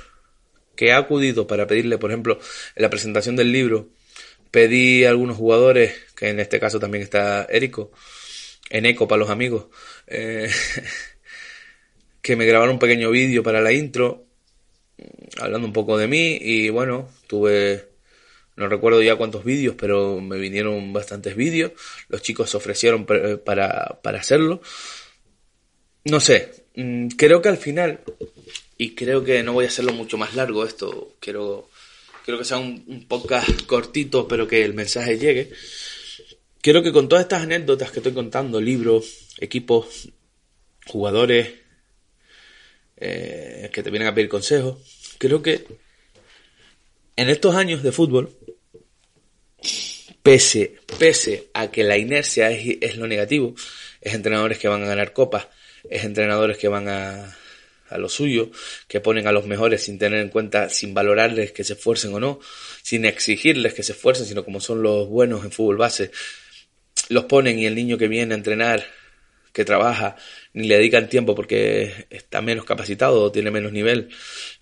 que 0.76 0.92
ha 0.92 0.98
acudido 0.98 1.46
para 1.46 1.66
pedirle, 1.66 1.98
por 1.98 2.10
ejemplo, 2.10 2.38
en 2.74 2.82
la 2.82 2.90
presentación 2.90 3.34
del 3.34 3.50
libro, 3.50 3.88
pedí 4.50 5.04
a 5.04 5.10
algunos 5.10 5.36
jugadores, 5.36 5.94
que 6.14 6.28
en 6.28 6.38
este 6.38 6.60
caso 6.60 6.78
también 6.78 7.02
está 7.02 7.46
Érico, 7.50 7.90
en 8.70 8.86
eco 8.86 9.08
para 9.08 9.18
los 9.18 9.30
amigos, 9.30 9.66
eh, 10.06 10.50
que 12.22 12.36
me 12.36 12.46
grabaron 12.46 12.74
un 12.74 12.78
pequeño 12.78 13.10
vídeo 13.10 13.42
para 13.42 13.60
la 13.60 13.72
intro, 13.72 14.26
hablando 15.40 15.66
un 15.66 15.72
poco 15.72 15.98
de 15.98 16.06
mí, 16.06 16.38
y 16.40 16.68
bueno, 16.68 17.08
tuve, 17.26 17.88
no 18.56 18.68
recuerdo 18.68 19.02
ya 19.02 19.16
cuántos 19.16 19.44
vídeos, 19.44 19.74
pero 19.78 20.20
me 20.20 20.38
vinieron 20.38 20.92
bastantes 20.92 21.36
vídeos, 21.36 21.72
los 22.08 22.22
chicos 22.22 22.50
se 22.50 22.56
ofrecieron 22.56 23.04
para, 23.04 24.00
para 24.00 24.18
hacerlo, 24.18 24.60
no 26.04 26.20
sé, 26.20 26.66
mm, 26.74 27.08
creo 27.08 27.42
que 27.42 27.48
al 27.48 27.58
final 27.58 28.00
y 28.78 28.94
creo 28.94 29.24
que 29.24 29.42
no 29.42 29.54
voy 29.54 29.64
a 29.64 29.68
hacerlo 29.68 29.92
mucho 29.92 30.18
más 30.18 30.34
largo 30.34 30.64
esto. 30.64 31.16
Quiero, 31.20 31.68
que 32.24 32.44
sea 32.44 32.58
un, 32.58 33.06
podcast 33.08 33.62
cortito, 33.66 34.28
pero 34.28 34.46
que 34.46 34.64
el 34.64 34.74
mensaje 34.74 35.18
llegue. 35.18 35.50
Quiero 36.60 36.82
que 36.82 36.92
con 36.92 37.08
todas 37.08 37.24
estas 37.24 37.42
anécdotas 37.42 37.90
que 37.90 38.00
estoy 38.00 38.12
contando, 38.12 38.60
libros, 38.60 39.34
equipos, 39.38 40.08
jugadores 40.86 41.54
eh, 42.96 43.70
que 43.72 43.82
te 43.82 43.90
vienen 43.90 44.08
a 44.08 44.14
pedir 44.14 44.28
consejos, 44.28 45.16
creo 45.18 45.42
que 45.42 45.66
en 47.16 47.30
estos 47.30 47.54
años 47.54 47.82
de 47.82 47.92
fútbol, 47.92 48.36
pese, 50.22 50.76
pese 50.98 51.48
a 51.54 51.70
que 51.70 51.84
la 51.84 51.96
inercia 51.96 52.50
es, 52.50 52.78
es 52.80 52.96
lo 52.96 53.06
negativo, 53.06 53.54
es 54.00 54.14
entrenadores 54.14 54.58
que 54.58 54.68
van 54.68 54.82
a 54.82 54.86
ganar 54.86 55.12
copas, 55.12 55.48
es 55.88 56.04
entrenadores 56.04 56.58
que 56.58 56.68
van 56.68 56.88
a 56.88 57.36
a 57.88 57.98
lo 57.98 58.08
suyo, 58.08 58.50
que 58.88 59.00
ponen 59.00 59.26
a 59.26 59.32
los 59.32 59.46
mejores 59.46 59.84
sin 59.84 59.98
tener 59.98 60.20
en 60.20 60.28
cuenta, 60.28 60.68
sin 60.68 60.94
valorarles 60.94 61.52
que 61.52 61.64
se 61.64 61.74
esfuercen 61.74 62.12
o 62.14 62.20
no, 62.20 62.40
sin 62.82 63.04
exigirles 63.04 63.74
que 63.74 63.82
se 63.82 63.92
esfuercen, 63.92 64.26
sino 64.26 64.44
como 64.44 64.60
son 64.60 64.82
los 64.82 65.08
buenos 65.08 65.44
en 65.44 65.52
fútbol 65.52 65.76
base, 65.76 66.10
los 67.08 67.24
ponen 67.24 67.58
y 67.58 67.66
el 67.66 67.74
niño 67.74 67.98
que 67.98 68.08
viene 68.08 68.34
a 68.34 68.36
entrenar, 68.36 68.84
que 69.52 69.64
trabaja, 69.64 70.16
ni 70.52 70.66
le 70.68 70.76
dedican 70.76 71.08
tiempo 71.08 71.34
porque 71.34 72.06
está 72.10 72.42
menos 72.42 72.64
capacitado 72.64 73.22
o 73.22 73.32
tiene 73.32 73.50
menos 73.50 73.72
nivel, 73.72 74.10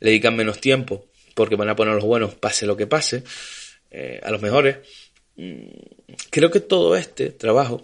le 0.01 0.11
dedican 0.11 0.37
menos 0.37 0.61
tiempo 0.61 1.07
porque 1.35 1.57
van 1.57 1.69
a 1.69 1.77
poner 1.77 1.93
a 1.93 1.97
los 1.97 2.05
buenos, 2.05 2.35
pase 2.35 2.67
lo 2.67 2.77
que 2.77 2.87
pase, 2.87 3.25
eh, 3.97 4.21
a 4.25 4.31
los 4.33 4.43
mejores. 4.43 4.79
Mm, 5.37 5.69
creo 6.31 6.51
que 6.51 6.59
todo 6.59 6.97
este 6.97 7.31
trabajo, 7.31 7.81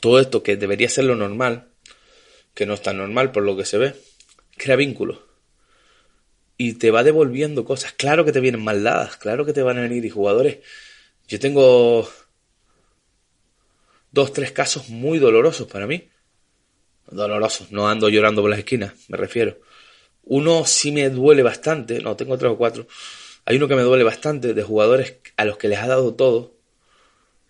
todo 0.00 0.18
esto 0.18 0.42
que 0.42 0.56
debería 0.56 0.88
ser 0.88 1.04
lo 1.04 1.14
normal, 1.14 1.68
que 2.54 2.64
no 2.64 2.72
es 2.72 2.80
tan 2.80 2.96
normal 2.96 3.30
por 3.30 3.42
lo 3.42 3.54
que 3.54 3.66
se 3.66 3.76
ve, 3.76 3.94
crea 4.56 4.76
vínculos. 4.76 5.18
Y 6.56 6.74
te 6.74 6.90
va 6.90 7.04
devolviendo 7.04 7.66
cosas. 7.66 7.92
Claro 7.92 8.24
que 8.24 8.32
te 8.32 8.40
vienen 8.40 8.64
mal 8.64 8.82
dadas, 8.82 9.18
claro 9.18 9.44
que 9.44 9.52
te 9.52 9.62
van 9.62 9.76
a 9.76 9.82
venir 9.82 10.06
y 10.06 10.10
jugadores. 10.10 10.60
Yo 11.28 11.38
tengo 11.38 12.08
dos, 14.10 14.32
tres 14.32 14.52
casos 14.52 14.88
muy 14.88 15.18
dolorosos 15.18 15.66
para 15.66 15.86
mí. 15.86 16.08
Dolorosos, 17.10 17.72
no 17.72 17.88
ando 17.88 18.08
llorando 18.08 18.40
por 18.40 18.50
las 18.50 18.60
esquinas, 18.60 18.94
me 19.08 19.18
refiero. 19.18 19.58
Uno 20.22 20.64
sí 20.64 20.92
me 20.92 21.10
duele 21.10 21.42
bastante, 21.42 22.00
no, 22.00 22.16
tengo 22.16 22.38
tres 22.38 22.52
o 22.52 22.56
cuatro. 22.56 22.86
Hay 23.46 23.56
uno 23.56 23.68
que 23.68 23.76
me 23.76 23.82
duele 23.82 24.04
bastante 24.04 24.54
de 24.54 24.62
jugadores 24.62 25.16
a 25.36 25.44
los 25.44 25.58
que 25.58 25.68
les 25.68 25.78
ha 25.78 25.86
dado 25.86 26.14
todo, 26.14 26.54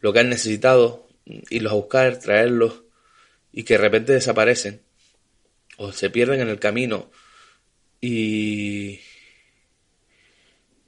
lo 0.00 0.12
que 0.12 0.20
han 0.20 0.28
necesitado, 0.28 1.06
irlos 1.50 1.72
a 1.72 1.76
buscar, 1.76 2.18
traerlos, 2.18 2.82
y 3.52 3.62
que 3.62 3.74
de 3.74 3.78
repente 3.78 4.12
desaparecen 4.12 4.82
o 5.76 5.92
se 5.92 6.10
pierden 6.10 6.40
en 6.40 6.48
el 6.48 6.58
camino 6.58 7.10
y, 8.00 9.00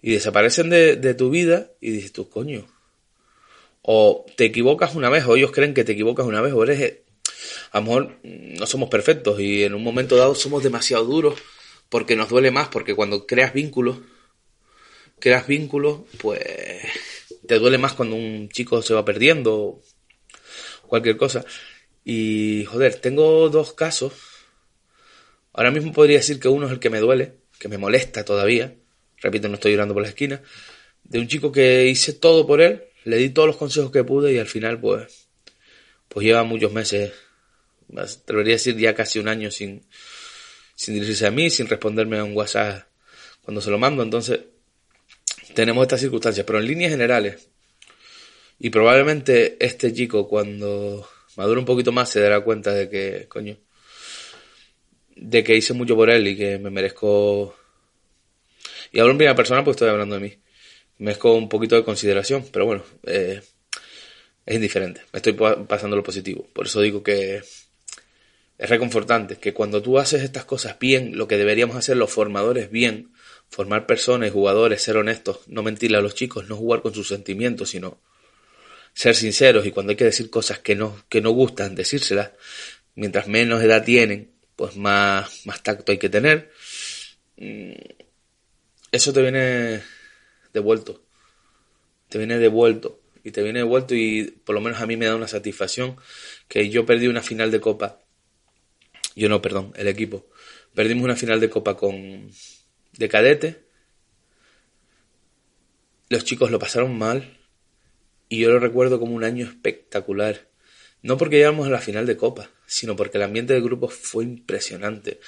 y 0.03 0.13
desaparecen 0.13 0.69
de, 0.71 1.15
tu 1.15 1.31
vida 1.31 1.71
y 1.81 1.93
dices 1.93 2.13
tú, 2.13 2.29
coño, 2.29 2.67
o 3.83 4.27
te 4.37 4.45
equivocas 4.45 4.97
una 4.97 5.09
vez 5.09 5.25
o 5.27 5.37
ellos 5.37 5.53
creen 5.53 5.75
que 5.75 5.85
te 5.85 5.93
equivocas 5.93 6.27
una 6.27 6.41
vez 6.41 6.53
o 6.53 6.65
eres, 6.65 6.99
a 7.71 7.79
lo 7.79 7.87
mejor 7.87 8.19
no 8.25 8.67
somos 8.67 8.89
perfectos 8.89 9.41
y 9.41 9.63
en 9.63 9.75
un 9.75 9.83
momento 9.85 10.17
dado 10.17 10.35
somos 10.35 10.63
demasiado 10.63 11.05
duros 11.05 11.39
porque 11.89 12.17
nos 12.17 12.29
duele 12.29 12.51
más, 12.51 12.69
porque 12.69 12.95
cuando 12.95 13.27
creas 13.27 13.53
vínculos, 13.53 13.99
creas 15.19 15.47
vínculos, 15.47 16.01
pues 16.19 16.41
te 17.47 17.59
duele 17.59 17.79
más 17.79 17.95
cuando 17.95 18.17
un 18.17 18.49
chico 18.49 18.83
se 18.83 18.95
va 18.95 19.05
perdiendo 19.05 19.81
cualquier 20.87 21.17
cosa. 21.17 21.45
Y 22.05 22.65
joder, 22.67 22.97
tengo 22.97 23.49
dos 23.49 23.73
casos 23.73 24.13
Ahora 25.57 25.71
mismo 25.71 25.91
podría 25.91 26.19
decir 26.19 26.39
que 26.39 26.49
uno 26.49 26.67
es 26.67 26.73
el 26.73 26.79
que 26.79 26.91
me 26.91 27.01
duele, 27.01 27.33
que 27.59 27.69
me 27.69 27.79
molesta 27.79 28.27
todavía. 28.27 28.75
Repito, 29.23 29.49
no 29.49 29.55
estoy 29.55 29.73
llorando 29.73 29.95
por 29.95 30.03
la 30.03 30.11
esquina. 30.11 30.43
De 31.03 31.19
un 31.19 31.29
chico 31.29 31.51
que 31.51 31.87
hice 31.87 32.13
todo 32.13 32.47
por 32.47 32.61
él, 32.61 32.85
le 33.05 33.17
di 33.17 33.31
todos 33.31 33.49
los 33.49 33.57
consejos 33.57 33.91
que 33.91 34.05
pude 34.05 34.35
y 34.35 34.39
al 34.39 34.49
final, 34.49 34.79
pues, 34.79 35.29
pues 36.09 36.27
lleva 36.27 36.45
muchos 36.45 36.73
meses, 36.73 37.13
debería 38.27 38.55
decir 38.55 38.77
ya 38.77 38.95
casi 38.95 39.19
un 39.19 39.29
año 39.29 39.51
sin, 39.51 39.87
sin 40.75 40.93
dirigirse 40.93 41.27
a 41.27 41.31
mí, 41.31 41.49
sin 41.49 41.69
responderme 41.69 42.19
a 42.19 42.25
un 42.25 42.37
WhatsApp 42.37 42.87
cuando 43.41 43.63
se 43.63 43.71
lo 43.71 43.79
mando. 43.79 44.03
Entonces, 44.03 44.41
tenemos 45.57 45.83
estas 45.83 46.01
circunstancias, 46.01 46.45
pero 46.47 46.61
en 46.61 46.67
líneas 46.67 46.93
generales, 46.93 47.49
y 48.59 48.69
probablemente 48.69 49.57
este 49.59 49.93
chico 49.93 50.29
cuando 50.29 51.09
madure 51.37 51.59
un 51.59 51.65
poquito 51.65 51.93
más 51.93 52.11
se 52.11 52.21
dará 52.21 52.43
cuenta 52.43 52.73
de 52.73 52.91
que, 52.91 53.27
coño, 53.27 53.57
de 55.17 55.43
que 55.43 55.57
hice 55.57 55.73
mucho 55.73 55.97
por 55.97 56.11
él 56.11 56.29
y 56.29 56.37
que 56.37 56.59
me 56.59 56.71
merezco... 56.71 57.57
Y 58.93 59.01
hablo 59.01 59.13
en 59.13 59.19
primera 59.19 59.35
persona 59.35 59.65
pues 59.65 59.77
estoy 59.77 59.89
hablando 59.89 60.15
de 60.17 60.21
mí. 60.21 60.39
Me 60.99 61.07
merezco 61.07 61.35
un 61.35 61.49
poquito 61.49 61.75
de 61.75 61.85
consideración, 61.85 62.45
pero 62.53 62.67
bueno, 62.67 62.85
eh, 63.05 63.41
es 64.45 64.55
indiferente. 64.55 65.03
Estoy 65.13 65.33
pasando 65.33 65.97
lo 65.97 66.03
positivo. 66.03 66.47
Por 66.53 66.67
eso 66.67 66.83
digo 66.83 67.03
que 67.03 67.37
es 67.37 68.69
reconfortante, 68.71 69.37
que 69.37 69.55
cuando 69.55 69.83
tú 69.83 69.99
haces 69.99 70.23
estas 70.23 70.45
cosas 70.45 70.79
bien, 70.79 71.17
lo 71.17 71.27
que 71.27 71.39
deberíamos 71.39 71.77
hacer 71.77 71.97
los 71.97 72.11
formadores 72.11 72.71
bien, 72.71 73.11
formar 73.49 73.87
personas, 73.87 74.33
jugadores, 74.33 74.83
ser 74.83 74.97
honestos, 74.97 75.41
no 75.47 75.63
mentirle 75.63 75.99
a 75.99 76.03
los 76.03 76.15
chicos, 76.15 76.49
no 76.49 76.57
jugar 76.57 76.83
con 76.83 76.95
sus 76.95 77.09
sentimientos, 77.09 77.71
sino 77.71 78.01
ser 78.93 79.15
sinceros 79.15 79.67
y 79.67 79.71
cuando 79.71 79.91
hay 79.91 79.97
que 79.97 80.05
decir 80.05 80.31
cosas 80.31 80.59
que 80.59 80.75
no, 80.75 81.05
que 81.09 81.21
no 81.21 81.31
gustan, 81.31 81.75
decírselas, 81.75 82.33
mientras 82.95 83.29
menos 83.29 83.63
edad 83.63 83.85
tienen, 83.85 84.33
pues 84.57 84.77
más, 84.77 85.47
más 85.47 85.63
tacto 85.63 85.93
hay 85.93 85.99
que 85.99 86.09
tener. 86.09 86.51
Mm, 87.37 87.73
eso 88.91 89.13
te 89.13 89.23
viene 89.23 89.83
devuelto. 90.53 91.05
Te 92.09 92.19
viene 92.19 92.39
devuelto. 92.39 93.01
Y 93.23 93.33
te 93.33 93.43
viene 93.43 93.59
devuelto 93.59 93.95
y 93.95 94.25
por 94.45 94.55
lo 94.55 94.61
menos 94.61 94.81
a 94.81 94.87
mí 94.87 94.97
me 94.97 95.07
da 95.07 95.17
una 95.17 95.29
satisfacción 95.29 95.97
que 96.49 96.71
yo 96.71 96.87
perdí 96.87 97.09
una 97.09 97.23
final 97.23 97.51
de 97.51 97.61
copa. 97.61 98.01
Yo 99.15 99.29
no, 99.29 99.43
perdón, 99.43 99.73
el 99.77 99.89
equipo. 99.89 100.29
Perdimos 100.75 101.05
una 101.05 101.17
final 101.17 101.41
de 101.41 101.51
copa 101.51 101.77
con 101.77 102.31
de 102.97 103.09
cadete. 103.09 103.67
Los 106.09 106.25
chicos 106.25 106.51
lo 106.51 106.59
pasaron 106.59 106.97
mal 106.97 107.39
y 108.29 108.41
yo 108.41 108.51
lo 108.51 108.59
recuerdo 108.59 108.99
como 108.99 109.15
un 109.15 109.25
año 109.25 109.47
espectacular. 109.47 110.49
No 111.03 111.17
porque 111.17 111.37
llegamos 111.37 111.67
a 111.67 111.71
la 111.71 111.81
final 111.81 112.07
de 112.07 112.17
Copa, 112.17 112.51
sino 112.67 112.97
porque 112.97 113.19
el 113.19 113.25
ambiente 113.25 113.53
del 113.53 113.63
grupo 113.63 113.89
fue 113.89 114.25
impresionante. 114.25 115.21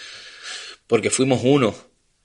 Porque 0.86 1.10
fuimos 1.10 1.42
uno, 1.44 1.76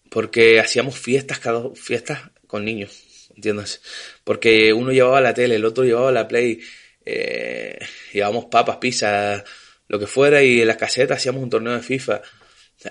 porque 0.09 0.59
hacíamos 0.59 0.97
fiestas, 0.97 1.39
cada, 1.39 1.69
fiestas 1.75 2.31
con 2.47 2.63
niños, 2.65 3.29
¿entiendes? 3.35 3.81
Porque 4.23 4.73
uno 4.73 4.91
llevaba 4.91 5.21
la 5.21 5.33
tele, 5.33 5.55
el 5.55 5.65
otro 5.65 5.83
llevaba 5.83 6.11
la 6.11 6.27
play, 6.27 6.61
eh, 7.05 7.77
llevábamos 8.13 8.45
papas, 8.45 8.77
pizza, 8.77 9.43
lo 9.87 9.99
que 9.99 10.07
fuera, 10.07 10.41
y 10.41 10.61
en 10.61 10.67
las 10.67 10.77
casetas 10.77 11.17
hacíamos 11.17 11.43
un 11.43 11.49
torneo 11.49 11.73
de 11.73 11.81
FIFA. 11.81 12.21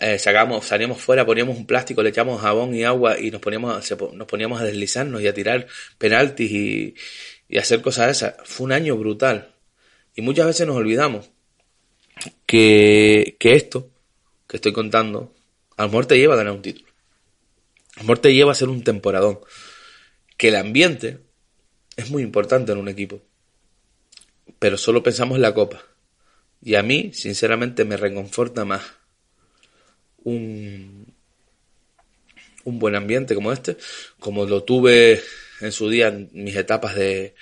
Eh, 0.01 0.18
sacamos, 0.18 0.64
salíamos 0.64 1.01
fuera, 1.01 1.26
poníamos 1.26 1.57
un 1.57 1.66
plástico, 1.66 2.03
le 2.03 2.11
echamos 2.11 2.40
jabón 2.40 2.74
y 2.74 2.84
agua 2.84 3.18
y 3.18 3.30
nos 3.30 3.40
poníamos, 3.40 3.90
nos 4.14 4.26
poníamos 4.26 4.61
a 4.61 4.64
deslizarnos 4.64 5.20
y 5.20 5.28
a 5.28 5.34
tirar 5.34 5.66
penaltis 5.99 6.51
y, 6.51 6.95
y 7.49 7.59
hacer 7.59 7.82
cosas 7.82 8.11
esas. 8.11 8.34
Fue 8.45 8.64
un 8.64 8.72
año 8.72 8.97
brutal. 8.97 9.55
Y 10.14 10.22
muchas 10.22 10.47
veces 10.47 10.66
nos 10.66 10.76
olvidamos 10.76 11.30
que, 12.47 13.36
que 13.38 13.55
esto 13.55 13.90
que 14.47 14.57
estoy 14.57 14.72
contando, 14.72 15.34
a 15.76 15.82
lo 15.82 15.88
mejor 15.88 16.07
te 16.07 16.18
lleva 16.18 16.34
a 16.34 16.36
ganar 16.38 16.53
un 16.53 16.62
título. 16.62 16.86
A 17.97 18.01
lo 18.01 18.03
mejor 18.05 18.18
te 18.18 18.34
lleva 18.34 18.53
a 18.53 18.55
ser 18.55 18.68
un 18.68 18.84
temporadón. 18.84 19.40
Que 20.36 20.49
el 20.49 20.57
ambiente 20.57 21.20
es 21.97 22.11
muy 22.11 22.22
importante 22.22 22.72
en 22.72 22.78
un 22.78 22.88
equipo. 22.88 23.22
Pero 24.59 24.76
solo 24.76 25.03
pensamos 25.03 25.36
en 25.36 25.43
la 25.43 25.55
copa. 25.55 25.82
Y 26.62 26.74
a 26.76 26.82
mí, 26.82 27.12
sinceramente, 27.12 27.84
me 27.84 27.97
reconforta 27.97 28.64
más 28.64 28.82
un, 30.24 31.06
un 32.64 32.78
buen 32.78 32.94
ambiente 32.94 33.34
como 33.34 33.52
este, 33.52 33.76
como 34.18 34.46
lo 34.46 34.62
tuve 34.62 35.20
en 35.60 35.72
su 35.72 35.88
día, 35.88 36.08
en 36.08 36.28
mis 36.32 36.56
etapas 36.56 36.94
de, 36.94 37.34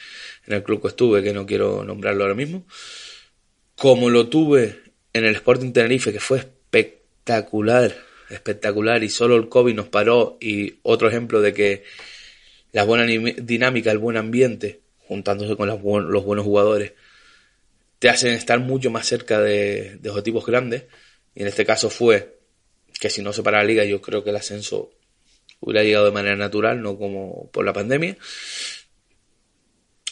en 0.46 0.54
el 0.54 0.62
club 0.62 0.82
que 0.82 0.88
estuve, 0.88 1.22
que 1.22 1.32
no 1.32 1.46
quiero 1.46 1.84
nombrarlo 1.84 2.24
ahora 2.24 2.34
mismo, 2.34 2.66
como 3.76 4.10
lo 4.10 4.28
tuve 4.28 4.80
en 5.12 5.24
el 5.24 5.34
Sporting 5.36 5.72
Tenerife, 5.72 6.12
que 6.12 6.20
fue 6.20 6.38
espectacular, 6.38 7.96
espectacular, 8.28 9.02
y 9.02 9.08
solo 9.08 9.36
el 9.36 9.48
COVID 9.48 9.74
nos 9.74 9.88
paró, 9.88 10.36
y 10.40 10.78
otro 10.82 11.08
ejemplo 11.08 11.40
de 11.40 11.54
que 11.54 11.84
la 12.72 12.84
buena 12.84 13.04
dinámica, 13.04 13.90
el 13.90 13.98
buen 13.98 14.16
ambiente, 14.16 14.80
juntándose 15.06 15.56
con 15.56 15.68
los 15.68 15.80
buenos 15.80 16.44
jugadores, 16.44 16.92
te 17.98 18.08
hacen 18.08 18.32
estar 18.32 18.60
mucho 18.60 18.90
más 18.90 19.06
cerca 19.06 19.40
de, 19.40 19.96
de 20.00 20.10
objetivos 20.10 20.46
grandes, 20.46 20.84
y 21.34 21.42
en 21.42 21.48
este 21.48 21.64
caso 21.64 21.90
fue 21.90 22.39
que 23.00 23.10
si 23.10 23.22
no 23.22 23.32
se 23.32 23.42
para 23.42 23.58
la 23.58 23.64
liga, 23.64 23.84
yo 23.84 24.02
creo 24.02 24.22
que 24.22 24.30
el 24.30 24.36
ascenso 24.36 24.90
hubiera 25.58 25.82
llegado 25.82 26.04
de 26.04 26.12
manera 26.12 26.36
natural, 26.36 26.82
no 26.82 26.98
como 26.98 27.50
por 27.50 27.64
la 27.64 27.72
pandemia. 27.72 28.16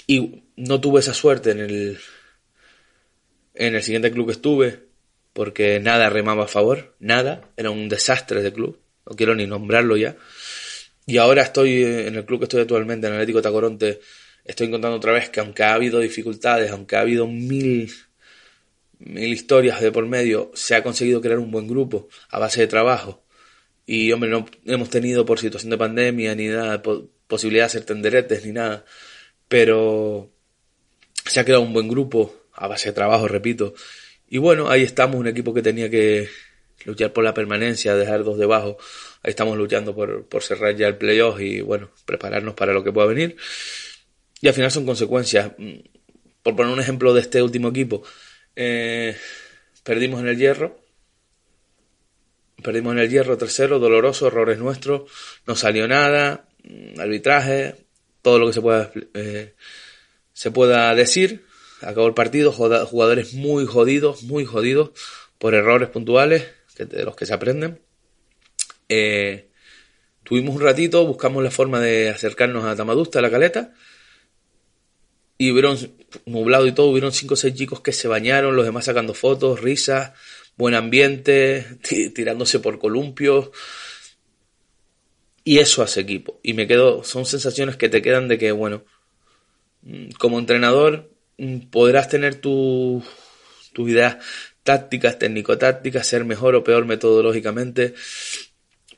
Y 0.06 0.42
no 0.56 0.80
tuve 0.80 1.00
esa 1.00 1.12
suerte 1.12 1.50
en 1.50 1.60
el, 1.60 1.98
en 3.54 3.74
el 3.74 3.82
siguiente 3.82 4.10
club 4.10 4.26
que 4.26 4.32
estuve, 4.32 4.88
porque 5.34 5.80
nada 5.80 6.08
remaba 6.08 6.44
a 6.44 6.48
favor, 6.48 6.96
nada, 6.98 7.50
era 7.58 7.70
un 7.70 7.90
desastre 7.90 8.42
de 8.42 8.54
club, 8.54 8.80
no 9.06 9.14
quiero 9.14 9.34
ni 9.34 9.46
nombrarlo 9.46 9.98
ya. 9.98 10.16
Y 11.06 11.18
ahora 11.18 11.42
estoy 11.42 11.84
en 11.84 12.16
el 12.16 12.24
club 12.24 12.40
que 12.40 12.44
estoy 12.44 12.62
actualmente, 12.62 13.06
en 13.06 13.12
Atlético 13.12 13.42
Tacoronte, 13.42 14.00
estoy 14.44 14.68
encontrando 14.68 14.96
otra 14.96 15.12
vez 15.12 15.28
que 15.28 15.40
aunque 15.40 15.62
ha 15.62 15.74
habido 15.74 16.00
dificultades, 16.00 16.70
aunque 16.70 16.96
ha 16.96 17.00
habido 17.00 17.26
mil, 17.26 17.92
mil 18.98 19.32
historias 19.32 19.80
de 19.80 19.92
por 19.92 20.06
medio, 20.06 20.50
se 20.54 20.74
ha 20.74 20.82
conseguido 20.82 21.20
crear 21.20 21.38
un 21.38 21.50
buen 21.50 21.66
grupo 21.68 22.08
a 22.30 22.38
base 22.38 22.60
de 22.60 22.66
trabajo 22.66 23.22
y, 23.90 24.12
hombre, 24.12 24.28
no 24.28 24.44
hemos 24.66 24.90
tenido 24.90 25.24
por 25.24 25.38
situación 25.38 25.70
de 25.70 25.78
pandemia 25.78 26.34
ni 26.34 26.48
nada, 26.48 26.82
posibilidad 27.26 27.62
de 27.62 27.66
hacer 27.66 27.84
tenderetes 27.86 28.44
ni 28.44 28.52
nada. 28.52 28.84
Pero 29.48 30.30
se 31.24 31.40
ha 31.40 31.44
creado 31.46 31.62
un 31.62 31.72
buen 31.72 31.88
grupo 31.88 32.48
a 32.52 32.68
base 32.68 32.90
de 32.90 32.92
trabajo, 32.92 33.28
repito. 33.28 33.72
Y 34.28 34.36
bueno, 34.36 34.68
ahí 34.68 34.82
estamos, 34.82 35.16
un 35.16 35.26
equipo 35.26 35.54
que 35.54 35.62
tenía 35.62 35.88
que 35.88 36.28
luchar 36.84 37.14
por 37.14 37.24
la 37.24 37.32
permanencia, 37.32 37.94
dejar 37.94 38.24
dos 38.24 38.36
debajo. 38.36 38.76
Ahí 39.22 39.30
estamos 39.30 39.56
luchando 39.56 39.94
por, 39.94 40.26
por 40.26 40.42
cerrar 40.42 40.76
ya 40.76 40.86
el 40.86 40.98
playoff 40.98 41.40
y 41.40 41.62
bueno, 41.62 41.90
prepararnos 42.04 42.52
para 42.52 42.74
lo 42.74 42.84
que 42.84 42.92
pueda 42.92 43.06
venir. 43.06 43.36
Y 44.42 44.48
al 44.48 44.54
final 44.54 44.70
son 44.70 44.84
consecuencias. 44.84 45.52
Por 46.42 46.54
poner 46.54 46.74
un 46.74 46.80
ejemplo 46.80 47.14
de 47.14 47.22
este 47.22 47.42
último 47.42 47.68
equipo, 47.68 48.02
eh, 48.58 49.16
perdimos 49.84 50.20
en 50.20 50.28
el 50.28 50.36
hierro 50.36 50.78
Perdimos 52.62 52.92
en 52.94 52.98
el 52.98 53.08
hierro 53.08 53.38
tercero, 53.38 53.78
doloroso, 53.78 54.26
errores 54.26 54.58
nuestros, 54.58 55.02
no 55.46 55.54
salió 55.54 55.86
nada, 55.86 56.48
mm, 56.64 56.98
arbitraje, 57.00 57.76
todo 58.20 58.38
lo 58.40 58.48
que 58.48 58.52
se 58.52 58.60
pueda, 58.60 58.90
eh, 59.14 59.54
se 60.32 60.50
pueda 60.50 60.92
decir. 60.94 61.44
Acabó 61.82 62.08
el 62.08 62.14
partido, 62.14 62.50
jugadores 62.50 63.34
muy 63.34 63.64
jodidos, 63.64 64.24
muy 64.24 64.44
jodidos 64.44 64.90
por 65.38 65.54
errores 65.54 65.88
puntuales 65.90 66.48
de 66.76 67.04
los 67.04 67.14
que 67.14 67.26
se 67.26 67.34
aprenden. 67.34 67.80
Eh, 68.88 69.50
tuvimos 70.24 70.56
un 70.56 70.62
ratito, 70.62 71.06
buscamos 71.06 71.44
la 71.44 71.52
forma 71.52 71.78
de 71.80 72.10
acercarnos 72.10 72.64
a 72.64 72.74
Tamadusta, 72.74 73.20
a 73.20 73.22
la 73.22 73.30
caleta, 73.30 73.72
y 75.38 75.52
hubieron, 75.52 75.78
nublado 76.26 76.66
y 76.66 76.72
todo, 76.72 76.88
hubieron 76.88 77.12
cinco 77.12 77.34
o 77.34 77.36
seis 77.36 77.54
chicos 77.54 77.80
que 77.80 77.92
se 77.92 78.08
bañaron, 78.08 78.56
los 78.56 78.64
demás 78.64 78.86
sacando 78.86 79.14
fotos, 79.14 79.60
risas, 79.60 80.12
buen 80.56 80.74
ambiente, 80.74 81.64
tirándose 82.14 82.58
por 82.58 82.80
columpios. 82.80 83.50
Y 85.44 85.60
eso 85.60 85.82
hace 85.82 86.00
equipo. 86.00 86.40
Y 86.42 86.52
me 86.52 86.66
quedo, 86.66 87.04
son 87.04 87.24
sensaciones 87.24 87.76
que 87.76 87.88
te 87.88 88.02
quedan 88.02 88.26
de 88.26 88.36
que, 88.36 88.50
bueno, 88.50 88.84
mm, 89.82 90.10
como 90.18 90.40
entrenador 90.40 91.10
mm, 91.38 91.70
podrás 91.70 92.08
tener 92.08 92.34
tus 92.34 93.04
ideas 93.76 94.16
tácticas, 94.64 95.18
técnico-tácticas, 95.20 96.06
ser 96.06 96.24
mejor 96.24 96.56
o 96.56 96.64
peor 96.64 96.84
metodológicamente, 96.84 97.94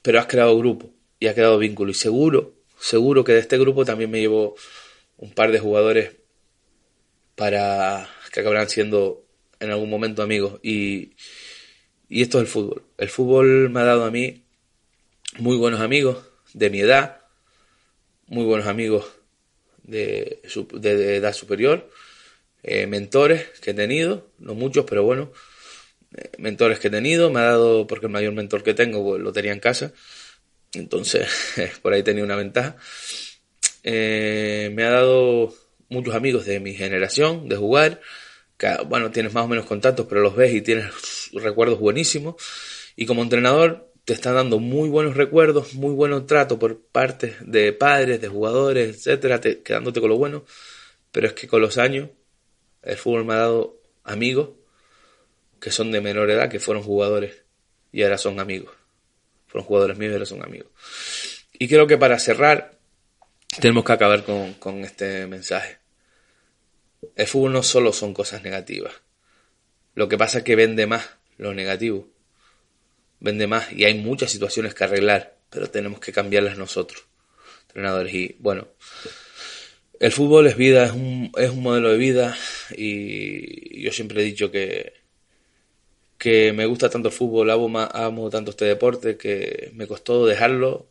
pero 0.03 0.18
has 0.18 0.26
creado 0.26 0.59
grupo 0.59 0.91
y 1.20 1.26
has 1.26 1.34
creado 1.34 1.59
vínculo. 1.59 1.91
Y 1.91 1.95
seguro, 1.95 2.55
seguro 2.80 3.24
que 3.24 3.32
de 3.32 3.41
este 3.41 3.59
grupo 3.59 3.84
también 3.84 4.11
me 4.11 4.20
llevo 4.20 4.57
un 5.18 5.32
par 5.32 5.53
de 5.53 5.59
jugadores 5.59 6.19
para 7.41 8.07
que 8.30 8.41
acabarán 8.41 8.68
siendo 8.68 9.24
en 9.61 9.70
algún 9.70 9.88
momento 9.88 10.22
amigos. 10.22 10.61
Y, 10.62 11.12
y 12.07 12.20
esto 12.20 12.36
es 12.36 12.43
el 12.43 12.47
fútbol. 12.49 12.82
El 12.99 13.09
fútbol 13.09 13.70
me 13.70 13.80
ha 13.80 13.84
dado 13.84 14.05
a 14.05 14.11
mí 14.11 14.45
muy 15.38 15.57
buenos 15.57 15.80
amigos 15.80 16.18
de 16.53 16.68
mi 16.68 16.80
edad, 16.80 17.22
muy 18.26 18.45
buenos 18.45 18.66
amigos 18.66 19.07
de, 19.84 20.43
de, 20.74 21.16
edad 21.16 21.32
superior, 21.32 21.91
eh, 22.62 22.86
mentores 22.86 23.47
que 23.62 23.70
he 23.70 23.74
tenido, 23.74 24.28
no 24.38 24.55
muchos, 24.55 24.84
pero 24.84 25.03
bueno, 25.03 25.32
eh, 26.14 26.32
mentores 26.36 26.78
que 26.78 26.88
he 26.88 26.91
tenido, 26.91 27.30
me 27.30 27.41
ha 27.41 27.45
dado, 27.45 27.86
porque 27.86 28.05
el 28.05 28.12
mayor 28.12 28.34
mentor 28.34 28.62
que 28.62 28.74
tengo 28.74 29.03
pues, 29.03 29.22
lo 29.22 29.32
tenía 29.32 29.53
en 29.53 29.61
casa, 29.61 29.95
entonces 30.74 31.26
por 31.80 31.95
ahí 31.95 32.03
tenía 32.03 32.22
una 32.22 32.36
ventaja. 32.36 32.76
Eh, 33.82 34.70
me 34.74 34.84
ha 34.84 34.91
dado 34.91 35.55
muchos 35.91 36.14
amigos 36.14 36.47
de 36.47 36.61
mi 36.61 36.74
generación, 36.74 37.49
de 37.49 37.57
jugar, 37.57 38.01
bueno, 38.86 39.11
tienes 39.11 39.32
más 39.32 39.45
o 39.45 39.49
menos 39.49 39.66
contactos, 39.66 40.07
pero 40.09 40.20
los 40.20 40.34
ves 40.36 40.53
y 40.53 40.62
tienes 40.62 41.30
recuerdos 41.32 41.78
buenísimos. 41.78 42.36
Y 42.97 43.07
como 43.07 43.22
entrenador 43.22 43.91
te 44.05 44.12
están 44.12 44.34
dando 44.34 44.59
muy 44.59 44.88
buenos 44.88 45.16
recuerdos, 45.16 45.74
muy 45.74 45.95
buen 45.95 46.26
trato 46.26 46.59
por 46.59 46.80
parte 46.80 47.36
de 47.41 47.72
padres, 47.72 48.20
de 48.20 48.28
jugadores, 48.28 48.97
etcétera, 48.97 49.41
quedándote 49.41 50.01
con 50.01 50.11
lo 50.11 50.18
bueno. 50.18 50.45
Pero 51.12 51.26
es 51.26 51.32
que 51.32 51.49
con 51.49 51.62
los 51.62 51.78
años 51.78 52.11
el 52.82 52.97
fútbol 52.97 53.24
me 53.24 53.34
ha 53.34 53.38
dado 53.38 53.80
amigos 54.05 54.51
que 55.61 55.70
son 55.70 55.91
de 55.93 56.01
menor 56.01 56.30
edad, 56.30 56.49
que 56.49 56.61
fueron 56.61 56.82
jugadores 56.82 57.43
y 57.93 58.03
ahora 58.03 58.18
son 58.18 58.41
amigos. 58.41 58.74
Fueron 59.47 59.66
jugadores 59.66 59.99
míos 59.99 60.11
y 60.11 60.14
ahora 60.14 60.26
son 60.26 60.43
amigos. 60.43 60.68
Y 61.53 61.68
creo 61.68 61.86
que 61.86 61.99
para 61.99 62.18
cerrar 62.18 62.78
tenemos 63.61 63.84
que 63.84 63.93
acabar 63.93 64.24
con, 64.24 64.55
con 64.55 64.84
este 64.84 65.26
mensaje. 65.26 65.80
El 67.16 67.26
fútbol 67.26 67.53
no 67.53 67.62
solo 67.62 67.92
son 67.92 68.14
cosas 68.14 68.42
negativas. 68.42 68.92
Lo 69.94 70.09
que 70.09 70.18
pasa 70.18 70.38
es 70.38 70.44
que 70.44 70.57
vende 70.57 70.86
más 70.86 71.11
lo 71.38 71.55
negativo. 71.55 72.09
Vende 73.20 73.46
más 73.46 73.72
y 73.72 73.84
hay 73.84 73.94
muchas 73.94 74.30
situaciones 74.30 74.74
que 74.74 74.84
arreglar, 74.84 75.36
pero 75.51 75.68
tenemos 75.70 76.01
que 76.01 76.12
cambiarlas 76.12 76.57
nosotros, 76.57 77.05
entrenadores. 77.68 78.14
Y 78.14 78.36
bueno, 78.38 78.68
el 79.98 80.12
fútbol 80.12 80.46
es 80.46 80.57
vida, 80.57 80.86
es 80.86 80.92
un, 80.92 81.30
es 81.36 81.51
un 81.51 81.62
modelo 81.62 81.90
de 81.90 81.98
vida 81.98 82.36
y 82.76 83.82
yo 83.82 83.92
siempre 83.92 84.22
he 84.22 84.24
dicho 84.24 84.51
que, 84.51 84.94
que 86.16 86.53
me 86.53 86.66
gusta 86.66 86.88
tanto 86.88 87.09
el 87.09 87.14
fútbol, 87.14 87.51
amo, 87.51 87.78
amo 87.92 88.30
tanto 88.30 88.51
este 88.53 88.64
deporte 88.64 89.16
que 89.16 89.70
me 89.74 89.86
costó 89.86 90.26
dejarlo. 90.26 90.86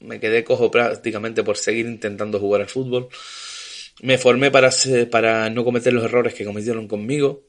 Me 0.00 0.20
quedé 0.20 0.44
cojo 0.44 0.70
prácticamente 0.70 1.42
por 1.42 1.56
seguir 1.56 1.86
intentando 1.86 2.38
jugar 2.38 2.62
al 2.62 2.68
fútbol. 2.68 3.08
Me 4.02 4.18
formé 4.18 4.50
para, 4.50 4.70
para 5.10 5.50
no 5.50 5.64
cometer 5.64 5.92
los 5.92 6.04
errores 6.04 6.34
que 6.34 6.44
cometieron 6.44 6.86
conmigo. 6.86 7.44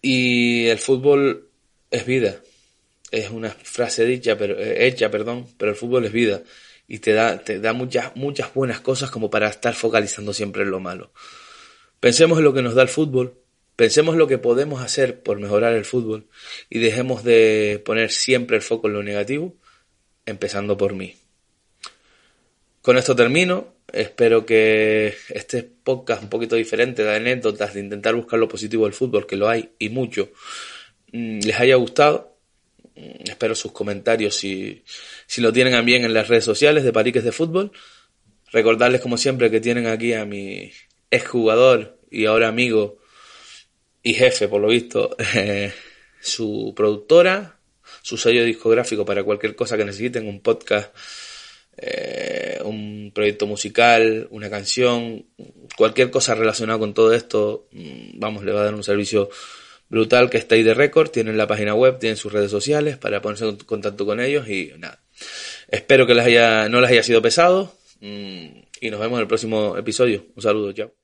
Y 0.00 0.66
el 0.66 0.78
fútbol 0.78 1.48
es 1.90 2.06
vida. 2.06 2.40
Es 3.10 3.30
una 3.30 3.50
frase 3.50 4.04
dicha, 4.04 4.38
pero, 4.38 4.58
eh, 4.58 4.86
hecha, 4.86 5.10
perdón, 5.10 5.46
pero 5.58 5.72
el 5.72 5.76
fútbol 5.76 6.04
es 6.06 6.12
vida 6.12 6.42
y 6.92 6.98
te 6.98 7.12
da, 7.12 7.42
te 7.42 7.58
da 7.58 7.72
muchas, 7.72 8.14
muchas 8.16 8.52
buenas 8.52 8.80
cosas 8.80 9.10
como 9.10 9.30
para 9.30 9.48
estar 9.48 9.74
focalizando 9.74 10.34
siempre 10.34 10.62
en 10.62 10.70
lo 10.70 10.80
malo. 10.80 11.12
Pensemos 12.00 12.38
en 12.38 12.44
lo 12.44 12.52
que 12.52 12.60
nos 12.60 12.74
da 12.74 12.82
el 12.82 12.88
fútbol, 12.88 13.38
pensemos 13.76 14.16
lo 14.16 14.26
que 14.26 14.38
podemos 14.38 14.82
hacer 14.82 15.22
por 15.22 15.40
mejorar 15.40 15.72
el 15.72 15.84
fútbol 15.86 16.28
y 16.68 16.80
dejemos 16.80 17.24
de 17.24 17.80
poner 17.84 18.10
siempre 18.10 18.56
el 18.56 18.62
foco 18.62 18.88
en 18.88 18.92
lo 18.92 19.02
negativo, 19.02 19.56
empezando 20.26 20.76
por 20.76 20.94
mí. 20.94 21.16
Con 22.82 22.98
esto 22.98 23.16
termino. 23.16 23.72
Espero 23.92 24.44
que 24.44 25.14
este 25.30 25.62
podcast 25.62 26.22
un 26.22 26.28
poquito 26.28 26.56
diferente 26.56 27.02
de 27.04 27.16
anécdotas, 27.16 27.74
de 27.74 27.80
intentar 27.80 28.14
buscar 28.14 28.38
lo 28.38 28.48
positivo 28.48 28.84
del 28.84 28.94
fútbol, 28.94 29.26
que 29.26 29.36
lo 29.36 29.48
hay 29.48 29.70
y 29.78 29.88
mucho, 29.88 30.30
mm, 31.12 31.40
les 31.40 31.60
haya 31.60 31.76
gustado 31.76 32.32
Mm, 32.94 33.22
espero 33.28 33.54
sus 33.54 33.72
comentarios 33.72 34.34
si, 34.36 34.84
si 35.26 35.40
lo 35.40 35.52
tienen 35.52 35.84
bien 35.84 36.04
en 36.04 36.12
las 36.12 36.28
redes 36.28 36.44
sociales 36.44 36.84
de 36.84 36.92
Pariques 36.92 37.24
de 37.24 37.32
Fútbol. 37.32 37.72
Recordarles 38.52 39.00
como 39.00 39.16
siempre 39.16 39.50
que 39.50 39.60
tienen 39.60 39.86
aquí 39.86 40.12
a 40.12 40.24
mi 40.26 40.70
exjugador 41.10 41.98
y 42.10 42.26
ahora 42.26 42.48
amigo 42.48 42.98
y 44.02 44.14
jefe, 44.14 44.48
por 44.48 44.60
lo 44.60 44.68
visto, 44.68 45.16
su 46.20 46.74
productora, 46.76 47.58
su 48.02 48.16
sello 48.18 48.44
discográfico 48.44 49.04
para 49.04 49.24
cualquier 49.24 49.54
cosa 49.54 49.76
que 49.76 49.84
necesiten, 49.84 50.26
un 50.26 50.40
podcast, 50.40 50.94
eh, 51.76 52.51
un 52.64 53.12
proyecto 53.14 53.46
musical, 53.46 54.28
una 54.30 54.50
canción, 54.50 55.26
cualquier 55.76 56.10
cosa 56.10 56.34
relacionada 56.34 56.78
con 56.78 56.94
todo 56.94 57.12
esto, 57.12 57.68
mm, 57.72 58.18
vamos, 58.18 58.44
le 58.44 58.52
va 58.52 58.60
a 58.60 58.64
dar 58.64 58.74
un 58.74 58.84
servicio 58.84 59.28
brutal 59.88 60.30
que 60.30 60.38
está 60.38 60.54
ahí 60.54 60.62
de 60.62 60.74
récord. 60.74 61.10
Tienen 61.10 61.36
la 61.36 61.46
página 61.46 61.74
web, 61.74 61.98
tienen 61.98 62.16
sus 62.16 62.32
redes 62.32 62.50
sociales 62.50 62.96
para 62.96 63.20
ponerse 63.20 63.46
en 63.46 63.56
contacto 63.56 64.06
con 64.06 64.20
ellos 64.20 64.48
y 64.48 64.72
nada. 64.78 65.02
Espero 65.68 66.06
que 66.06 66.14
les 66.14 66.24
haya, 66.26 66.68
no 66.68 66.80
les 66.80 66.90
haya 66.90 67.02
sido 67.02 67.22
pesado 67.22 67.74
mm, 68.00 68.46
y 68.80 68.90
nos 68.90 69.00
vemos 69.00 69.18
en 69.18 69.22
el 69.22 69.28
próximo 69.28 69.76
episodio. 69.76 70.26
Un 70.34 70.42
saludo, 70.42 70.72
chao. 70.72 71.01